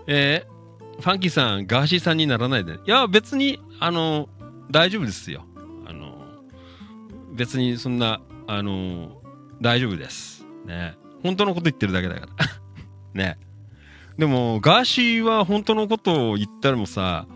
[0.06, 0.53] えー
[1.01, 2.75] ファンキーさん、ガーシーさんにならないで。
[2.75, 4.29] いや、別に、あの、
[4.71, 5.45] 大丈夫ですよ。
[5.87, 6.25] あの、
[7.35, 9.21] 別にそんな、あの、
[9.61, 10.45] 大丈夫です。
[10.66, 10.97] ね。
[11.23, 12.27] 本当のこと言ってるだけだから。
[13.15, 13.39] ね。
[14.19, 17.27] でも、ガーシーは本当のことを言ったらもさ、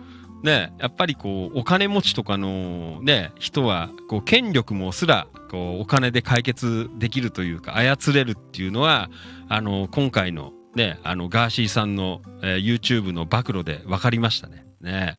[0.43, 9.11] ね、やっぱりこう、お金持ちとかのね、人は、こう、権力もすら、こう、お金で解決できるというか、操れるっていうのは、
[9.49, 14.65] あの、今回の、ね、あの、ガーシーさんの、えー YouTube の暴露で分かりましたね。
[14.81, 15.19] ね。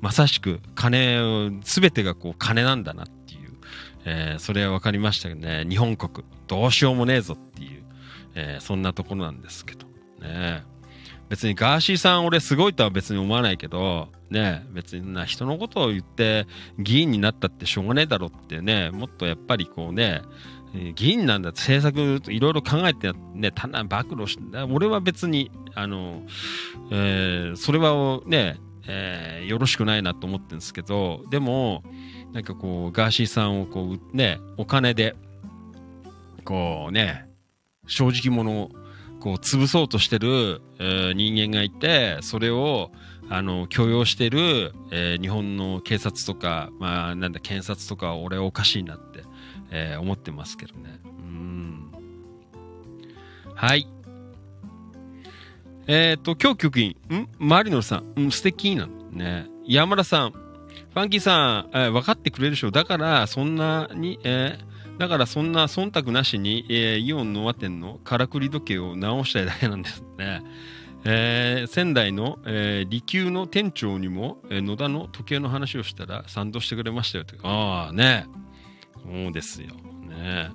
[0.00, 3.52] まさしく、金、すべてがこう、金なんだなっていう、
[4.04, 7.84] えーそれは分かりましたけどね、日本国、どうしようもねえぞっていう、
[8.34, 9.86] えーそんなところなんですけど、
[10.20, 10.64] ね。
[11.28, 16.46] 別にガーシーさん俺すごいとは別に思わないけど、ね、別にな人のことを言って
[16.78, 20.22] 議員になったってしょうがねえだろってね、もっとやっぱりこうね、
[20.94, 26.22] 議員なんだ政策いろいろ考えてね、ただ暴露して俺は別に、あの、
[26.90, 31.82] えーそれはね、えーよろしくないなと思ってるんですけど、でも、
[32.32, 35.16] なんかこう、ガーシーさんをこう、ね、お金で、
[36.44, 37.28] こうね、
[37.86, 38.70] 正直者を
[39.20, 42.90] こう潰そうとしてる、えー人間がいて、それを、
[43.30, 49.22] あの、許容してる、えー日本の警察とか、まあ、なんだ、検察とか、俺おかしいなって、
[49.70, 51.00] えー思ってますけどね。
[51.04, 51.92] うん。
[53.54, 53.88] はい。
[55.86, 57.28] えっ、と、今日局員、ん？
[57.38, 59.46] マリノルさん、うん、素敵なのね。
[59.66, 64.68] 山田さん、ファンキーさん、えー分かってくれるでしょだから、そんなに、えー
[64.98, 70.42] だからそんな忖度なしに、えーイオンノア店のからくり時計を直したいだけなんですね。
[71.04, 77.36] えー仙台の、えー、利休の店長にも、えー野田の時計の話をしたら賛同してくれましたよと。
[77.46, 78.26] ああね。
[79.10, 79.68] そうですよ。
[80.08, 80.50] ね。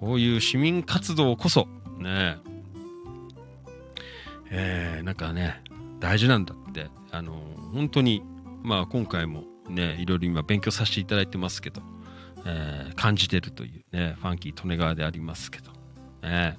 [0.00, 1.66] こういう市民活動こそ、
[1.98, 2.36] ね。
[4.50, 5.62] えーなんかね、
[5.98, 7.40] 大事なんだって、あの
[7.72, 8.22] 本当に、
[8.62, 11.80] まあ今回もね、いろいろ今勉強させていただいてますけど、
[12.44, 15.70] えー感じてるというね、ファンキー利根川でありますけど、
[16.22, 16.56] ね。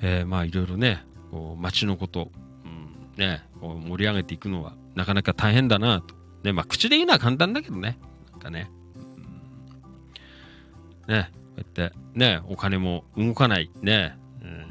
[0.00, 2.30] えーまあいろいろね、こう街のこと、
[2.64, 6.14] うん、ね、こう盛り上げていくのはなかなか大変だなと。
[6.44, 7.98] ね、まあ口で言うのは簡単だけどね、
[8.30, 8.70] なんかね。
[11.08, 14.16] ね、こうやって、ね、お金も動かない、ね、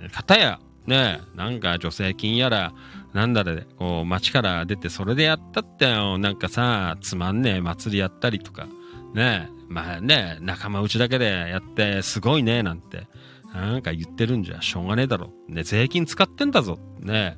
[0.01, 2.73] うん、片や、ね、なんか助成金やら、
[3.13, 8.67] なんだで、こう街から出てそれでやったってよ、なんかさ、つまんねえ祭りやったりとか、
[9.13, 13.07] ね、まあね、仲間内だけでやってすごいね、なんて。
[13.53, 15.31] なんか言ってるんじゃしょうがねえだろ。
[15.47, 16.77] ね、税金使ってんだぞ。
[16.99, 17.37] ね。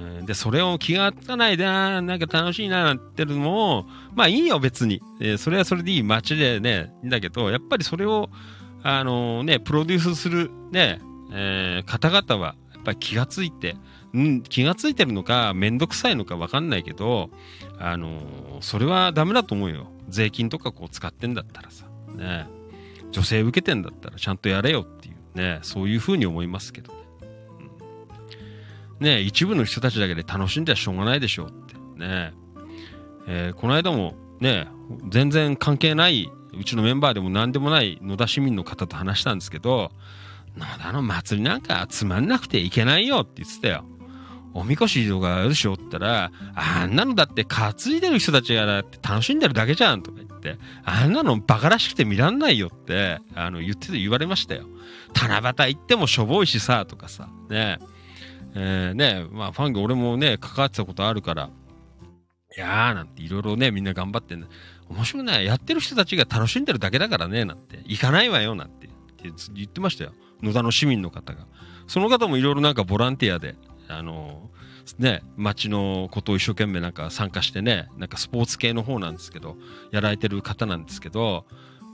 [0.00, 5.02] うんで、それを気がつかないで、なんか楽しいな、なんて言ってるのも、まあいいよ、別に。
[5.20, 8.30] えーそれはそれでいい街でね、いいんだけど、やっぱりそれを、
[8.82, 11.00] あのね、プロデュースする、ね、
[11.32, 13.76] えー方々は、やっぱり気がついて、
[14.16, 17.30] ん、気がついてるのか、めんどくさいのかわかんないけど、
[17.78, 19.88] あのそれはダメだと思うよ。
[20.08, 22.46] 税金とかこう使ってんだったらさ、ね。
[23.10, 27.03] 女性受けてんだったらちゃんとやれよっていうね、そういうふうに思いますけどね。
[29.00, 32.32] ね一部の人たちだけで楽しんではしょうがないでしょうってね。
[33.26, 34.68] えーこの間もね、
[35.08, 39.90] 全然関係ない、うちのメンバーでも何でもない野田市民の方と話したんですけど、
[40.56, 43.84] 野田の祭りなんかつまんなくていけないよって言ってたよ。
[44.56, 54.66] おみこしとかやるでしょって言ったら、あんなのだって担いでる人たちがだって楽しんでるだけじゃんとか言って、あんなのバカらしくて見らんないよって、あの、言ってて言われましたよ。
[55.12, 57.93] 七夕行ってもしょぼいしさ、とかさ、ねえ
[58.54, 61.50] えーねまあファンが俺もね、関わってたことあるから、
[62.56, 64.46] いやーなんていろいろね、みんな頑張ってんね。
[64.88, 65.44] 面白くない。
[65.44, 67.80] やってる人たちが楽しんでるだけだからね、なんて。
[67.84, 68.88] 行かないわよ、なんて
[69.22, 70.12] 言ってましたよ。
[70.42, 71.46] 野田の市民の方が。
[71.86, 73.56] その方もいろいろなんかボランティアで、
[73.88, 74.50] あの
[74.98, 79.56] ね、街のことを一生懸命なんか参加してね、なんかスポーツ系の方なんですけど、
[79.90, 81.46] やられてる方なんですけど、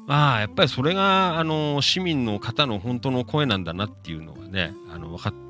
[0.07, 5.50] まあ、やっぱりそれが、あの、市民の方の本当の声なんだなっていうのがね、あの、分かった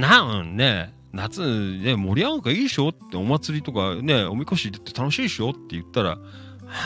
[0.00, 6.18] なんね、夏ね、盛り上がるかいいでしょってお祭りとかね、おみこしって楽しいでしょって言ったら、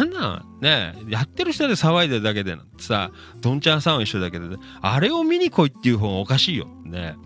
[0.00, 3.10] あんな、ね、やってる人で騒いでるだけでさ、
[3.40, 6.68] どんちゃんさんは一緒だけど、あれを見に来いっていう方がおかしいよ。
[6.84, 7.16] ね。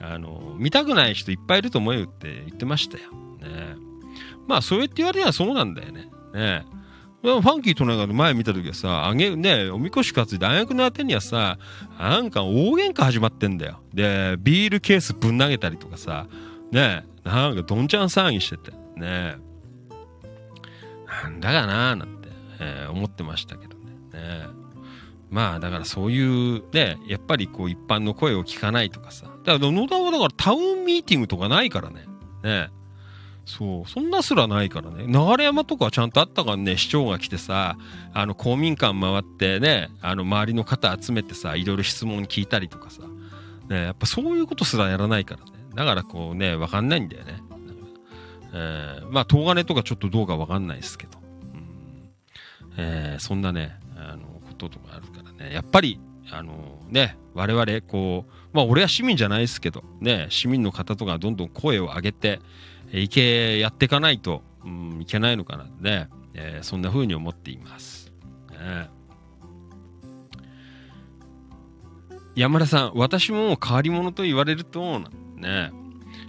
[0.00, 3.10] あの、見たくない人いっぱいいると思うよって言ってましたよ。
[3.40, 3.76] ね。
[4.46, 6.08] まあ、そうやって言われりゃそうなんだよね。
[6.32, 6.64] ね。
[7.26, 11.58] ファンキーとなんか前見た時はさ、あげ、ね、おみこし担いで大学のあてにはさ、
[11.98, 13.80] なんか大喧嘩始まってんだよ。
[13.92, 16.26] で、ビールケースぶん投げたりとかさ、
[16.70, 19.36] ね、なんかどんちゃん騒ぎしてて、ね。
[21.22, 22.28] なんだかなーなんて、
[22.60, 23.92] えー思ってましたけどね。
[24.12, 24.46] ね
[25.30, 29.26] まあだからそういうね、やっぱりこう一般の声を聞かないとかさ。
[29.44, 32.06] だから野田はだからタウンミーティングとかないからね。
[32.44, 32.70] ね
[33.46, 35.06] そう、そんなすらないからね。
[35.06, 37.78] 流山とかはちゃんとあったからね、市長が来てさ、
[38.12, 43.02] あの公民館回ってね、あの周りの方集めてさ、いろいろ質問聞いたりとかさ。
[43.68, 45.52] ねやっぱそういうことすらやらないからね。
[45.74, 47.40] だからこうね、わかんないんだよね。
[48.52, 51.18] えーまあ、東金とかちょっとどうかわかんないですけど。
[51.54, 52.10] うん
[52.76, 55.54] えーそんなね、あの、こととかあるからね。
[55.54, 56.00] やっぱり、
[56.30, 62.40] あのね、我々、こう、まあ、俺は市民じゃないですけど、ね、市民の方とかどんどん声を上げて、
[62.92, 68.12] いけ、やっていかないと、うん、いけないのかなね、えーそんな風に思っています。
[68.50, 68.88] ね
[72.34, 75.00] 山田さん、私も変わり者と言われると、
[75.36, 75.72] ね、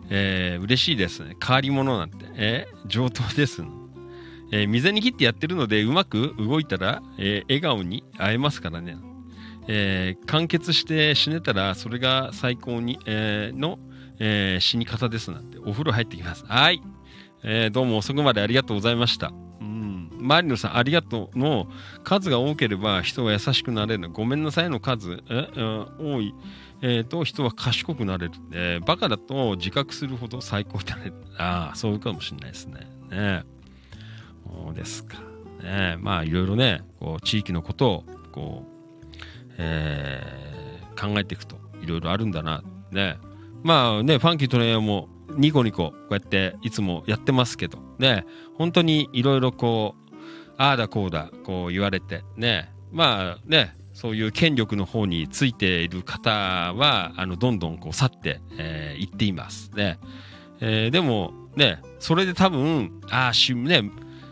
[0.09, 1.35] えー嬉しいですね。
[1.45, 2.25] 変わり者なんて。
[2.35, 3.61] えー上等です。
[4.51, 8.97] えー水に切ってやってるので、うまく動いたら、えー笑顔に会えますからね。
[9.67, 13.77] えー完結して死ねたら、それが最高に、えーの、
[14.19, 15.57] えー死に方ですなんて。
[15.60, 16.45] お風呂入ってきます。
[16.45, 16.81] はい。
[17.44, 19.31] えーどうも遅くまでありがとうございました。
[19.61, 20.10] うん。
[20.19, 21.68] マリノさん、ありがとうの
[22.03, 24.10] 数が多ければ人は優しくなれる。
[24.10, 26.34] ごめんなさいの数、えうん多い、
[26.81, 28.34] えーと人は賢くなれる。
[28.52, 31.14] えーバカだと自覚するほど最高になれる。
[31.38, 32.88] ああ、そうかもしれないですね。
[33.10, 33.44] ね
[34.45, 35.18] そうですか。
[35.61, 40.48] ねまあ、いろいろね、こう、地域のことを、こう、えー
[40.99, 42.64] 考えていくと、いろいろあるんだな。
[42.91, 43.18] ね
[43.63, 48.25] まあね、ファンキートレーナーもニコニコ、こうやっていつもやってますけど、ね
[48.55, 50.15] 本当にいろいろこう、
[50.57, 59.71] ああだこうだ、こう言われて、ねまあね、そういう権力の方についている方は、あの、どんどんこう去って、えーっています。
[59.75, 59.99] ね。
[60.59, 63.89] えーでも、ね、それで多分、ああ、し、ね、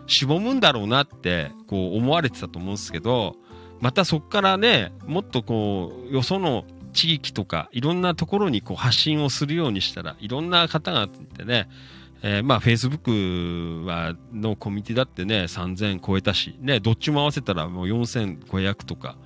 [0.07, 3.35] しぼむんだろうなって、こう思われてたと思うんですけど、
[3.79, 6.65] またそこからね、もっとこう、よその
[6.95, 11.69] 地域とか、いろんなところにこう発信をするようにしたら、いろんな方がいてね、
[12.23, 19.17] えーまあ、Facebook は、のコミュニティだってね、3000超えたし、ね、どっちも合わせたらもう4500とか、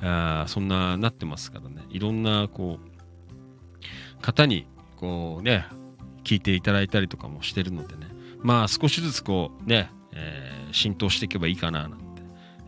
[0.00, 5.66] あそんななってますからね、いろんな、こう、方に、こうね、
[6.22, 8.08] 聞いていただいたりとかもしてるのでね、
[8.40, 12.22] まあ、少しずつこう、ね、えー浸透していけばいいかな、なんて、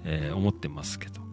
[0.05, 1.21] えー思ってますけど。
[1.21, 1.29] うん。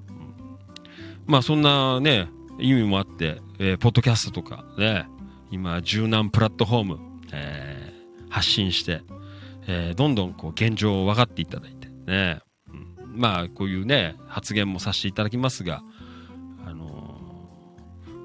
[1.25, 2.27] まあ、そんなね、
[2.59, 5.07] 意味もあって、えーポッドキャストとかね、
[5.51, 6.99] 今、柔軟プラットフォーム、
[7.31, 7.93] えー
[8.30, 9.01] 発信して、
[9.67, 12.39] えーどんどんこう現状を分かっていただいてね、
[12.71, 15.84] うんまあこういうね発言もさせていただきますが
[16.65, 17.19] あの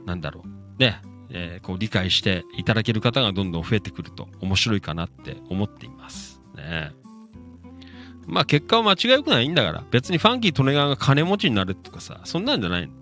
[0.04, 1.00] ーなんだろうね、
[1.30, 6.40] えーこう理解していただける方がどんどん増えてくると面白いかなって思っています。
[6.56, 6.92] ね。
[8.26, 12.92] まあ結果は間違いよくないんだから別にファンキー利根川が金持ちになるとかさそんなんじゃないの。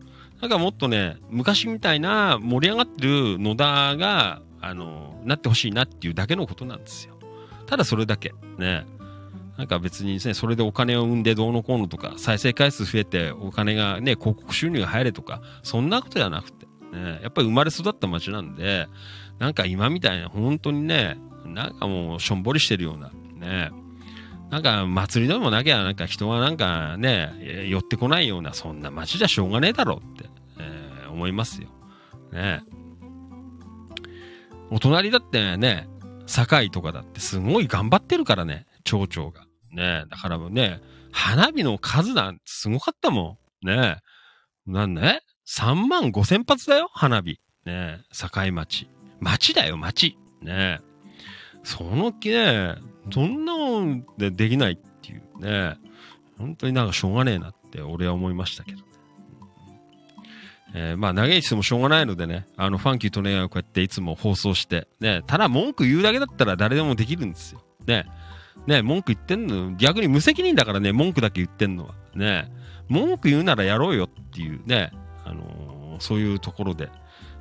[0.41, 7.17] なんかもっとね昔みたいな盛り上がってる野田があのなってほしいなっていうだけのことなんですよ
[7.67, 8.33] ただそれだけ。
[8.59, 8.87] ね。
[9.59, 18.87] なんか別にですね、それでお金を生んでどうのこうのとか、再生回数増えてお金がね、広告収入が入れとか、そんなことじゃなくて、ね、やっぱり生まれ育った街なんで、
[19.39, 23.71] なんか今みたいな、本当にね、なんかもうしょんぼりしてるような、ね、
[24.51, 31.68] なんか祭りでもなきゃ、なんか人はなんかね、寄ってこないような、そんな街じゃしょうがねえだろうって、えー思いますよ。
[32.32, 32.62] ね。
[34.70, 35.89] お隣だってね、
[36.27, 39.47] 堺とかだってすごい頑張ってるからね、町長が。
[39.73, 43.66] ねだからもうね、花火の数なんてすごかったもん。
[43.66, 43.97] ね
[44.66, 47.40] なんね ?3 万5千発だよ、花火。
[47.64, 48.89] ね堺町。
[49.20, 50.18] 町だよ、町。
[50.43, 50.81] ね
[51.62, 52.74] その気ね、
[53.12, 55.77] そんなもんでできないっていうね、
[56.39, 58.85] 本当になんかしょうがねえなって俺は思いましたけどね。
[60.74, 67.62] えーまあ、長いしてもしょうがないのでね、あの、ファンキーとね、こうやっていつも放送して、ね、ただ文句言うだけだったら誰でもできるんですよ。
[67.87, 68.05] ね、
[68.66, 71.95] ね、文句言ってんの、逆に無責任だからね、文句だけ言ってんのは。
[72.15, 72.51] ね、
[72.89, 74.91] 文句言うならやろうよっていうね、
[75.24, 76.91] あのーそういうところで、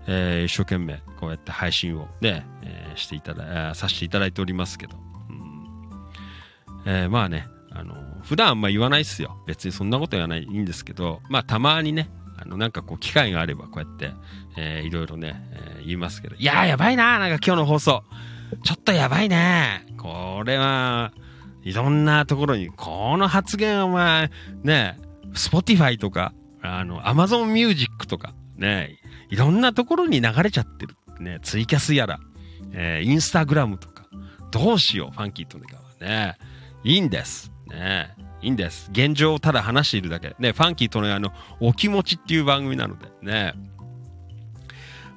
[0.08, 4.96] えー一生懸命こうやって配信をね、えーしていただ、えさせていただいておりますけど。
[6.86, 9.38] えーまあね、あの普段あんま言わないっすよ。
[9.48, 14.12] 別にそんなこと言わないいいんですけど、まあたまにね、あの、なんかこう、機会があれば、こうやって、
[14.58, 18.04] えーいろいろね、えー言いますけど、いやー、やばいなー、なんか今日の放送。
[18.64, 19.96] ちょっとやばいねー。
[19.98, 21.12] これは、
[21.64, 24.32] いろんなところに、この発言はお前、
[24.64, 25.00] ね、
[25.34, 29.00] Spotify とか、あの、Amazon Music とか、ね、
[29.30, 30.96] いろんなところに流れちゃってる。
[31.20, 32.20] ね、ツイキャスやら、
[32.74, 34.06] えーインスタグラムとか、
[34.52, 36.38] どうしよう、ファンキーとねかはね。
[36.86, 37.52] いいんです。
[37.68, 38.90] ねいいんです。
[38.92, 40.36] 現状をただ話しているだけ。
[40.38, 43.54] ね、ファンキーとね、あの、お気持ちっていう番組なので、ね。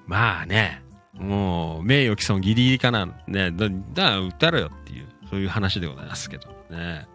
[0.06, 0.82] まあね、
[1.12, 3.06] もう、名誉毀損ギリギリかな。
[3.26, 7.06] ね、だ、だから歌ろよっていう、そういう話でございますけど、ね。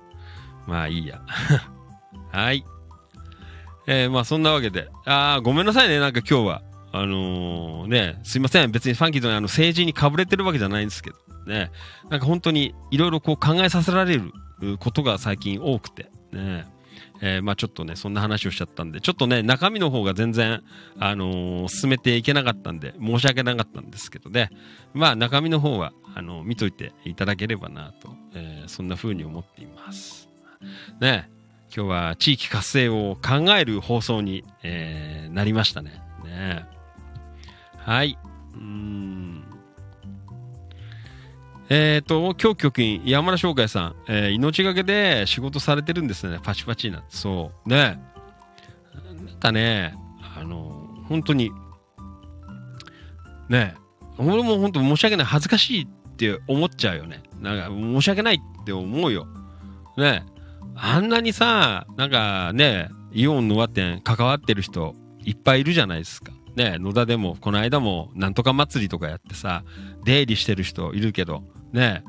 [0.68, 1.20] まあいいや。
[2.32, 2.64] はい。
[3.88, 6.62] えーまあそんなわけで、あーごめんなさいね、なんか今日は。
[6.92, 8.72] あのーね、すいません。
[8.72, 11.72] 別にファンキーとね、あの、政治にかぶれてるわけじゃないんですけど、ね。
[12.10, 14.34] なんか本当にいろいろこう考えさせられる
[14.80, 16.68] ことが最近多くて、ね。
[17.22, 20.62] えーまあちょっとね、そんな話をしちゃったんで、ちょっとね、中身の方が全然、
[21.00, 24.50] あのー進めていけなかったんで、申し訳なかったんですけどね。
[24.94, 30.30] まあ中身の方は、あの見といていただければなと、えそんな風に思っています。
[31.00, 31.30] ね。
[31.76, 36.02] 今日は地域活性を考える放送に、えーなりましたね。
[36.24, 36.66] ね
[37.78, 38.18] はい。
[38.54, 39.33] うん。
[41.76, 46.38] えっ、と、今日局員、山田翔海さん、えー命がけで仕事されてるんですね。
[46.44, 47.04] パチパチにな。
[47.10, 47.68] そう。
[47.68, 48.00] ね。
[49.04, 49.96] なんかね、
[50.38, 51.52] あの、本当に、
[53.50, 53.74] ね、
[54.20, 55.26] 俺も本当申し訳ない。
[55.26, 57.24] 恥ずかしいって思っちゃうよね。
[57.42, 59.26] なんか、申し訳ないって思うよ。
[59.98, 60.28] ね。
[60.76, 64.94] あんなにさ、なんかね、イオンの輪店関わってる人
[65.26, 66.34] いっぱいいるじゃないですか。
[66.56, 69.64] ね、野田でも、この間も、なんとか祭りとかやってさ、
[70.06, 71.42] 出入りしてる人いるけど、
[71.74, 72.04] ね、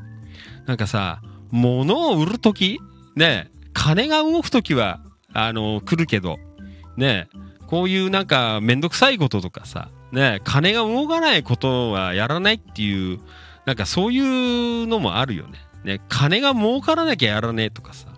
[0.67, 1.21] なんかさ、
[1.51, 2.81] 物を売るとき、
[3.17, 5.01] ね、金が動くときは、
[5.33, 6.39] あの、来るけど、
[6.97, 7.29] ね、
[7.67, 13.19] こういうなんかめんどくさいこととかさ、ね、金が動かないことはやらないっていう、
[13.67, 14.21] なんかそうい
[14.85, 15.59] うのもあるよね。
[15.85, 18.09] ね、金が儲からなきゃやらねえとかさ、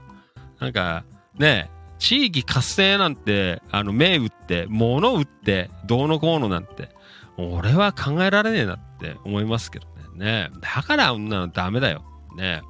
[0.61, 1.05] なんか、
[1.39, 6.91] ね、地域活性なんて、あの、目打って、物打って、どうのこうのなんて、
[7.39, 9.87] 俺は考えられねえなって思いますけど
[10.17, 10.51] ね。
[10.61, 12.05] だから女のダメだよ。
[12.37, 12.63] ね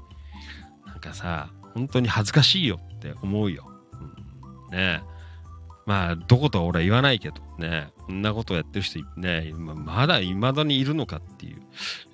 [0.86, 3.70] なんかさ、本当に恥ずかしいよって思うよ。
[4.70, 5.02] うん、ね
[5.86, 11.62] まあ、どことは俺は言わないけどね、こんなことをやってる人ね、ままだ未だにいるのかっていう、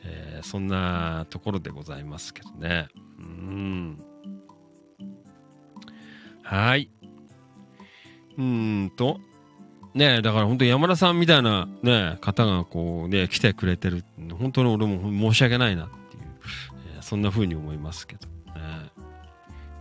[0.04, 2.88] えーそんなところでございますけどね。
[3.18, 4.04] うん。
[6.42, 6.90] はい。
[8.36, 9.20] うんと、
[9.94, 14.04] ねえ、だから本当に山田さんみたいなね、方がこうね、来てくれてる。
[14.30, 16.22] 本当に俺も申し訳ないなっていう、
[16.94, 18.32] えーそんな風に思いますけどね。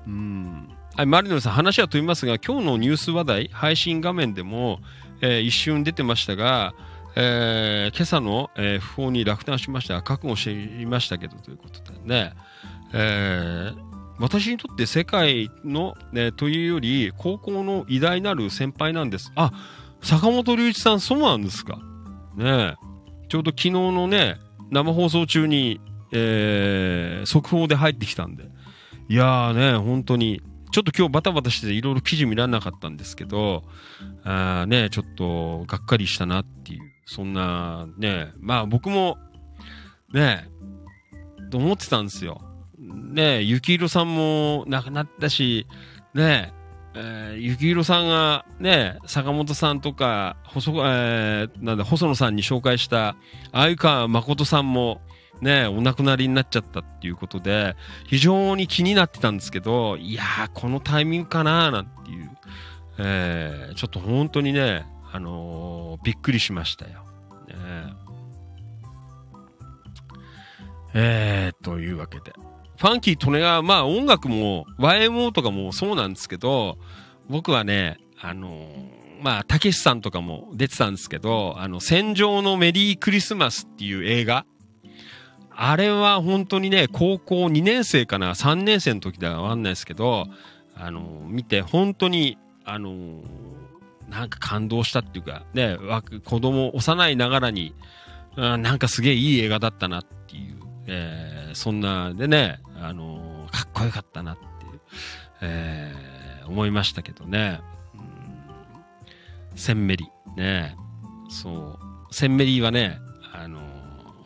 [0.07, 0.69] うん。
[0.95, 4.79] はい、マリノルさん、話は飛びますが、今日のニュース話題、配信画面でも、
[5.21, 6.73] えー一瞬出てましたが、
[7.15, 10.01] えー今朝の、えー訃報に落胆しました。
[10.01, 10.51] 覚悟して
[10.81, 12.33] いましたけど、ということでね。
[12.93, 19.31] えー私にとって世界の、ね、というより、高校の偉大なる先輩なんです。
[19.35, 19.51] あ、
[20.03, 21.79] 坂本龍一さん、そうなんですか。
[22.35, 22.90] ねえ
[23.31, 24.41] ちょうど昨日のね、
[24.71, 25.79] 生放送中に、
[26.11, 28.43] えー速報で入ってきたんで。
[29.07, 30.41] いやーね、本当に、
[30.73, 33.63] ちょっと今日バタバタしていろいろ記事見られなかったんですけど、
[34.25, 39.17] あーね、ちょっとがっかりしたなっていう、そんな、ね、まあ僕も、
[40.13, 40.49] ね、
[41.51, 42.41] と思ってたんですよ。
[42.77, 45.67] ね、ゆきいろさんも亡くなったし、
[46.13, 46.51] ね、
[46.93, 53.15] えー、ゆきいろさんがね、坂本さんとか、細、えー、なんだ、細野さんに紹介した、
[53.51, 55.01] 相川誠さんも、
[55.41, 57.75] ね、お亡くなりになっちゃったっていうことで、
[58.07, 62.29] 非常に気になってたんですけど、いやー、このタイミングかなーなんていう、
[62.99, 67.03] えー、ちょっと本当にね、あのーびっくりしましたよ。
[67.47, 67.93] ね
[70.93, 72.33] えー、というわけで。
[72.81, 76.79] ファンキー・トネが、まあ音楽も YMO とかもそうなんですけど、
[77.29, 84.47] 僕はね、あのーまあ、たけしさんとかも出てたんですけど、あの、戦場のメリークリスマスっていう映画、
[85.51, 90.25] あれは本当にね、高校2年生かな、3年生の時だかわかんないですけど、
[90.75, 93.21] あのー見て本当に、あのー
[94.09, 97.75] なんか感動したっていうか、ね、わ子供、幼いながらに、
[98.37, 100.55] うんなんかすげえいい映画だったなっていう、
[100.87, 104.81] えーそんな、でね、あのーかっこよかったなっていう、
[105.41, 107.61] えー思いましたけどね。
[109.55, 110.75] センメリ、ね、
[111.29, 111.79] そ
[112.09, 112.99] う、センメリはね、
[113.33, 113.61] あのー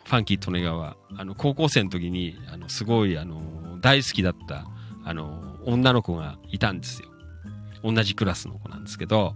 [0.06, 4.66] ファンキー・トネガは、あの、高校生の時に、あの、すごい、あのー大好きだった、
[5.04, 7.10] あのー女の子がいたんですよ。
[7.84, 9.36] 同じクラスの子なんですけど、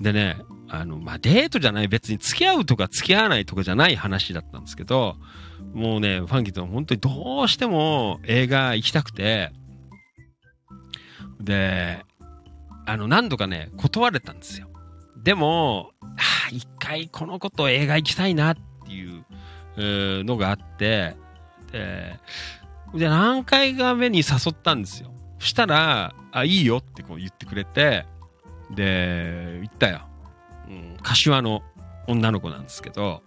[0.00, 0.36] でね、
[0.68, 5.16] あの、まあ、デートじゃない、別に付き合うとか付き合わないとかじゃない話だったんですけど、
[5.72, 9.52] もうね、ファンキーと本当にどうしても映画行きたくて、
[11.40, 12.04] で、
[12.86, 14.68] あの、何度かね、断れたんですよ。
[15.22, 16.06] でも、あ
[16.48, 18.56] あ、一回この子と映画行きたいなっ
[18.86, 19.24] ていう、
[19.76, 21.16] えーのがあって、
[21.70, 22.18] で、
[22.94, 25.12] で、何回か目に誘ったんですよ。
[25.38, 28.06] そしたら、あ、いいよってこう言ってくれて、
[28.74, 30.02] で、行ったよ。
[30.68, 31.62] うん、柏の
[32.08, 33.22] 女の子なんですけど、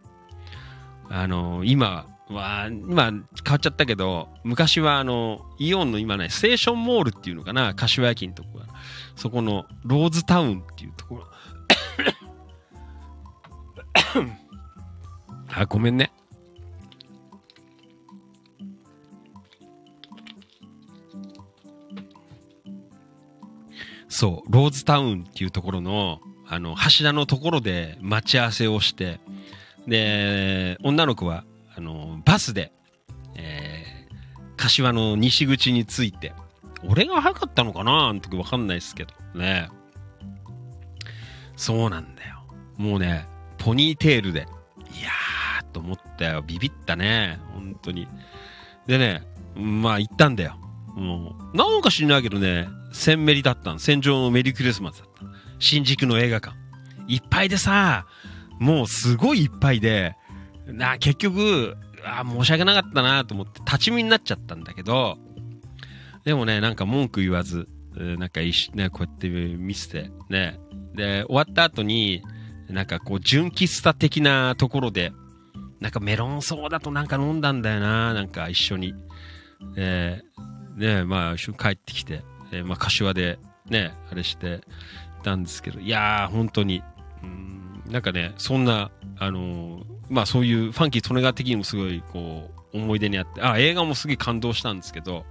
[1.09, 3.21] あの、今は、今変
[3.51, 8.65] わっちゃったけど、昔はあの、イオンの今ね、ステーションモールっていうのかな、柏駅のとこが、
[9.15, 11.27] そこのローズタウンっていうところ。
[15.55, 16.11] あ、ごめんね。
[24.07, 29.19] そう、ローズタウンっていうところの、あの、柱のところで待ち合わせをして、
[29.87, 31.43] で、女の子は、
[31.75, 32.71] あの、バスで、
[33.35, 36.33] えー、柏の西口に着いて、
[36.87, 38.09] 俺が早かったのかな？
[38.09, 39.69] あの時わかんないですけど、ね。
[41.55, 42.43] そうなんだよ。
[42.77, 43.25] もうね、
[43.57, 44.43] ポニーテールで、い
[45.01, 46.41] やーと思ったよ。
[46.41, 47.39] ビビったね。
[47.53, 48.07] 本当に。
[48.85, 49.23] でね、
[49.55, 50.57] まあ行ったんだよ。
[50.95, 53.79] もう、なんか知んないけどね、センメリだったの。
[53.79, 55.23] 戦場のメリークリスマスだった。
[55.59, 56.55] 新宿の映画館。
[57.07, 58.05] いっぱいでさ、
[58.59, 60.15] もうすごいいっぱいで、
[60.67, 61.75] な、結局、
[62.05, 65.17] あ申し訳なかったなと思って立ち見になっちゃったんだけど、
[66.25, 70.59] でもね、なんか文句言わず、なんかいいし、ね、こうやって見せて、ね。
[70.95, 72.23] で、終わった後に、
[72.69, 75.11] なんかこう、純喫茶的なところで、
[75.79, 78.93] なんかメロンソーダとなんか飲んだんだよな、なんか一緒に。
[79.75, 80.21] え、
[80.75, 83.37] ねまあ、一緒に帰ってきて、えーまあ、柏で、
[83.69, 84.61] ね、あれして、
[85.23, 86.83] たんですけど、いやー、本当に、
[87.23, 88.91] うん、なんかね、そんな、
[89.23, 95.25] あのまあそういうファンキー・トネガー的にもすごい、こう、思い出にあって、あ、映画もすげえ感動したんですけど、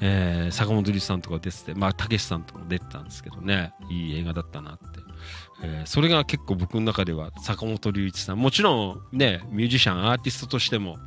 [0.00, 4.84] えー、坂本龍一さんとか出てて、まあ、たけしさんとかも出てたんですけどね、いい映画だったなって。
[5.62, 10.98] えーそれが結構僕の中では坂本龍一さん、もちろんね、ミュージシャン、アーティストとしても、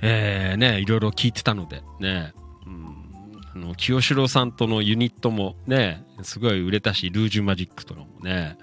[0.00, 2.32] えー、ね、いろいろ聞いてたので、ね、
[2.66, 8.56] うん、あの、清志郎さんとのユニットもね、すごい売れたし、ルージュマジックとかもね、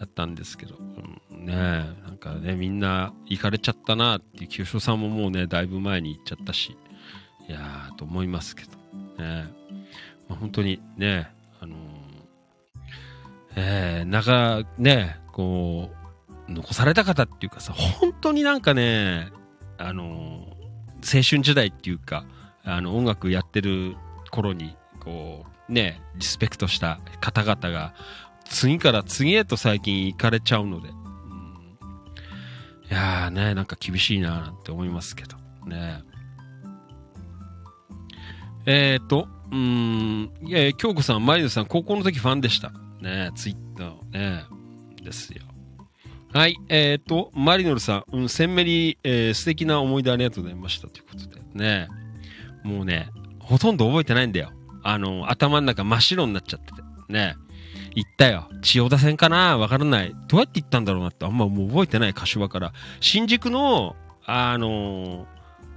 [0.00, 6.76] だったんですけど、うん、ね、なんかね、みんな行かれちゃったなっていう、清志さんももうね、だいぶ前に行っちゃったし、
[7.48, 8.70] いやー、と思いますけど、
[9.22, 9.48] ね、
[10.28, 11.78] まあ、本当にね、あのー
[13.56, 15.90] えー、なんかね、こ
[16.48, 19.30] う、残された方っていうかさ、本当になんかね、
[19.78, 20.56] あのー
[21.06, 22.26] 青春時代っていうか、
[22.64, 23.96] あの、音楽やってる
[24.30, 27.94] 頃に、こう、ね、リスペクトした方々が、
[28.48, 30.94] 次から次へと最近行かれちゃうので、うん、
[32.90, 35.36] いやーね、なんか厳しいななんて思いますけど、
[35.66, 36.02] ね。
[38.66, 42.72] えーと、うーん、いや、京子さん、マリノさん、高校の時ファンでした。
[43.00, 44.44] ねツイッターね、
[45.02, 45.42] ですよ。
[46.32, 51.88] はい、えーと、マリノルさん、うん、センメリ、えー素敵な思い出ありがとうございましたということで、ね、
[52.64, 53.08] もうね、
[53.38, 54.50] ほとんど覚えてないんだよ。
[54.82, 57.36] あの、頭の中真っ白になっちゃってて、ね、
[57.96, 58.48] 行ったよ。
[58.62, 59.56] 千代田線かな？
[59.58, 60.14] わからない。
[60.28, 62.72] どうやって行ったんだろうなって、あんまもう覚えてない、柏から。
[63.00, 65.26] 新宿の、あのー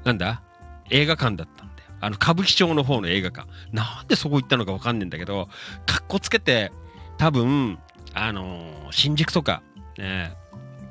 [0.04, 0.44] なんだ？
[0.90, 1.90] 映画館だったんだよ。
[2.02, 3.48] あの、歌舞伎町の方の映画館。
[3.72, 5.48] なんでそこ行ったのかわかんねえんだけど、
[5.86, 6.72] かっこつけて、
[7.18, 7.80] 多分、
[8.14, 9.62] あのー新宿とか、
[9.98, 10.34] ね、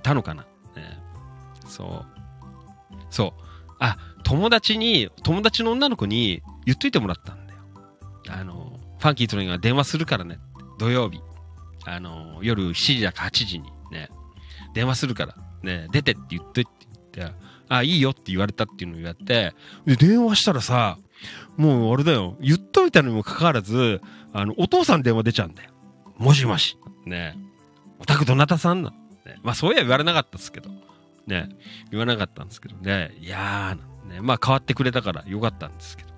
[0.03, 0.43] たのかな、
[0.77, 0.99] ね、
[1.67, 2.07] そう。
[3.11, 3.43] そう。
[3.81, 7.61] あ、友達に、友達の女の子に言っといてもらったんだよ。
[8.31, 10.39] あの、ファンキートレイが電話するからね。
[10.79, 11.21] 土曜日。
[11.85, 14.11] あの、夜7時だか8時にね、
[14.75, 16.71] 電話するから、ね、出てって言っといて
[17.15, 17.35] 言って、
[17.69, 19.55] あ、いいよって言われたっていうのを言って、
[19.87, 20.99] で、電話したらさ、
[21.57, 24.01] もうあれだよ、言っといたのにもかかわらず、
[24.33, 25.71] あの、お父さん電話出ちゃうんだよ。
[26.17, 26.77] もしもし。
[27.07, 27.37] ね
[28.01, 30.71] お宅どなたさんなの、ね、まあそういや言われなかったですけど。
[31.27, 31.49] ね
[31.91, 33.17] 言わなかったんですけどね。
[33.21, 36.11] いやー、ね、まあ変わってくれたからよかったんですけど。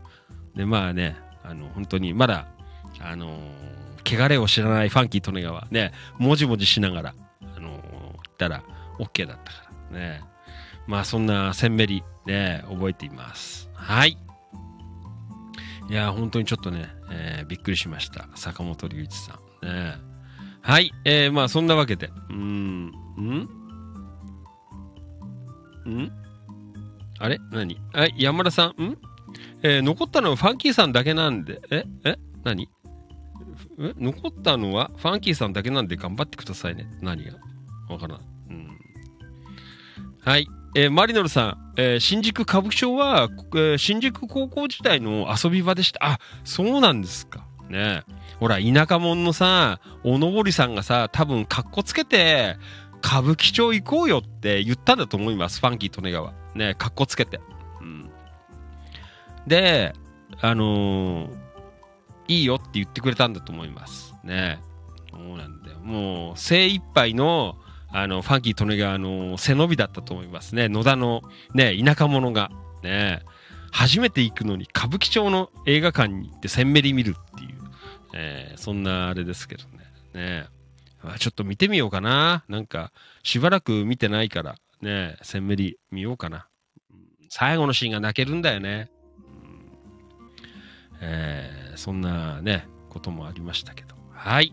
[0.56, 2.48] で、まあね、あの、本当にまだ、
[3.00, 3.79] あのー
[4.16, 7.14] 汚れを知らないファンキー・トネガはね、もじもじしながら、
[7.56, 7.82] あのーっ
[8.38, 8.62] たら
[8.98, 9.98] OK だったから。
[9.98, 10.22] ね。
[10.86, 13.70] まあそんなセンメリ、ね、覚えています。
[13.74, 14.16] はい。
[15.88, 18.28] いや、本当にちょっとね、えーびっくりしました。
[18.34, 19.66] 坂本龍一さん。
[19.66, 19.94] ね、
[20.62, 20.92] はい。
[21.04, 23.48] えー、まあそんなわけで、うーん、ん？
[25.86, 26.12] ん？
[27.18, 27.38] あれ？
[27.50, 27.80] 何？
[27.92, 28.98] はい、山田さん、ん？
[29.62, 31.84] えー残ったのはファンキーさんだけなんで、え？
[32.04, 32.16] え？
[32.44, 32.68] 何？
[33.78, 36.90] え残ったのはファンキーさんだけなんで頑張ってくださいね。
[37.00, 37.32] 何が？
[37.88, 38.20] わからん。
[38.50, 38.78] うん。
[40.20, 40.46] はい。
[40.76, 46.04] えーマリノルさん、えー新宿歌舞伎町は、えー新宿高校時代の遊び場でした。
[46.04, 47.44] あ、そうなんですか。
[47.68, 48.02] ね
[48.38, 52.56] ほら、田舎者のさ、おのぼりさんがさ、多分、かっこつけて、
[53.02, 55.60] 歌舞伎町行こうよって言ったんだと思います。
[55.60, 56.34] ファンキー・トネガは。
[56.54, 57.40] ねかっこつけて。
[57.80, 58.10] うん。
[59.46, 59.94] で、
[60.40, 61.39] あのー
[62.30, 64.14] いいよって言ってくれたんだと思います。
[64.22, 64.60] ね
[65.10, 65.78] そうなんだよ。
[65.80, 67.56] もう、精一杯の、
[67.92, 70.68] あの、ファンキー・トネガの背伸びだったと思いますね。
[70.68, 71.22] 野田の、
[71.54, 72.50] ね、田舎者が。
[72.82, 73.20] ね
[73.72, 77.50] 初めて行くのに歌舞伎町の映画館に行ってセンメリ見るっていう、
[78.14, 79.78] えーそんなあれですけどね。
[80.14, 80.46] ね
[81.02, 82.44] あちょっと見てみようかな。
[82.48, 82.92] なんか、
[83.22, 86.48] しばらく見てないから、ねセンメリ見ようかな。
[87.28, 88.90] 最後のシーンが泣けるんだよね。
[91.00, 93.94] えーそんなね、こともありましたけど。
[94.12, 94.52] はい。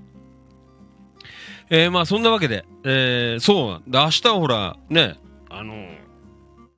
[1.70, 3.84] えーまあそんなわけで、えーそう。
[3.86, 5.76] 明日はほら、ね、あの、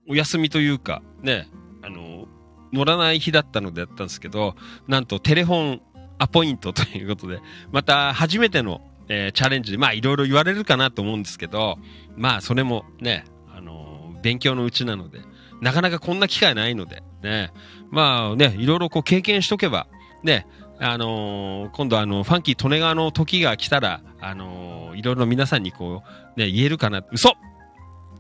[0.08, 1.48] お休みというか、ね、
[1.84, 2.28] あの、
[2.74, 4.56] 乗らない日だったのでやったんですけど、
[4.88, 5.82] なんとテレフォン
[6.18, 7.40] アポイントということで、
[7.72, 11.78] また初めての、えーチャレンジで、まあいろいろ言われるかなと思うんですけど、
[12.18, 15.20] まあそれもね、あの、勉強のうちなので、
[15.62, 17.52] なかなかこんな機会ないので、ね。
[17.92, 19.88] まあね、いろいろこう経験しとけば、
[20.24, 20.46] ね、
[20.80, 26.04] あのー今度あの、ファンキー利根川の時が来たら、あのーいろいろ皆さんにこ
[26.36, 27.04] う、ね、言えるかな。
[27.12, 27.34] 嘘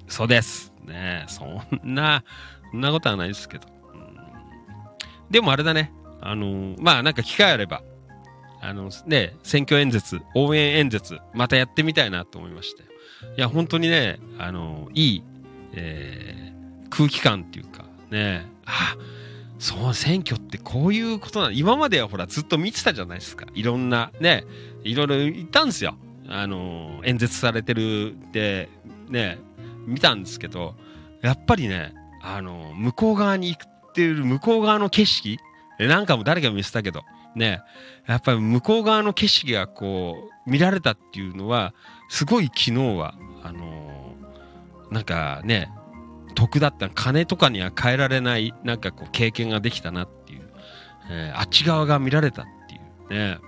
[0.07, 0.71] 嘘です。
[0.85, 2.23] ねそんな、
[2.71, 3.67] そんなことはないですけど。
[3.93, 4.17] うん
[5.29, 5.91] でもあれだね。
[6.21, 7.81] あのーまあなんか機会あれば、
[8.61, 12.89] あのね、選挙演説、応援演説、またやってみたいなと思いましたよ。
[13.37, 15.23] いや、本当にね、あのいい、
[15.73, 16.49] えー
[16.89, 18.95] 空気感っていうか、ね、あ、
[19.59, 21.51] そう、選挙ってこういうことなの？
[21.51, 23.45] 今まではほら、ずっと見てたじゃないですか。
[23.53, 24.45] いろんな、ね、
[24.83, 25.95] いろいろ言ったんですよ。
[26.27, 28.69] あの演説されてるって、
[29.09, 29.37] ね、
[29.85, 30.75] 見たんですけど、
[31.21, 35.37] やっぱりね、あの向こう側に行ってる向こう側の景色
[35.79, 37.03] なんかも誰かも見せたけど、
[37.35, 37.61] ね、
[38.07, 41.73] やっぱり向こう側の景色がこう、見られたっていうのは、
[42.09, 44.13] すごい昨日は、あの
[44.91, 45.69] なんかね、
[46.39, 46.89] 得だった。
[46.89, 50.49] 金とかには変えられない、なんかこう、経験ができたなっていう。
[51.11, 53.39] えーあっち側が見られたっていうね。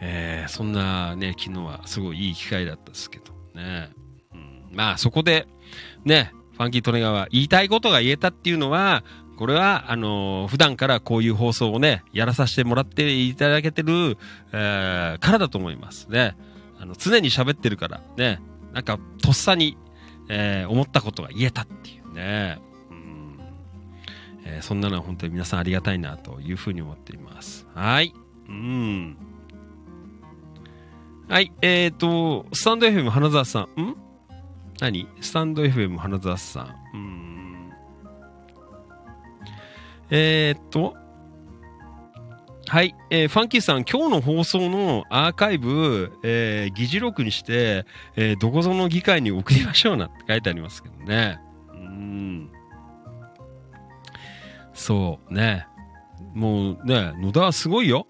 [0.00, 3.90] えーそんなね、昨日はすごいいい機会だったですけどね。
[4.32, 5.46] うん、まあそこで、
[6.04, 9.04] ね、ファンキートネガは言いたいことが言えたっていうのは、
[9.36, 14.16] これは、あのー普段からこういう放送をね、やらさせてもらっていただけてる、
[14.52, 16.36] えーからだと思いますね。
[16.80, 18.40] あの、常に喋ってるから、ね、
[18.72, 19.76] なんか、とっさに、
[20.28, 22.58] えー思ったことが言えたっていうね。
[22.90, 23.38] うん
[24.44, 27.66] えーそんなのは本当に皆さんありがたいなというふうに思っています。
[27.74, 28.14] はい。
[28.48, 29.16] うん。
[31.28, 33.80] はい、えっ、ー、と、スタンド FM 花澤さん。
[33.80, 33.96] ん？
[34.80, 35.08] 何？
[35.20, 36.66] スタンド FM 花澤さん。
[36.66, 37.72] うーん。
[40.10, 40.94] えっ、ー、と、
[42.68, 47.84] はい、えーファンキーさん、今日の放送のアーカイブ、えー議事録にして、
[48.16, 51.38] えーどこぞの議会に送りましょうなって書いてありますけどね。
[51.72, 52.50] うん。
[54.72, 55.66] そうね。
[56.34, 58.06] もうね、野田はすごいよ。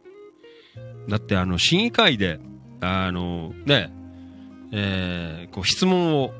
[1.08, 2.38] だってあの、審議会で、
[2.80, 3.92] あの、ね、
[4.72, 6.30] えーこう質問を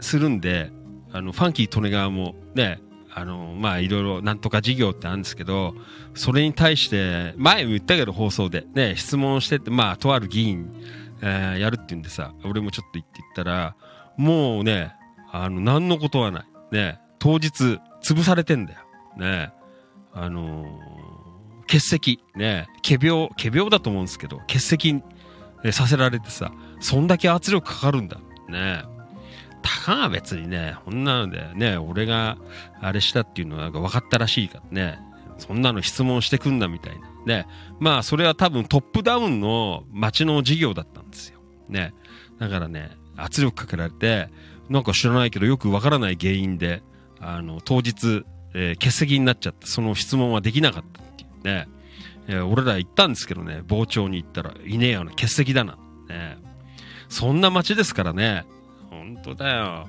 [0.00, 0.70] するんで、
[1.12, 2.80] あの、ファンキー利根川もね、
[3.18, 5.74] あの、まあ、いろいろなんとか事業ってあるんですけど、
[6.14, 10.72] それに対して、前も言ったけど放送で、ね、質問してて、まあ、とある議員、
[11.20, 13.74] えーやるって言うんでさ、俺もちょっと言って言ったら、
[14.16, 14.94] もうね、
[15.32, 16.44] あの、何のことはない。
[16.72, 18.80] ね、当日、潰されてんだよ。
[19.18, 19.52] ね、
[20.12, 20.98] あのー
[21.68, 25.02] 欠席、ね、仮病、仮病だと思うんですけど、欠席
[25.70, 26.50] させられてさ、
[26.80, 28.18] そんだけ圧力かかるんだ。
[28.48, 28.84] ね
[29.62, 32.38] たかが別にね、こんなのでね、俺が
[32.80, 34.98] あれしたっていうのはなんか分かったらしいからね、
[35.38, 37.08] そんなの質問してくんだみたいな。
[37.26, 37.46] ね。
[37.80, 41.40] まあ、それは多分トップダウンの町の事業だったんですよ。
[41.68, 41.94] ね。
[42.38, 44.28] だからね、圧力かけられて、
[44.68, 46.82] なんか知らないけどよく分からない原因で、
[47.20, 48.24] あの、当日、
[48.54, 51.68] えー欠席になっちゃって、その質問はできなかったっていうね。
[52.28, 55.78] えー俺ら行ったんですけどね、傍聴に行ったら、いねえよな、欠席だな。
[56.08, 56.38] ね。
[57.08, 58.44] そんな街ですからね。
[59.24, 59.88] 本当だよ。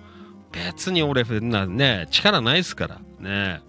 [0.52, 3.00] 別に俺、なね、力ないですから。
[3.20, 3.62] ね。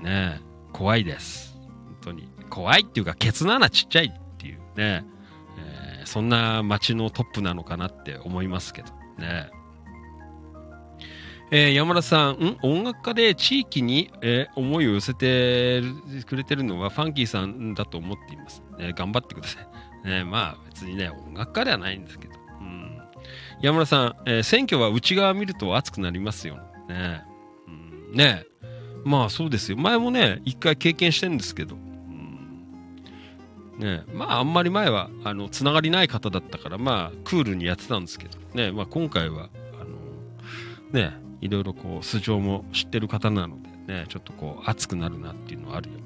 [0.00, 0.40] うんね
[0.72, 1.58] 怖いです。
[1.84, 2.28] 本当に。
[2.48, 5.04] 怖いっていうか、ケツの穴ちっちゃいっていうね。
[5.58, 8.88] えーそんな街のトップなのかなって思いますけど
[9.18, 9.50] ね。
[11.50, 12.58] えー山田さん、ん？
[12.62, 15.82] 音楽家で地域に、えー思いを寄せて
[16.26, 18.62] くれてるのはファンキーさんだと思っています。
[18.78, 19.60] ね、頑張ってくださ
[20.04, 20.08] い。
[20.08, 22.37] ね、まあ別にね、音楽家ではないんですけど。
[23.60, 26.56] 山田さん、えー選挙は内側見ると熱くなりますよ
[26.88, 27.22] ね。
[27.66, 28.44] うん、ね
[29.04, 29.76] まあそうですよ。
[29.76, 31.76] 前もね、一回経験してるんですけど。
[33.78, 38.38] ねまああんまり前は、あの、つながりない方だったから、まあクールにやってたんですけど。
[38.54, 39.48] ねまあ今回は、
[39.80, 39.96] あの、
[40.92, 45.96] ねいろいろこう素性も知ってる方なのでねちょっとこう熱くなるなっていうのはあるよ。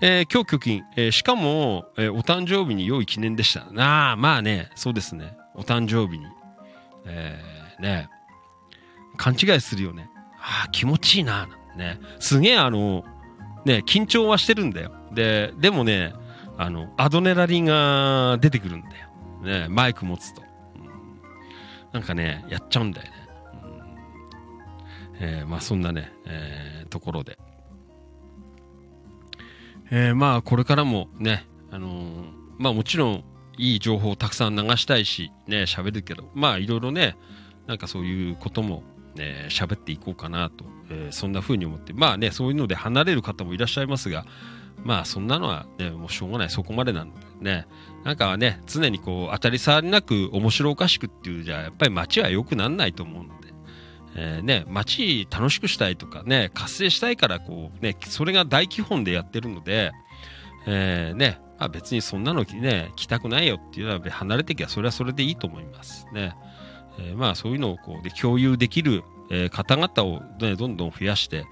[0.00, 3.66] えー今日貯金、えーしかも、えーお誕生日に良い記念でした。
[3.80, 5.36] ああ、まあね、そうですね。
[5.58, 6.26] お誕生日に。
[7.06, 8.08] えーね、
[9.16, 10.10] 勘違いするよね。
[10.40, 12.00] ああ、気持ちいいな、ね。
[12.18, 13.04] すげえあの、
[13.64, 14.92] ね、緊張はしてるんだよ。
[15.12, 16.12] で、でもね、
[16.56, 19.08] あの、アドネラリンが出てくるんだよ。
[19.42, 20.42] ね、マイク持つと。
[20.42, 20.48] うん
[21.92, 23.12] なんかね、やっちゃうんだよね。
[25.20, 27.38] えーまあそんなね、えーところで。
[29.90, 32.24] えーまあこれからもね、あのー
[32.58, 33.24] まあもちろん
[33.58, 37.16] いい情報をたくさん流したいし、ね、喋るけど、まあいろいろね、
[37.66, 38.82] なんかそういうことも、
[39.14, 44.24] ね、喋っていこうかなと、えーそんな風に思って、まあね、そういうので離れる方もいらっしゃいますが、
[44.84, 47.66] まあそんなのはね、もうしょうがない、そこまでなんでね。
[48.04, 53.48] なんかね、常にこう、当たり障りなく面白おかしくっていうじゃ、やっぱり街は良くなんないと思うので、
[54.14, 59.92] えね、街楽しくしたいとかね、活性したいからこうね、それが大基本でやってるので、
[60.66, 66.34] えーね、まあ、別にそんなのね、来たくないよっていうのは離れてきゃそれはそれでいいと思いますね。
[67.00, 71.46] えーまあそういうのをこうで共有できる、えー方々を、ね、どんどん増やして、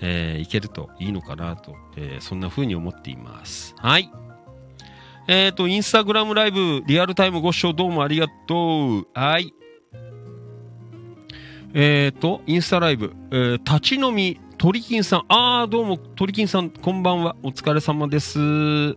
[0.00, 3.74] えーいけるといいのかなと、えーそんな風に思っています。
[3.78, 4.10] はい。
[5.26, 9.08] えっ、と、インスタグラムライブ、リアルタイムご視聴どうもありがとう。
[9.12, 9.52] はい。
[11.74, 15.24] えっ、と、インスタライブ、えー立ち飲み、鳥金さん。
[15.28, 17.36] あー、どうも、鳥金さん、こんばんは。
[17.44, 18.40] お疲れ様です。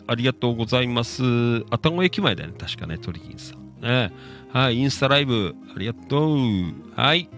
[0.08, 1.22] ありがとうございます。
[1.24, 3.80] 愛宕駅前だよね、確かね、鳥金さん。
[3.80, 4.12] ね。
[4.52, 6.38] はい、インスタライブ、ありがとう。
[6.96, 7.30] はい。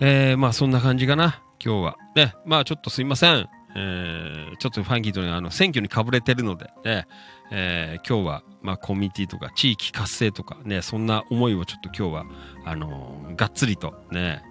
[0.00, 1.96] えー、まあ、そんな感じかな、今日は。
[2.16, 3.46] ね、まあ、ちょっとすいません。
[3.76, 7.06] えー、ちょっとファンキーとね、あの、選挙にかぶれてるので、ね、
[7.50, 12.24] えー今日は、まあ、コミュニティとか、地域活性とか、ね、そんな思いをちょっと今日は、
[12.64, 14.42] あのーがっつりと、ね、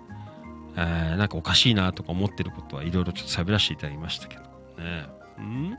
[0.78, 5.08] えーなんかおかしいなとか思ってることはいろいろちょっと喋らせていただきましたけど、ね。
[5.40, 5.78] うん？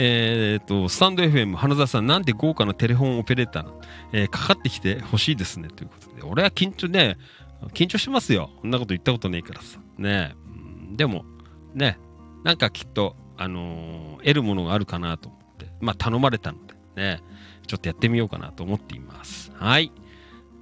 [0.00, 3.72] えっと、スタンド FM、花澤さん、なんて豪華なテレフォンオペレーター、
[4.12, 6.22] えーかかってきてほしいですね、ということで。
[6.22, 7.16] 俺は緊張ね、
[7.74, 8.50] 緊張してますよ。
[8.60, 9.78] こんなこと言ったことねえからさ。
[9.98, 11.24] ねうんでも、
[11.74, 11.98] ね、
[12.44, 17.20] なんかきっと、あのー得るものがあるかなと思って、まあ頼まれたので、ね、
[17.66, 19.52] ちょっとやってみようかなと思っています。
[19.54, 19.92] はい。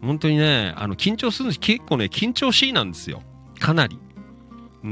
[0.02, 1.60] 本当にね、あの、緊張するんです。
[1.60, 3.23] 結構ね、緊張しいなんですよ。
[3.57, 3.99] かなり。
[4.83, 4.89] うー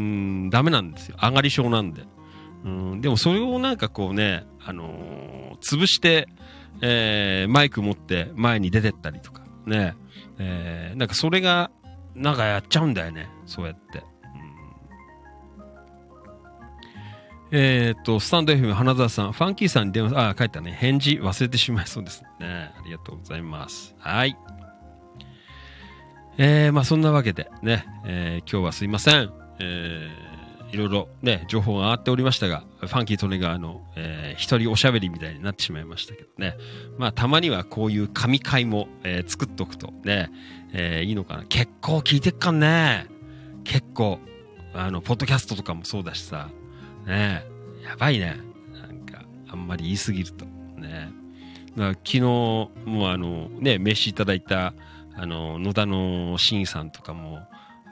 [0.46, 1.16] ん、ダメなんですよ。
[1.22, 2.04] 上がり症なんで。
[2.64, 6.28] うん、でもそれをなんかこうね、あのー潰して、
[6.80, 9.94] えーマイク持って前に出てったりとか、ね、
[10.38, 11.70] えーなんかそれが、
[12.14, 13.28] なんかやっちゃうんだよね。
[13.46, 13.98] そうやって。
[13.98, 14.04] うん
[17.52, 20.72] えーっと、スタンド FM 花澤さん、ファンキーさんに電話、あ、書いたね。
[20.72, 22.28] 返事忘れてしまいそうですね。
[22.40, 23.94] ありがとうございます。
[23.98, 24.36] はい。
[26.38, 29.30] えー、まあそんなわけでね、えー今日はすいません。
[29.60, 30.34] えー
[30.72, 36.56] いろいろね、情報が上がっておりましたが、ファンキー・トネガーの、えー一人おしゃべりみたいになってしまいましたけどね。
[36.98, 40.30] まあたまにはこういう神回も、えー作っとくとね、
[40.72, 41.44] えーいいのかな。
[41.44, 43.06] 結構聞いてっかんね。
[43.62, 44.18] 結構。
[44.76, 46.48] あの、ポッドキャストとかもそうだしさ。
[47.06, 47.44] ね
[47.84, 48.38] やばいね。
[48.72, 50.44] なんか、あんまり言いすぎると。
[50.76, 51.12] ね
[51.76, 54.74] 昨日、もうあの、ね、名刺いただいた、
[55.16, 57.40] あの、野田の真さんとかも、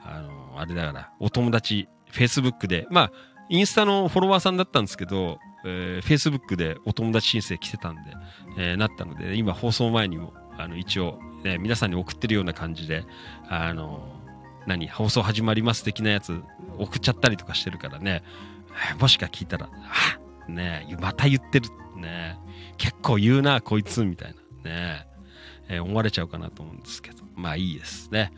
[0.03, 3.11] あの、あれだから、お友達、Facebook で、まあ、
[3.49, 8.01] インスタのフォロワーさんだったんですけど、えー、Facebook でお友達申請来てたんで、
[8.57, 13.05] えーなったので、今放送前にも、あの、一応、ね、皆さんに送ってるような感じで、
[13.49, 14.21] あの、
[14.67, 16.41] 何、放送始まります的なやつ
[16.77, 18.23] 送っちゃったりとかしてるからね、
[18.99, 19.69] もしか聞いたら、
[20.47, 22.37] あね、また言ってる、ね
[22.77, 25.12] 結構言うな、こいつ、みたいな、ね
[25.75, 28.31] えー思われちゃうかなと思うんですけど、まあいいですね。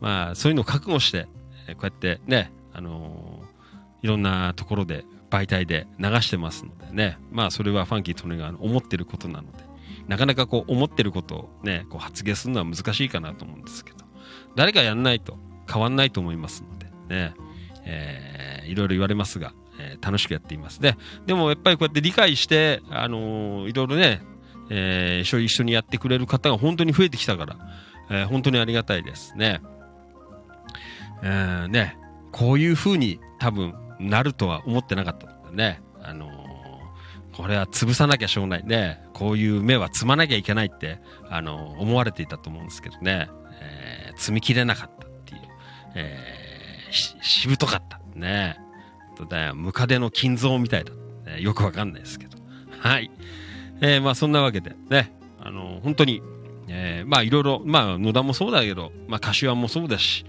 [0.00, 1.26] まあ、そういうのを覚悟して、
[1.68, 3.48] えーこうやってね、あのー
[4.02, 9.58] いろんなところで、媒体で流してますのでね、まあそれはファンキー・トネが思ってることなので、
[10.06, 13.98] なかなかこう思ってることをね、こう発言するのは難しいかなと思うんですけど、
[14.54, 15.36] 誰かやんないと
[15.70, 17.34] 変わんないと思いますので、ね、
[17.84, 20.80] えーいろいろ言われますが、えー楽しくやっています。
[20.80, 20.96] で、
[21.26, 24.22] でもやっぱりこうやって理解して、あのーいろいろね、
[24.70, 27.56] えー一緒にやってくれる方が本当に増えてきたから、
[28.10, 29.60] えー本当にありがたいですね。
[31.22, 31.96] えーね、
[32.32, 36.38] こういう風に多分なるとは思ってなかったのでね、あのー
[37.36, 39.00] これは潰さなきゃしょうがないね。
[39.14, 41.00] こういう目は積まなきゃいけないって、
[41.30, 43.28] あのー思われていたと思うんですけどね、
[43.60, 45.40] えー積み切れなかったっていう、
[45.94, 48.00] えーし、ぶとかった。
[48.14, 48.56] ね。
[49.16, 50.92] とだよ、ムカデの金蔵みたいだ。
[51.30, 52.38] ねよくわかんないですけど。
[52.80, 53.10] はい。
[53.80, 56.22] えーまあそんなわけで、ね、あのー本当に、
[56.68, 60.24] えーまあいろいろ、まあ野田もそうだけど、まあ柏もそうだし、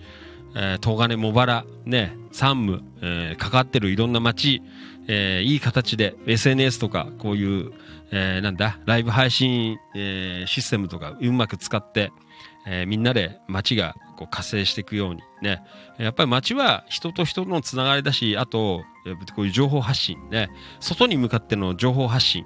[0.56, 4.62] えー、東金、茂原、ね、山武、えー関わってるいろんな街、
[5.08, 7.72] えーいい形で SNS とか、こういう、
[8.12, 12.12] えーなんだ、ライブ配信、えーシステムとかうまく使って、
[12.68, 15.64] えーみんなで街がこう活性していくようにね。
[15.98, 18.84] やっぱり街は人と人のつながりだし、あと、
[19.36, 20.50] こういう情報発信ね。
[20.82, 22.46] 外に向かっての情報発信。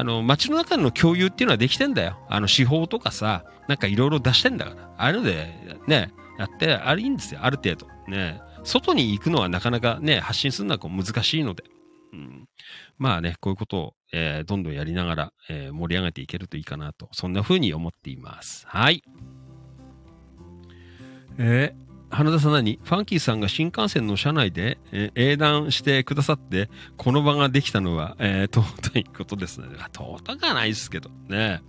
[0.00, 2.18] あの、街の中の共有っていうのはできてんだよ。
[2.30, 4.82] あの、手法とかさ、なんかいろいろ出してんだから。
[4.96, 5.54] ああいうので、
[5.86, 7.40] ね、やって、あれいいんですよ。
[7.42, 7.86] ある程度。
[8.08, 8.40] ね。
[8.64, 11.64] 外に行くのはなかなかね、発信するのはこう難しいので。
[12.14, 12.48] うん。
[12.96, 18.64] まあね、こういうことを、えーどんどんやりながら、えー盛り上げていけるといいかなと、そんな風に思っています。
[18.68, 19.04] はい。
[21.38, 21.74] え
[22.10, 22.78] 花田さん何？
[22.82, 29.68] ファンキーさんが新幹線の車内で、えー英断してくださって、この場ができたのは、えー、尊いことですね。
[29.92, 31.62] 尊くはないですけどね。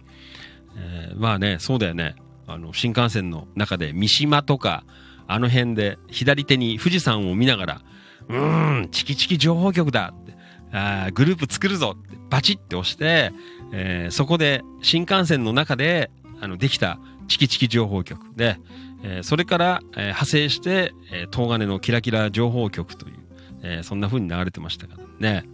[0.76, 2.16] えーまあね、そうだよね。
[2.48, 4.84] あの、新幹線の中で三島とか、
[5.28, 7.82] あの辺で左手に富士山を見ながら、
[8.28, 10.36] うーん、チキチキ情報局だって、
[10.74, 13.32] あグループ作るぞってバチって押して、
[13.74, 16.10] えーそこで新幹線の中で、
[16.42, 18.58] あの、できたチキチキ情報局で、
[19.04, 23.16] えーそれから、えー派生して、えー東金のキラキラ情報局という、
[23.64, 25.46] えーそんな風に流れてましたからね。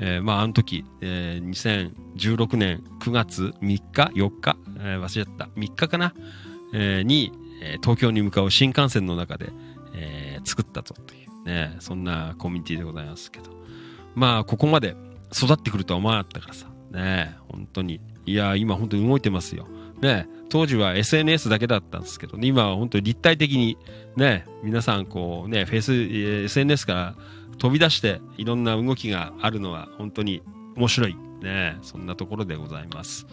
[0.00, 1.92] えーまあ、あの時、えー
[2.24, 3.82] 2016年9月3日
[4.14, 5.44] ?4 日、えー忘れちゃった。
[5.56, 6.14] 3日かな、
[6.74, 9.50] えーに、えー東京に向かう新幹線の中で、
[9.94, 13.50] えー作ったぞというね、そんなコミュニティでございますけど。
[14.14, 14.96] まあ、ここまで
[15.36, 16.66] 育ってくるとは思わなかったからさ。
[16.92, 18.00] ね本当に。
[18.26, 19.66] いや、今本当に動いてますよ。
[20.00, 23.76] ね当時は SNS だけだったんですけど、ね、今は本当に立体的に、
[24.16, 25.94] ね皆さんこうね、フェイス、
[26.44, 27.14] SNS から
[27.58, 30.42] 飛び出していろんな動きがあるのは本当に
[30.76, 31.16] 面白い。
[31.42, 33.26] ねそんなところでございます。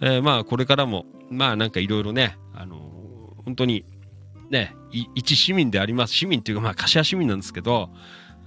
[0.00, 2.92] えーまあ、これからも、まあなんかいろいろね、あのー
[3.44, 3.84] 本当に、
[4.50, 4.74] ね、
[5.14, 6.14] 一市民であります。
[6.14, 7.90] 市民っていうかまあ柏市民なんですけど、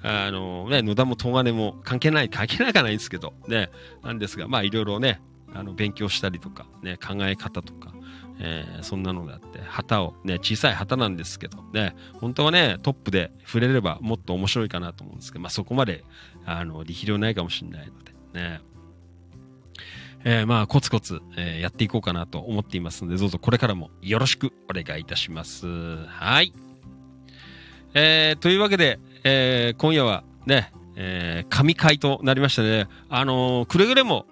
[0.03, 3.69] あのね、野田も東金も関係ない、関係なくはないんですけど、ね、
[4.03, 5.19] なんですが、いろいろね、
[5.55, 7.93] あの、勉強したりとか、ね、考え方とか、
[8.39, 16.03] えーそんなのがあって、旗を、ね、小さい旗なんですけど、ね、本当はね、トップで触れればもっと面白いかなと思うんですけど、まあそこまで、
[16.45, 18.61] あの、力量ないかもしれないので、ね。
[20.27, 25.67] えーまあ、コツコツ、えーやっていこうかなと思っていますので、どうぞこれからもよろしくお願いいたします。
[26.07, 26.51] はい。
[27.93, 32.87] えーというわけで、えー今夜はね、えー神会となりましたね。
[33.07, 34.25] あのーくれぐれも、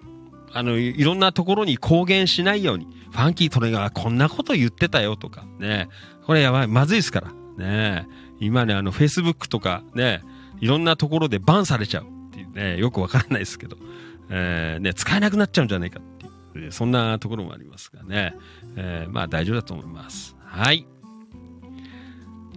[0.54, 5.88] あの、いろんなところに公言しないように、ファンキートレがこんなこと言ってたよとか、ね、
[6.24, 8.08] これやばい、まずいですから、ね、
[8.40, 10.22] 今ね、あの、Facebook とかね、
[10.60, 12.52] いろんなところでバンされちゃうっていう。
[12.52, 13.76] ね、よくわからないですけど、
[14.30, 16.02] えーね、使えなくなっちゃうんじゃないかっ
[16.52, 18.34] ていう、そんなところもありますがね、
[18.76, 20.36] えーまあ大丈夫だと思います。
[20.44, 20.86] はい。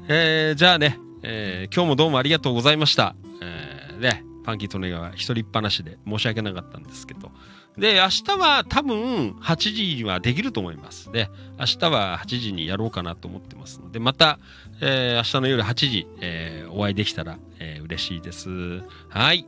[0.07, 3.15] えーじゃあね、えー今日もどうもありがとうございました。
[3.41, 7.32] えーね、ファンキートネガは一人っぱなしで申し訳なかったんですけど。
[7.78, 11.12] で、明日は多分8時にはできると思います。
[11.12, 11.30] で、
[11.60, 14.40] 明日は8時にやろうかなと思ってますので、また、
[14.82, 18.82] えー明日の夜8時、えーお会いできたら、えー嬉しいです。
[19.10, 19.45] はい。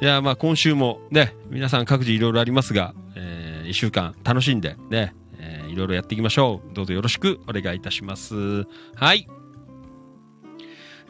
[0.00, 5.14] いや、まあ今週もね、皆さん各自いろいろありますが、えー、一週間楽しんでね、
[5.68, 6.74] いろいろやっていきましょう。
[6.74, 8.64] どうぞよろしくお願いいたします。
[8.94, 9.28] はい。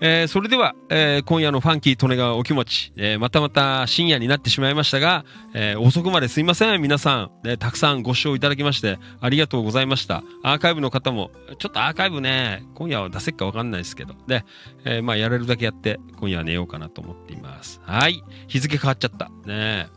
[0.01, 5.25] えーそれでは、えー今夜のファンキー利根川お気持ち、えーまたまた深夜になってしまいましたが、
[5.55, 7.57] えー遅くまですいません、皆さん、ね。
[7.57, 10.23] たくさんご視聴いただきまして、ありがとうございました。
[10.43, 14.45] アーカイブの方も、ちょっとアーカイブね、今夜は出せっかわかんないですけど、で、
[14.85, 17.81] えまあ、やれるだけやって、今夜は寝ようかなと思っています。
[17.85, 18.23] はい。
[18.49, 19.31] 日付変わっちゃった。
[19.47, 19.89] ね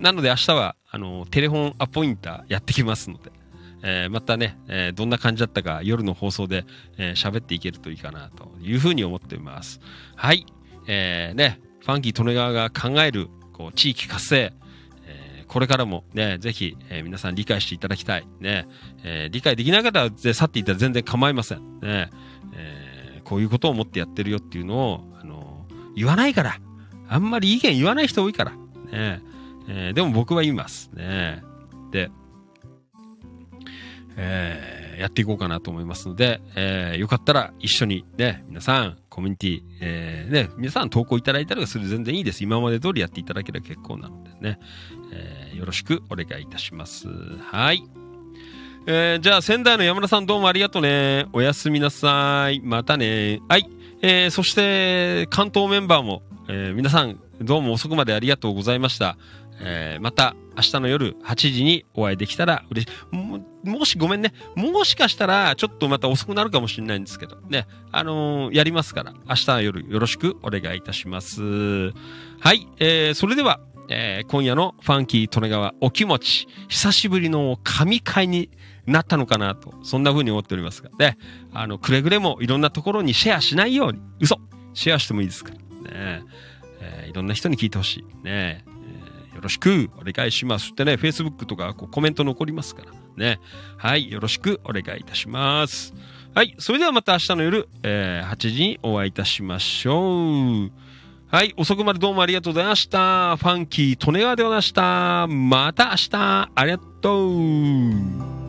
[0.00, 3.30] なので明日は、あの、テレフォンアポインターやってきますので、
[3.86, 6.64] えーまたね、えーどんな感じだったか夜の放送で
[6.96, 9.78] えー喋っていけるといいかなというふうに思っています。
[10.16, 10.46] はい。
[10.86, 14.52] えーね、ファンキー利根川が考える、こう、地域活性、
[15.06, 18.26] えーこれからもね、ぜひ、えー皆さん理解していただきたい。
[18.40, 18.66] ね、
[19.02, 21.58] えー理解できない方はぜ去っていったら全然構いません。
[21.80, 22.10] ね、
[22.54, 25.66] えーこういうことを思ってやってるよっていうのを、あの
[25.96, 26.58] 言わないから。
[27.08, 28.50] あんまり意見言わない人多いから。
[28.50, 29.20] ね、
[29.68, 30.90] えーでも僕は言います。
[30.94, 31.42] ね、
[31.90, 32.10] で、
[34.16, 42.44] えーやっていこうかなと思いますので、えーよかったら一緒にね、皆さん、コミュニティ、えーね、皆さん投稿いただいたりする全然いいです。
[42.44, 44.60] 今まで通りやっていただければ結構なのでね、
[45.12, 47.08] えーよろしくお願いいたします。
[47.40, 47.82] はい。
[48.86, 51.26] えーじゃあ仙台の山田さんどうもありがとうね。
[51.32, 52.60] おやすみなさい。
[52.62, 53.40] またね。
[53.48, 53.68] はい。
[54.02, 59.16] えーそして、関東メンバーも、えー皆さんどうも遅くまでありがとうございました。
[59.60, 63.16] えーまた明日の夜8時にお会いできたら嬉しい。
[63.16, 64.32] ももしごめんね。
[64.54, 67.66] もしかしたらちょっとまた遅くなるかもしれないんですけどね。
[67.90, 71.42] あのーやりますから明日の夜よろしくお願いいたします。
[71.42, 71.92] は
[72.52, 72.68] い。
[72.78, 73.58] えーそれでは、
[73.88, 78.50] えー今夜のファンキー利根川お気持ち、久しぶりの神会に
[78.86, 81.16] なったのかなと、そんな風に思っておりますが、ね、
[81.52, 84.36] あの、くれぐれもいろんなところにシェアしないように、嘘
[84.74, 86.22] シェアしてもいいですから、ね、
[86.80, 88.24] えーいろんな人に聞いてほしい。
[88.26, 88.64] ね、
[89.44, 90.70] ろしくお願いします。
[90.70, 93.40] ってね、Facebook とかこうコメント残りますから、ね。
[93.76, 95.94] はい、よろしくお願いいたします。
[96.34, 100.70] はい、それではまた明日の夜、えー8時にお会いいたしましょう。
[101.28, 103.36] はい、遅くまでどうもありがとうございました。
[103.36, 105.26] ファンキー、利根川でございました。
[105.28, 108.43] また明日、ありがとう。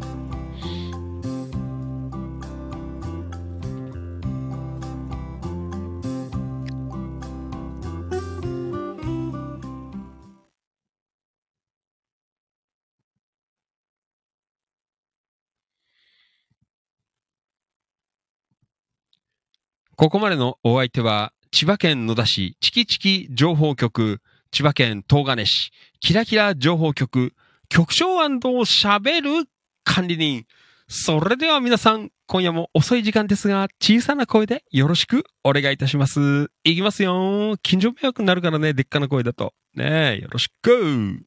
[19.98, 24.20] ここまでのお相手は、千葉県野田市チキチキ情報局、
[24.52, 27.32] 千葉県東金市、キラキラ情報局、
[27.70, 29.50] 局長喋る
[29.86, 30.44] 管理人。
[30.90, 36.52] それでは皆さん、今夜も遅い時間ですが、小さな声でよろしくお願いいたします。
[36.66, 37.56] いきますよ。
[37.64, 39.54] 近所迷惑になるからね、でっかな声だと。
[39.76, 41.26] ねえ、よろしく。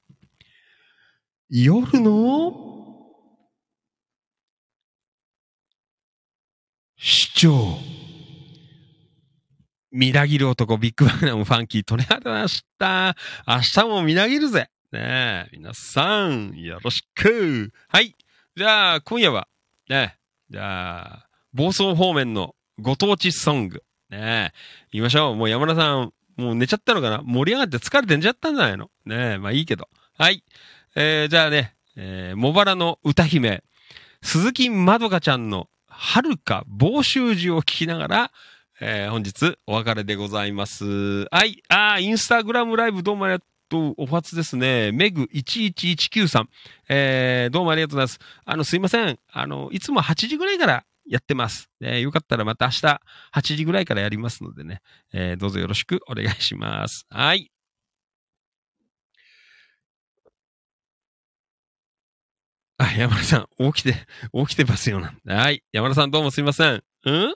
[1.49, 2.53] 夜の
[6.99, 7.98] 市長。
[9.91, 13.17] みなぎる男、ビッグバンナムファンキー、トレハラした。
[13.47, 14.69] 明日もみなぎるぜ。
[14.93, 17.73] ねえ、皆さん、よろしく。
[17.89, 18.15] はい。
[18.55, 19.49] じゃあ、今夜は、
[19.89, 20.15] ね
[20.51, 23.83] え、じゃあ、暴走方面のご当地ソング。
[24.11, 24.59] ねえ、
[24.93, 25.37] 言いましょう。
[25.37, 27.23] もう山田さん、もう寝ちゃったのかな？
[27.23, 28.91] 盛り上がって疲れてんじゃったんじゃないの？
[29.07, 29.89] ねえ、まあいいけど。
[30.19, 30.45] はい。
[30.97, 33.65] えー、じゃあね、えー、茂原の歌姫、
[34.23, 38.33] 鈴木まどかちゃんの遥か房州寺を聞きながら、
[38.81, 40.85] えー、本日お別れでございます。
[41.33, 41.63] はい。
[41.69, 43.95] あー、インスタグラムライブどうもありがとう。
[43.99, 44.93] お初ですね。
[44.93, 46.49] メグ1119さん。
[46.89, 48.19] えー、どうもありがとうございます。
[48.45, 49.19] あの、すいません。
[49.33, 51.69] あの、いつも8時ぐらいからやってます。
[51.81, 52.87] えーよかったらまた明日
[53.35, 54.81] 8時ぐらいからやりますのでね。
[55.13, 57.05] えーどうぞよろしくお願いします。
[57.11, 57.51] はい。
[62.77, 65.65] あ、山田さん、起きて、起きてますよなはい。
[65.73, 66.85] 山田さんどうもすいません。
[67.05, 67.35] うん？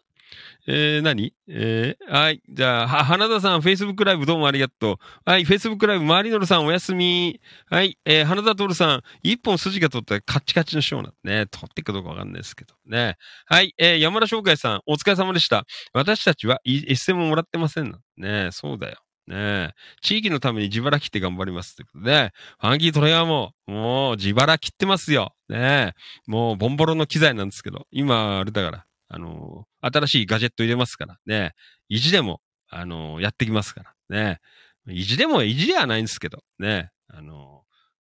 [0.69, 1.35] えー、何？
[1.49, 2.41] えー、はい。
[2.49, 4.97] じゃあ、は、花田さん、Facebook ライブどうもありがとう。
[5.25, 5.43] はい。
[5.45, 7.41] Facebook ライブ、マリノルさん、おやすみ。
[7.69, 7.99] はい。
[8.05, 11.47] えー、花田徹さん、一本筋が取ったカッチカチのショーなんね。
[11.47, 13.17] 取っていくかどうかわかんないですけどね。
[13.47, 13.75] はい。
[13.77, 15.65] えー、山田翔海さん、お疲れ様でした。
[15.93, 17.93] 私たちは一銭ももらってません。
[18.17, 18.99] ねそうだよ。
[19.27, 19.71] ね
[20.01, 21.75] 地域のために自腹切って頑張ります。
[21.75, 22.31] ということで、
[22.61, 25.33] ファンキートレイヤーも、もう自腹切ってますよ。
[25.49, 25.95] ね
[26.29, 28.85] もうボンボロの機材なんですけど、今、あれだから、
[29.15, 31.53] あの新しいガジェット入れますから、ね
[31.89, 32.41] 意地でも、
[32.71, 34.41] あのやってきますから、ね
[34.89, 37.63] 意地でも意地ではないんですけど、ねあの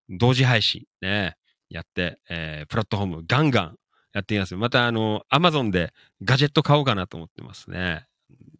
[0.09, 1.35] 同時配信、ね
[1.69, 3.75] やって、えープラットフォームガンガン
[4.13, 4.55] やっていきます。
[4.55, 8.05] また、あのアマゾンでガジェット買おうかなと思ってますね。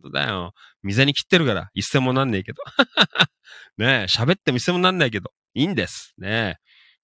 [0.04, 0.54] 本当だよ。
[0.84, 2.62] 店に切ってるから、一銭もなんねえけど。
[3.78, 6.14] ね、喋っても一銭もなんないけど、いいんです。
[6.18, 6.60] ね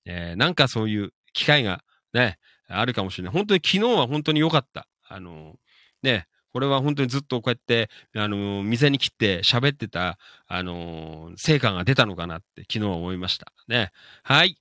[0.05, 2.37] ええーなんかそういう機会がね、
[2.67, 3.33] あるかもしれない。
[3.33, 4.87] 本当に昨日は本当に良かった。
[5.13, 5.55] あの、
[6.03, 10.17] ね、これは本当にずっとこうやって、あの、店に切って喋ってた、
[10.47, 13.53] あの、成果が出たのかなって昨日は思いました。
[13.67, 13.91] ね。
[14.23, 14.57] はい。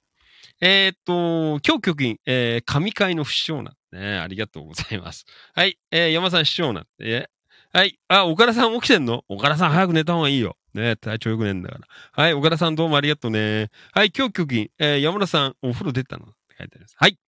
[0.61, 4.19] えーっと、今日局員、えー、神会の不死鳥なね。
[4.19, 5.25] ありがとうございます。
[5.55, 5.79] はい。
[5.91, 7.27] えー、山さん師匠なんえ
[7.73, 7.99] はい。
[8.09, 9.25] あ、岡田さん起きてんの？
[9.29, 10.57] 岡田さん早く寝た方がいいよ。
[10.75, 11.87] ね体調良くねえんだから。
[12.13, 12.35] はい。
[12.35, 13.71] 岡田さんどうもありがとうね。
[13.93, 14.13] はい。
[14.17, 16.25] 今日局員、えー、山田さんお風呂出たの？
[16.25, 16.95] って書いてあります。
[16.99, 17.19] はい。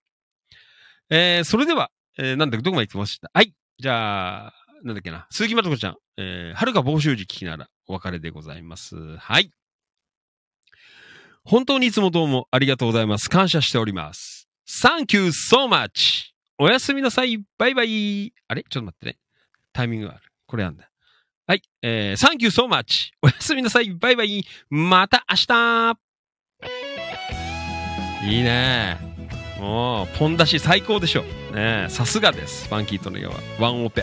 [1.11, 3.31] えー、それでは、えー、なんだっけ、どこまで行きました？
[3.33, 3.55] はい。
[3.79, 5.27] じゃあ、なんだっけな。
[5.31, 9.17] 鈴木まとこちゃん、えー、はるか房州寺聞きならお別れでございます。
[9.17, 9.51] はい。
[11.45, 13.29] 本当にいつもどうもありがとうございます。
[13.31, 14.49] 感謝しております。
[14.69, 16.33] Thank you so much!
[16.59, 17.39] おやすみなさい。
[17.59, 18.33] バイバイ。
[18.47, 18.63] あれ？
[18.69, 19.19] ちょっと待ってね。
[19.73, 20.23] タイミングがある。
[20.47, 20.89] これなんだ。
[21.47, 21.63] はい。
[21.83, 23.11] えー、Thank you so much!
[23.23, 23.91] おやすみなさい。
[23.91, 24.45] バイバイ。
[24.71, 25.99] また明日
[28.25, 29.12] いいね。
[29.63, 31.23] もう、ポン出し最高でしょ。
[31.55, 32.67] ねさすがです。
[32.67, 34.03] ファンキーとのはワンオペ。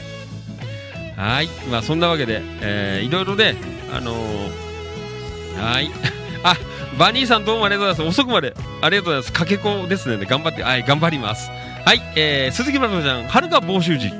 [1.17, 1.47] はい。
[1.69, 3.57] まあ、そんなわけで、えー、いろいろね、
[3.91, 5.91] あのー、はい。
[6.43, 6.55] あ、
[6.97, 8.19] バニーさんどうもありがとうございます。
[8.21, 9.33] 遅くまでありがとうございます。
[9.33, 10.25] かけ子ですね。
[10.25, 11.51] 頑張って、はい、頑張ります。
[11.85, 12.01] はい。
[12.15, 14.15] えー、鈴木まどちゃん、はるか房州寺。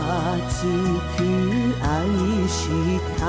[0.00, 0.64] 熱
[1.16, 1.20] く
[1.82, 2.56] 愛し
[3.18, 3.22] た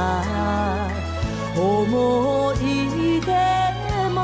[1.60, 2.56] 思い
[3.20, 3.28] 出
[4.14, 4.18] も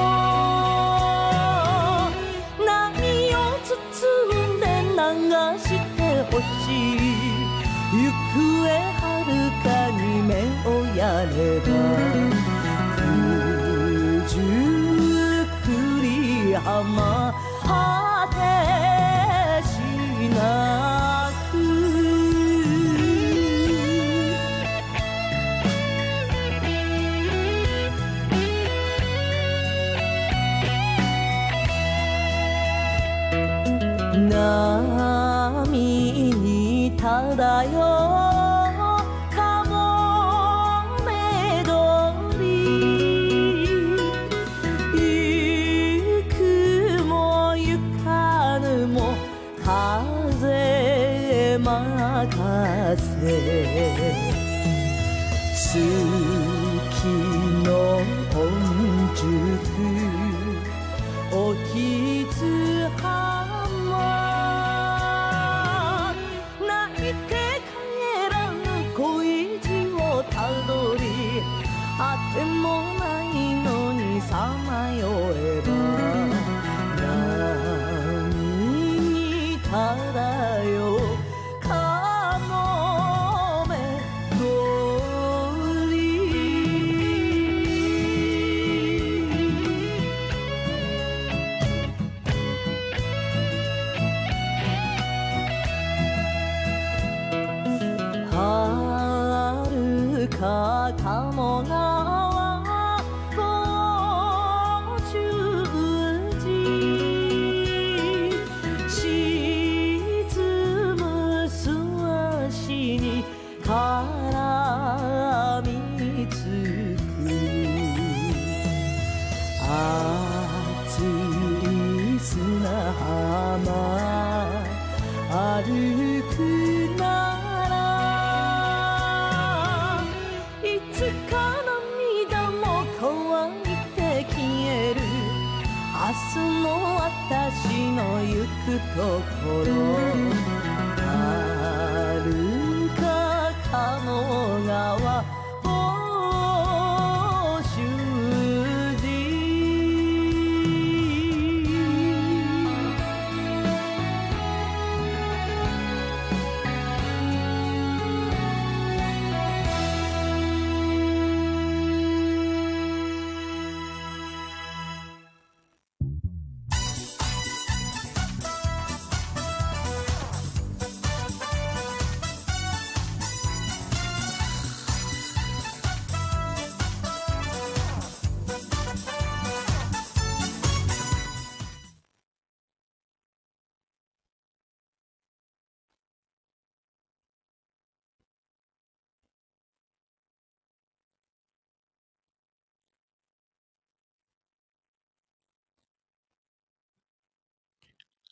[2.65, 2.65] 波
[3.35, 3.69] を包
[4.31, 4.63] んで
[4.95, 4.99] 流
[5.59, 5.67] し
[5.97, 5.99] て
[6.31, 6.63] ほし
[6.95, 7.03] い
[7.91, 7.97] 行
[8.31, 8.39] 方
[8.95, 9.29] はる
[9.61, 9.67] か
[9.97, 10.31] に目
[10.65, 11.67] をやれば
[12.95, 12.99] 九
[14.27, 14.31] 十
[15.65, 15.67] 九
[16.01, 17.08] 里浜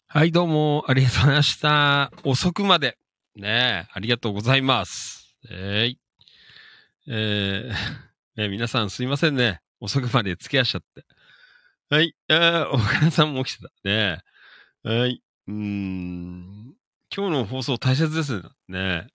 [0.09, 2.13] はい、どうも、ありがとうございました。
[2.23, 2.97] 遅くまで。
[3.35, 5.35] ねえ、ありがとうございます。
[5.51, 5.99] えい。
[7.09, 9.59] えー、ね皆さんすいませんね。
[9.81, 11.03] 遅くまで付き合わしちゃって。
[11.89, 13.69] はい、えー、岡田さんも起きてた。
[13.83, 14.23] ね
[14.85, 14.89] え。
[14.89, 15.21] はい。
[15.49, 16.73] うん。
[17.13, 18.43] 今日の放送大切ですね。
[18.69, 19.07] ね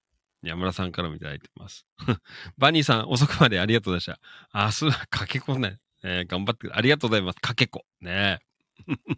[0.43, 1.87] 山田さんからもいただいてます。
[2.59, 4.21] バニーさん、遅くまでありがとうございまし
[4.53, 4.85] た。
[4.85, 5.79] 明日はかけこね。
[6.03, 7.37] ね頑張って、ありがとうございます。
[7.41, 7.87] かけこ。
[8.03, 8.41] ね
[8.87, 9.17] え。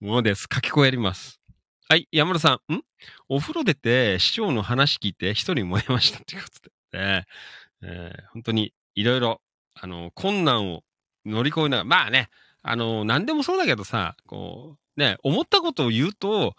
[0.00, 0.46] ものです。
[0.52, 1.40] 書き子やります。
[1.88, 2.72] はい、山田さん。
[2.72, 2.82] ん？
[3.28, 6.98] お風呂出て市長の話聞いて一人燃えましたということで。
[6.98, 7.26] ね
[7.82, 9.40] えー本当にいろいろ、
[9.74, 10.84] あの、困難を
[11.26, 12.28] 乗り越えながら、まあね、
[12.62, 16.54] あの、何でもそうだけどさ、こう、ね、思ったことを言うと、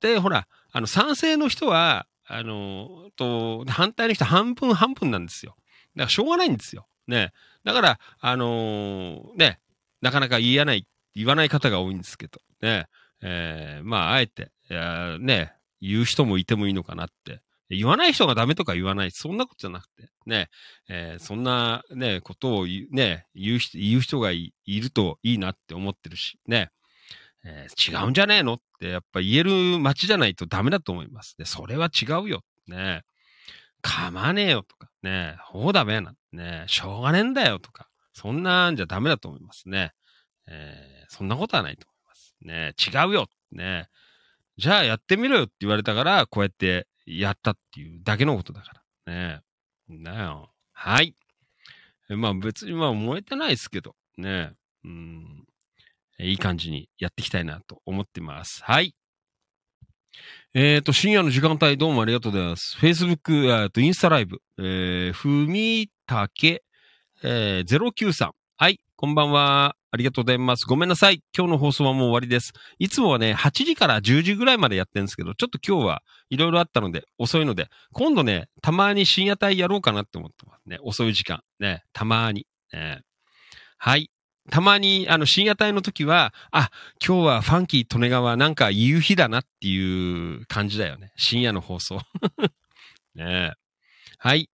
[0.00, 5.56] で、ほら、あの、賛成の人は、あの、と、反対の人半分半分なんですよ。
[5.94, 6.86] だからしょうがないんですよ。
[7.06, 7.32] ね。
[7.64, 9.60] だから、あのーね、
[10.00, 12.86] なかなか言えない、言わない方が多いんですけど、ね。
[13.22, 17.40] えーまあ、あえて、いやーね、言う人もいてもいいのかなって。
[17.70, 19.10] 言わない人がダメとか言わない。
[19.10, 20.48] そんなことじゃなくて、ね、
[20.88, 26.70] えーそんなね、ことを言う、ね、言う人、言う人がいるといいなって思ってるし、ね、
[27.44, 31.36] えー違うんじゃねえのってやっぱ言える街じゃないとダメだと思います。
[31.36, 32.42] で、それは違うよ。
[32.68, 33.02] ね、
[33.82, 39.92] 構わねえよとか、ね、ほうだべな、ね、しょうがねえんだよとか、そんなんじゃダメだと思いますね。
[40.46, 41.97] えーそんなことはないと思います。
[42.42, 43.28] ね、違うよ。
[43.52, 43.88] ね、
[44.56, 49.12] じゃあやってみろよって言われたから、こうやってやったっていうだけのことだから。
[49.12, 49.40] ね
[49.90, 50.50] だよ。
[50.72, 51.14] はい。
[52.08, 54.52] まあ別にまあ燃えてないですけど、ね
[54.84, 55.44] うん。
[56.20, 58.62] いい感じにやっていきたいなと思ってます。
[58.64, 58.94] はい。
[60.54, 62.76] えっ、と、深夜の時間帯どうもありがとうございます。
[62.78, 66.64] Facebook、えっと、インスタライブ、えー、ふみたけ、
[67.22, 68.30] えー、093。
[69.00, 69.76] こんばんは。
[69.92, 70.66] ありがとうございます。
[70.66, 71.22] ごめんなさい。
[71.32, 72.52] 今日の放送はもう終わりです。
[72.80, 80.78] いつもはね、8時から10時ぐらいまでやってるんですけど、ちょっと今日はいろいろあったので、遅いので、今度ね、たまに深夜帯やろうかなって思ってますね。
[80.82, 81.44] 遅い時間。
[81.60, 82.48] ね、たまに。
[82.72, 83.02] ね、
[83.78, 84.10] はい。
[84.50, 86.70] たまに、あの、深夜帯の時は、あ、
[87.00, 91.12] 今日はファンキー利根川なんか夕日だなっていう感じだよね。
[91.16, 92.00] 深夜の放送。
[93.14, 93.52] ね
[94.18, 94.50] はい。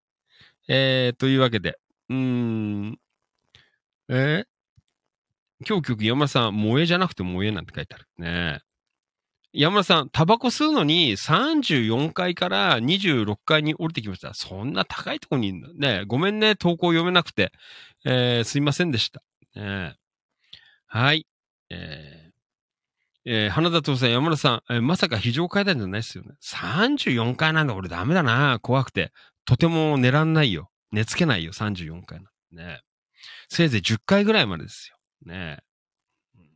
[0.69, 1.79] えー、というわけで、
[2.11, 2.99] うーん、
[4.09, 5.67] えー？
[5.67, 8.07] 今日曲山田さん、萌えじゃなくて萌えなんて書いてある。
[8.19, 8.61] ね
[9.53, 14.35] 山村さん、タバコ吸うのに34階から26階に降りてきました。
[14.35, 17.53] そんな高いとこにいるのねごめんね、投稿読めなくて。
[18.05, 19.23] えーすいませんでした。
[19.55, 19.95] ね
[20.87, 21.27] はい。
[21.71, 22.35] えー
[23.27, 26.33] えー花田父さん、山村さん、えーまさか非常階段じゃないですよね。
[26.43, 28.59] 34階なんだ、俺ダメだな。
[28.61, 29.13] 怖くて。
[29.47, 30.71] とても寝らんないよ。
[30.91, 32.81] 寝つけないよ、34階なんね。
[33.49, 34.97] せいぜい10階ぐらいまでですよ。
[35.27, 35.59] ね
[36.37, 36.49] うん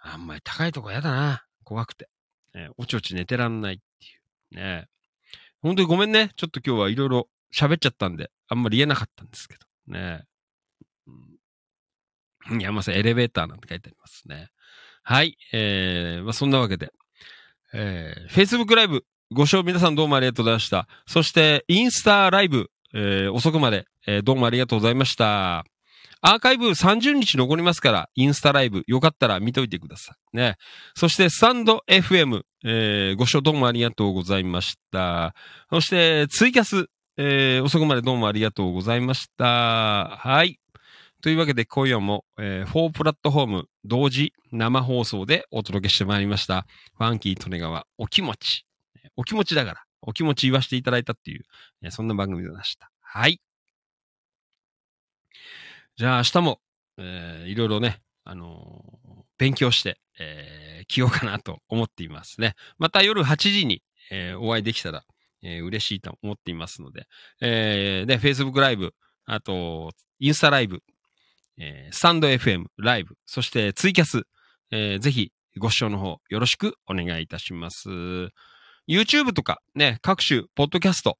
[0.00, 1.44] あんまり高いとこやだな。
[1.64, 2.08] 怖くて。
[2.54, 4.64] ねおちおち寝てらんないっていう。
[4.64, 4.88] ね
[5.60, 6.30] 本当にごめんね。
[6.36, 9.66] ちょっと今日はいろいろ喋っちゃったんで、あんまり言えなかったんですけど。
[9.92, 10.22] ね
[12.48, 12.60] うん。
[12.60, 14.48] 山さん、エレベーターなんて書いてありますね。
[15.02, 15.36] はい。
[15.52, 16.92] えー、まあ、そんなわけで。
[17.72, 20.86] えー、Facebook ライブ、ご視聴皆さんどうもありがとうございました。
[21.06, 25.64] そして、インスタライブ、えー、遅くまで、えー、どうもありがとうございました。
[26.20, 30.36] アーカイブ30日残りますから、インスタライブ、よかったら見といてください。
[30.36, 30.56] ね。
[30.94, 35.34] そして、スタンド FM、えー、ご視聴どうもありがとうございました。
[35.70, 40.16] そして、ツイキャス、えー、遅くまでどうもありがとうございました。
[40.18, 40.58] はい。
[41.22, 46.66] というわけで、今夜も、えー、4プラットフォーム同時生放送でお届けしてまいりました。
[46.96, 48.64] ファンキー利根川お気持ち。
[49.16, 52.90] お気持ちだから、お気持ち言わせていただいたっていう、そんな番組でました。
[53.00, 53.40] はい。
[55.98, 56.60] じゃあ明日も、
[56.96, 62.54] えーいろいろね、あのー勉強して、えー、着ようかなと思っていますね。
[62.78, 65.02] また夜8時に、えーお会いできたら、
[65.42, 67.08] えー嬉しいと思っていますので、
[67.40, 68.92] えー、で、Facebook ライブ、
[69.26, 70.84] あと、インスタライブ、
[71.58, 74.22] えー、スタンド FM ライブ、そしてツイキャス、
[74.70, 77.88] えーぜひご視聴の方よろしくお願いいたします。
[78.88, 81.18] YouTube とかね、各種、ポッドキャスト、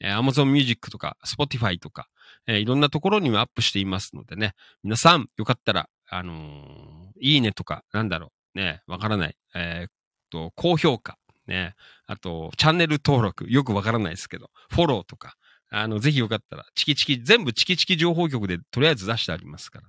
[0.00, 2.08] えー Amazon Music とか、Spotify とか、
[2.46, 9.90] えいろんなところにもアップしていますのでね、皆さん、よかったら、あのーいいねとか、なんだろう、ね、わからない、えーっ
[10.30, 11.16] と、高評価、
[11.46, 11.74] ね、
[12.06, 15.34] あと、チャンネル登録、よくわからないですけど、フォローとか、
[15.70, 19.88] あの、ぜひよかったら、チキチキ、全部チキチキ情報局でとりあえず出してありますから、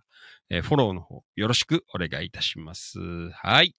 [0.49, 2.99] えーフォローの方、よろしくお願いいたします。
[3.31, 3.75] はい。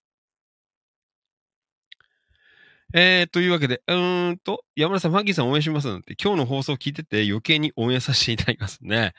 [2.95, 9.13] えー、というわけで、うーんと、山田さん、ファンキーさん応援しますなんて、今日の放送聞いてて余計に応援させていただきますね。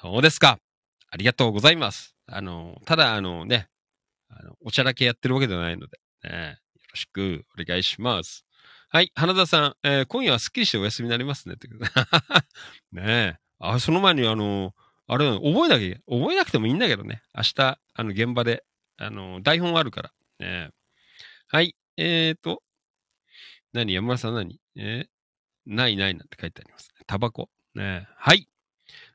[0.00, 0.60] そうですか。
[1.10, 2.14] ありがとうございます。
[2.28, 3.68] あの、ただ、あのね、
[4.30, 8.44] あのおちゃらけやってるわけではないので、ね、よろしくお願いします。
[8.90, 11.54] はい、花田さん、えー今夜はスッキリしてお休みになりますね。
[11.54, 11.68] って
[12.92, 13.36] ねえ。
[13.58, 14.72] あ、その前に、あの、
[15.08, 17.22] あれだ、覚えなきゃ、覚えなくてもいいんだけどね。
[17.34, 18.64] 明日、あの、現場で、
[18.98, 20.12] あの、台本あるから。
[20.38, 20.70] ね
[21.48, 22.62] はい、えーと、
[23.76, 23.94] 何？
[23.94, 24.60] 山村さん何？
[24.76, 25.06] え？
[25.66, 26.90] ないないなんて書いてあります。
[27.06, 27.48] タバコ？
[27.74, 28.48] ねはい。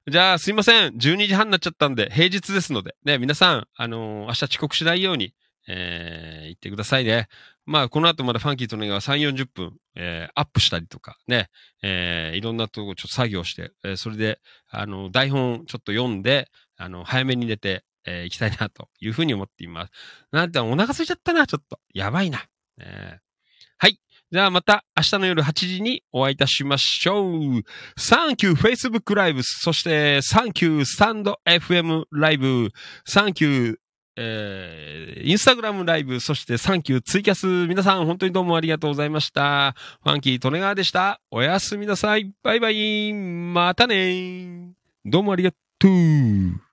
[0.10, 0.94] じゃあ、すいません。
[0.94, 5.34] 12時半になっちゃったんで、平日ですので、ね、皆さん、あのー明日遅刻しないように、
[5.68, 7.28] えー、言ってくださいね。
[7.66, 11.50] まあ、この後まだファンキーとねが3、40分、えー、アップしたりとか、ね、
[11.84, 19.92] えー、いろんなとこちょっと作業して、えーそれで、あの、台本ちょっと読んで、あの、早めに寝て、えー行きたいなというふうに思っています。
[20.32, 21.80] なんて、お腹空いちゃったな、ちょっと。
[21.94, 22.40] やばいな。
[22.78, 23.22] ねはい。
[24.32, 27.64] じゃあまた明日の夜8時にお会いいたしましょう。
[27.98, 32.70] サンキュー Facebook ライブ、そしてサンキュースタンド FM ライブ、
[33.06, 33.76] サンキュー
[34.18, 39.74] えー、インスタグラムライブ、そしてサンキューツイキャス、皆さん本当にどうもありがとうございました。
[40.04, 41.20] ファンキー・トネガーでした。
[41.30, 42.32] おやすみなさい。
[42.44, 43.14] バイバイ。
[43.14, 44.74] またね
[45.06, 46.71] どうもありがとう。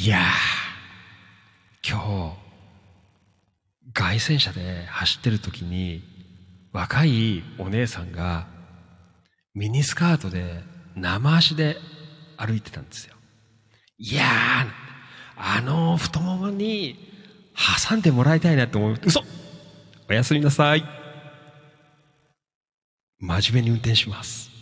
[0.00, 6.04] いやー、今日、凱旋車で走ってる時に、
[6.72, 8.46] 若いお姉さんが、
[9.56, 10.62] ミニスカートで
[10.94, 11.78] 生足で
[12.36, 13.16] 歩いてたんですよ。
[13.98, 14.28] いやー、
[15.36, 16.96] あの太ももに
[17.88, 19.00] 挟んでもらいたいなと思う。
[19.04, 19.24] 嘘
[20.08, 20.84] おやすみなさい。
[23.18, 24.57] 真面目に運転します。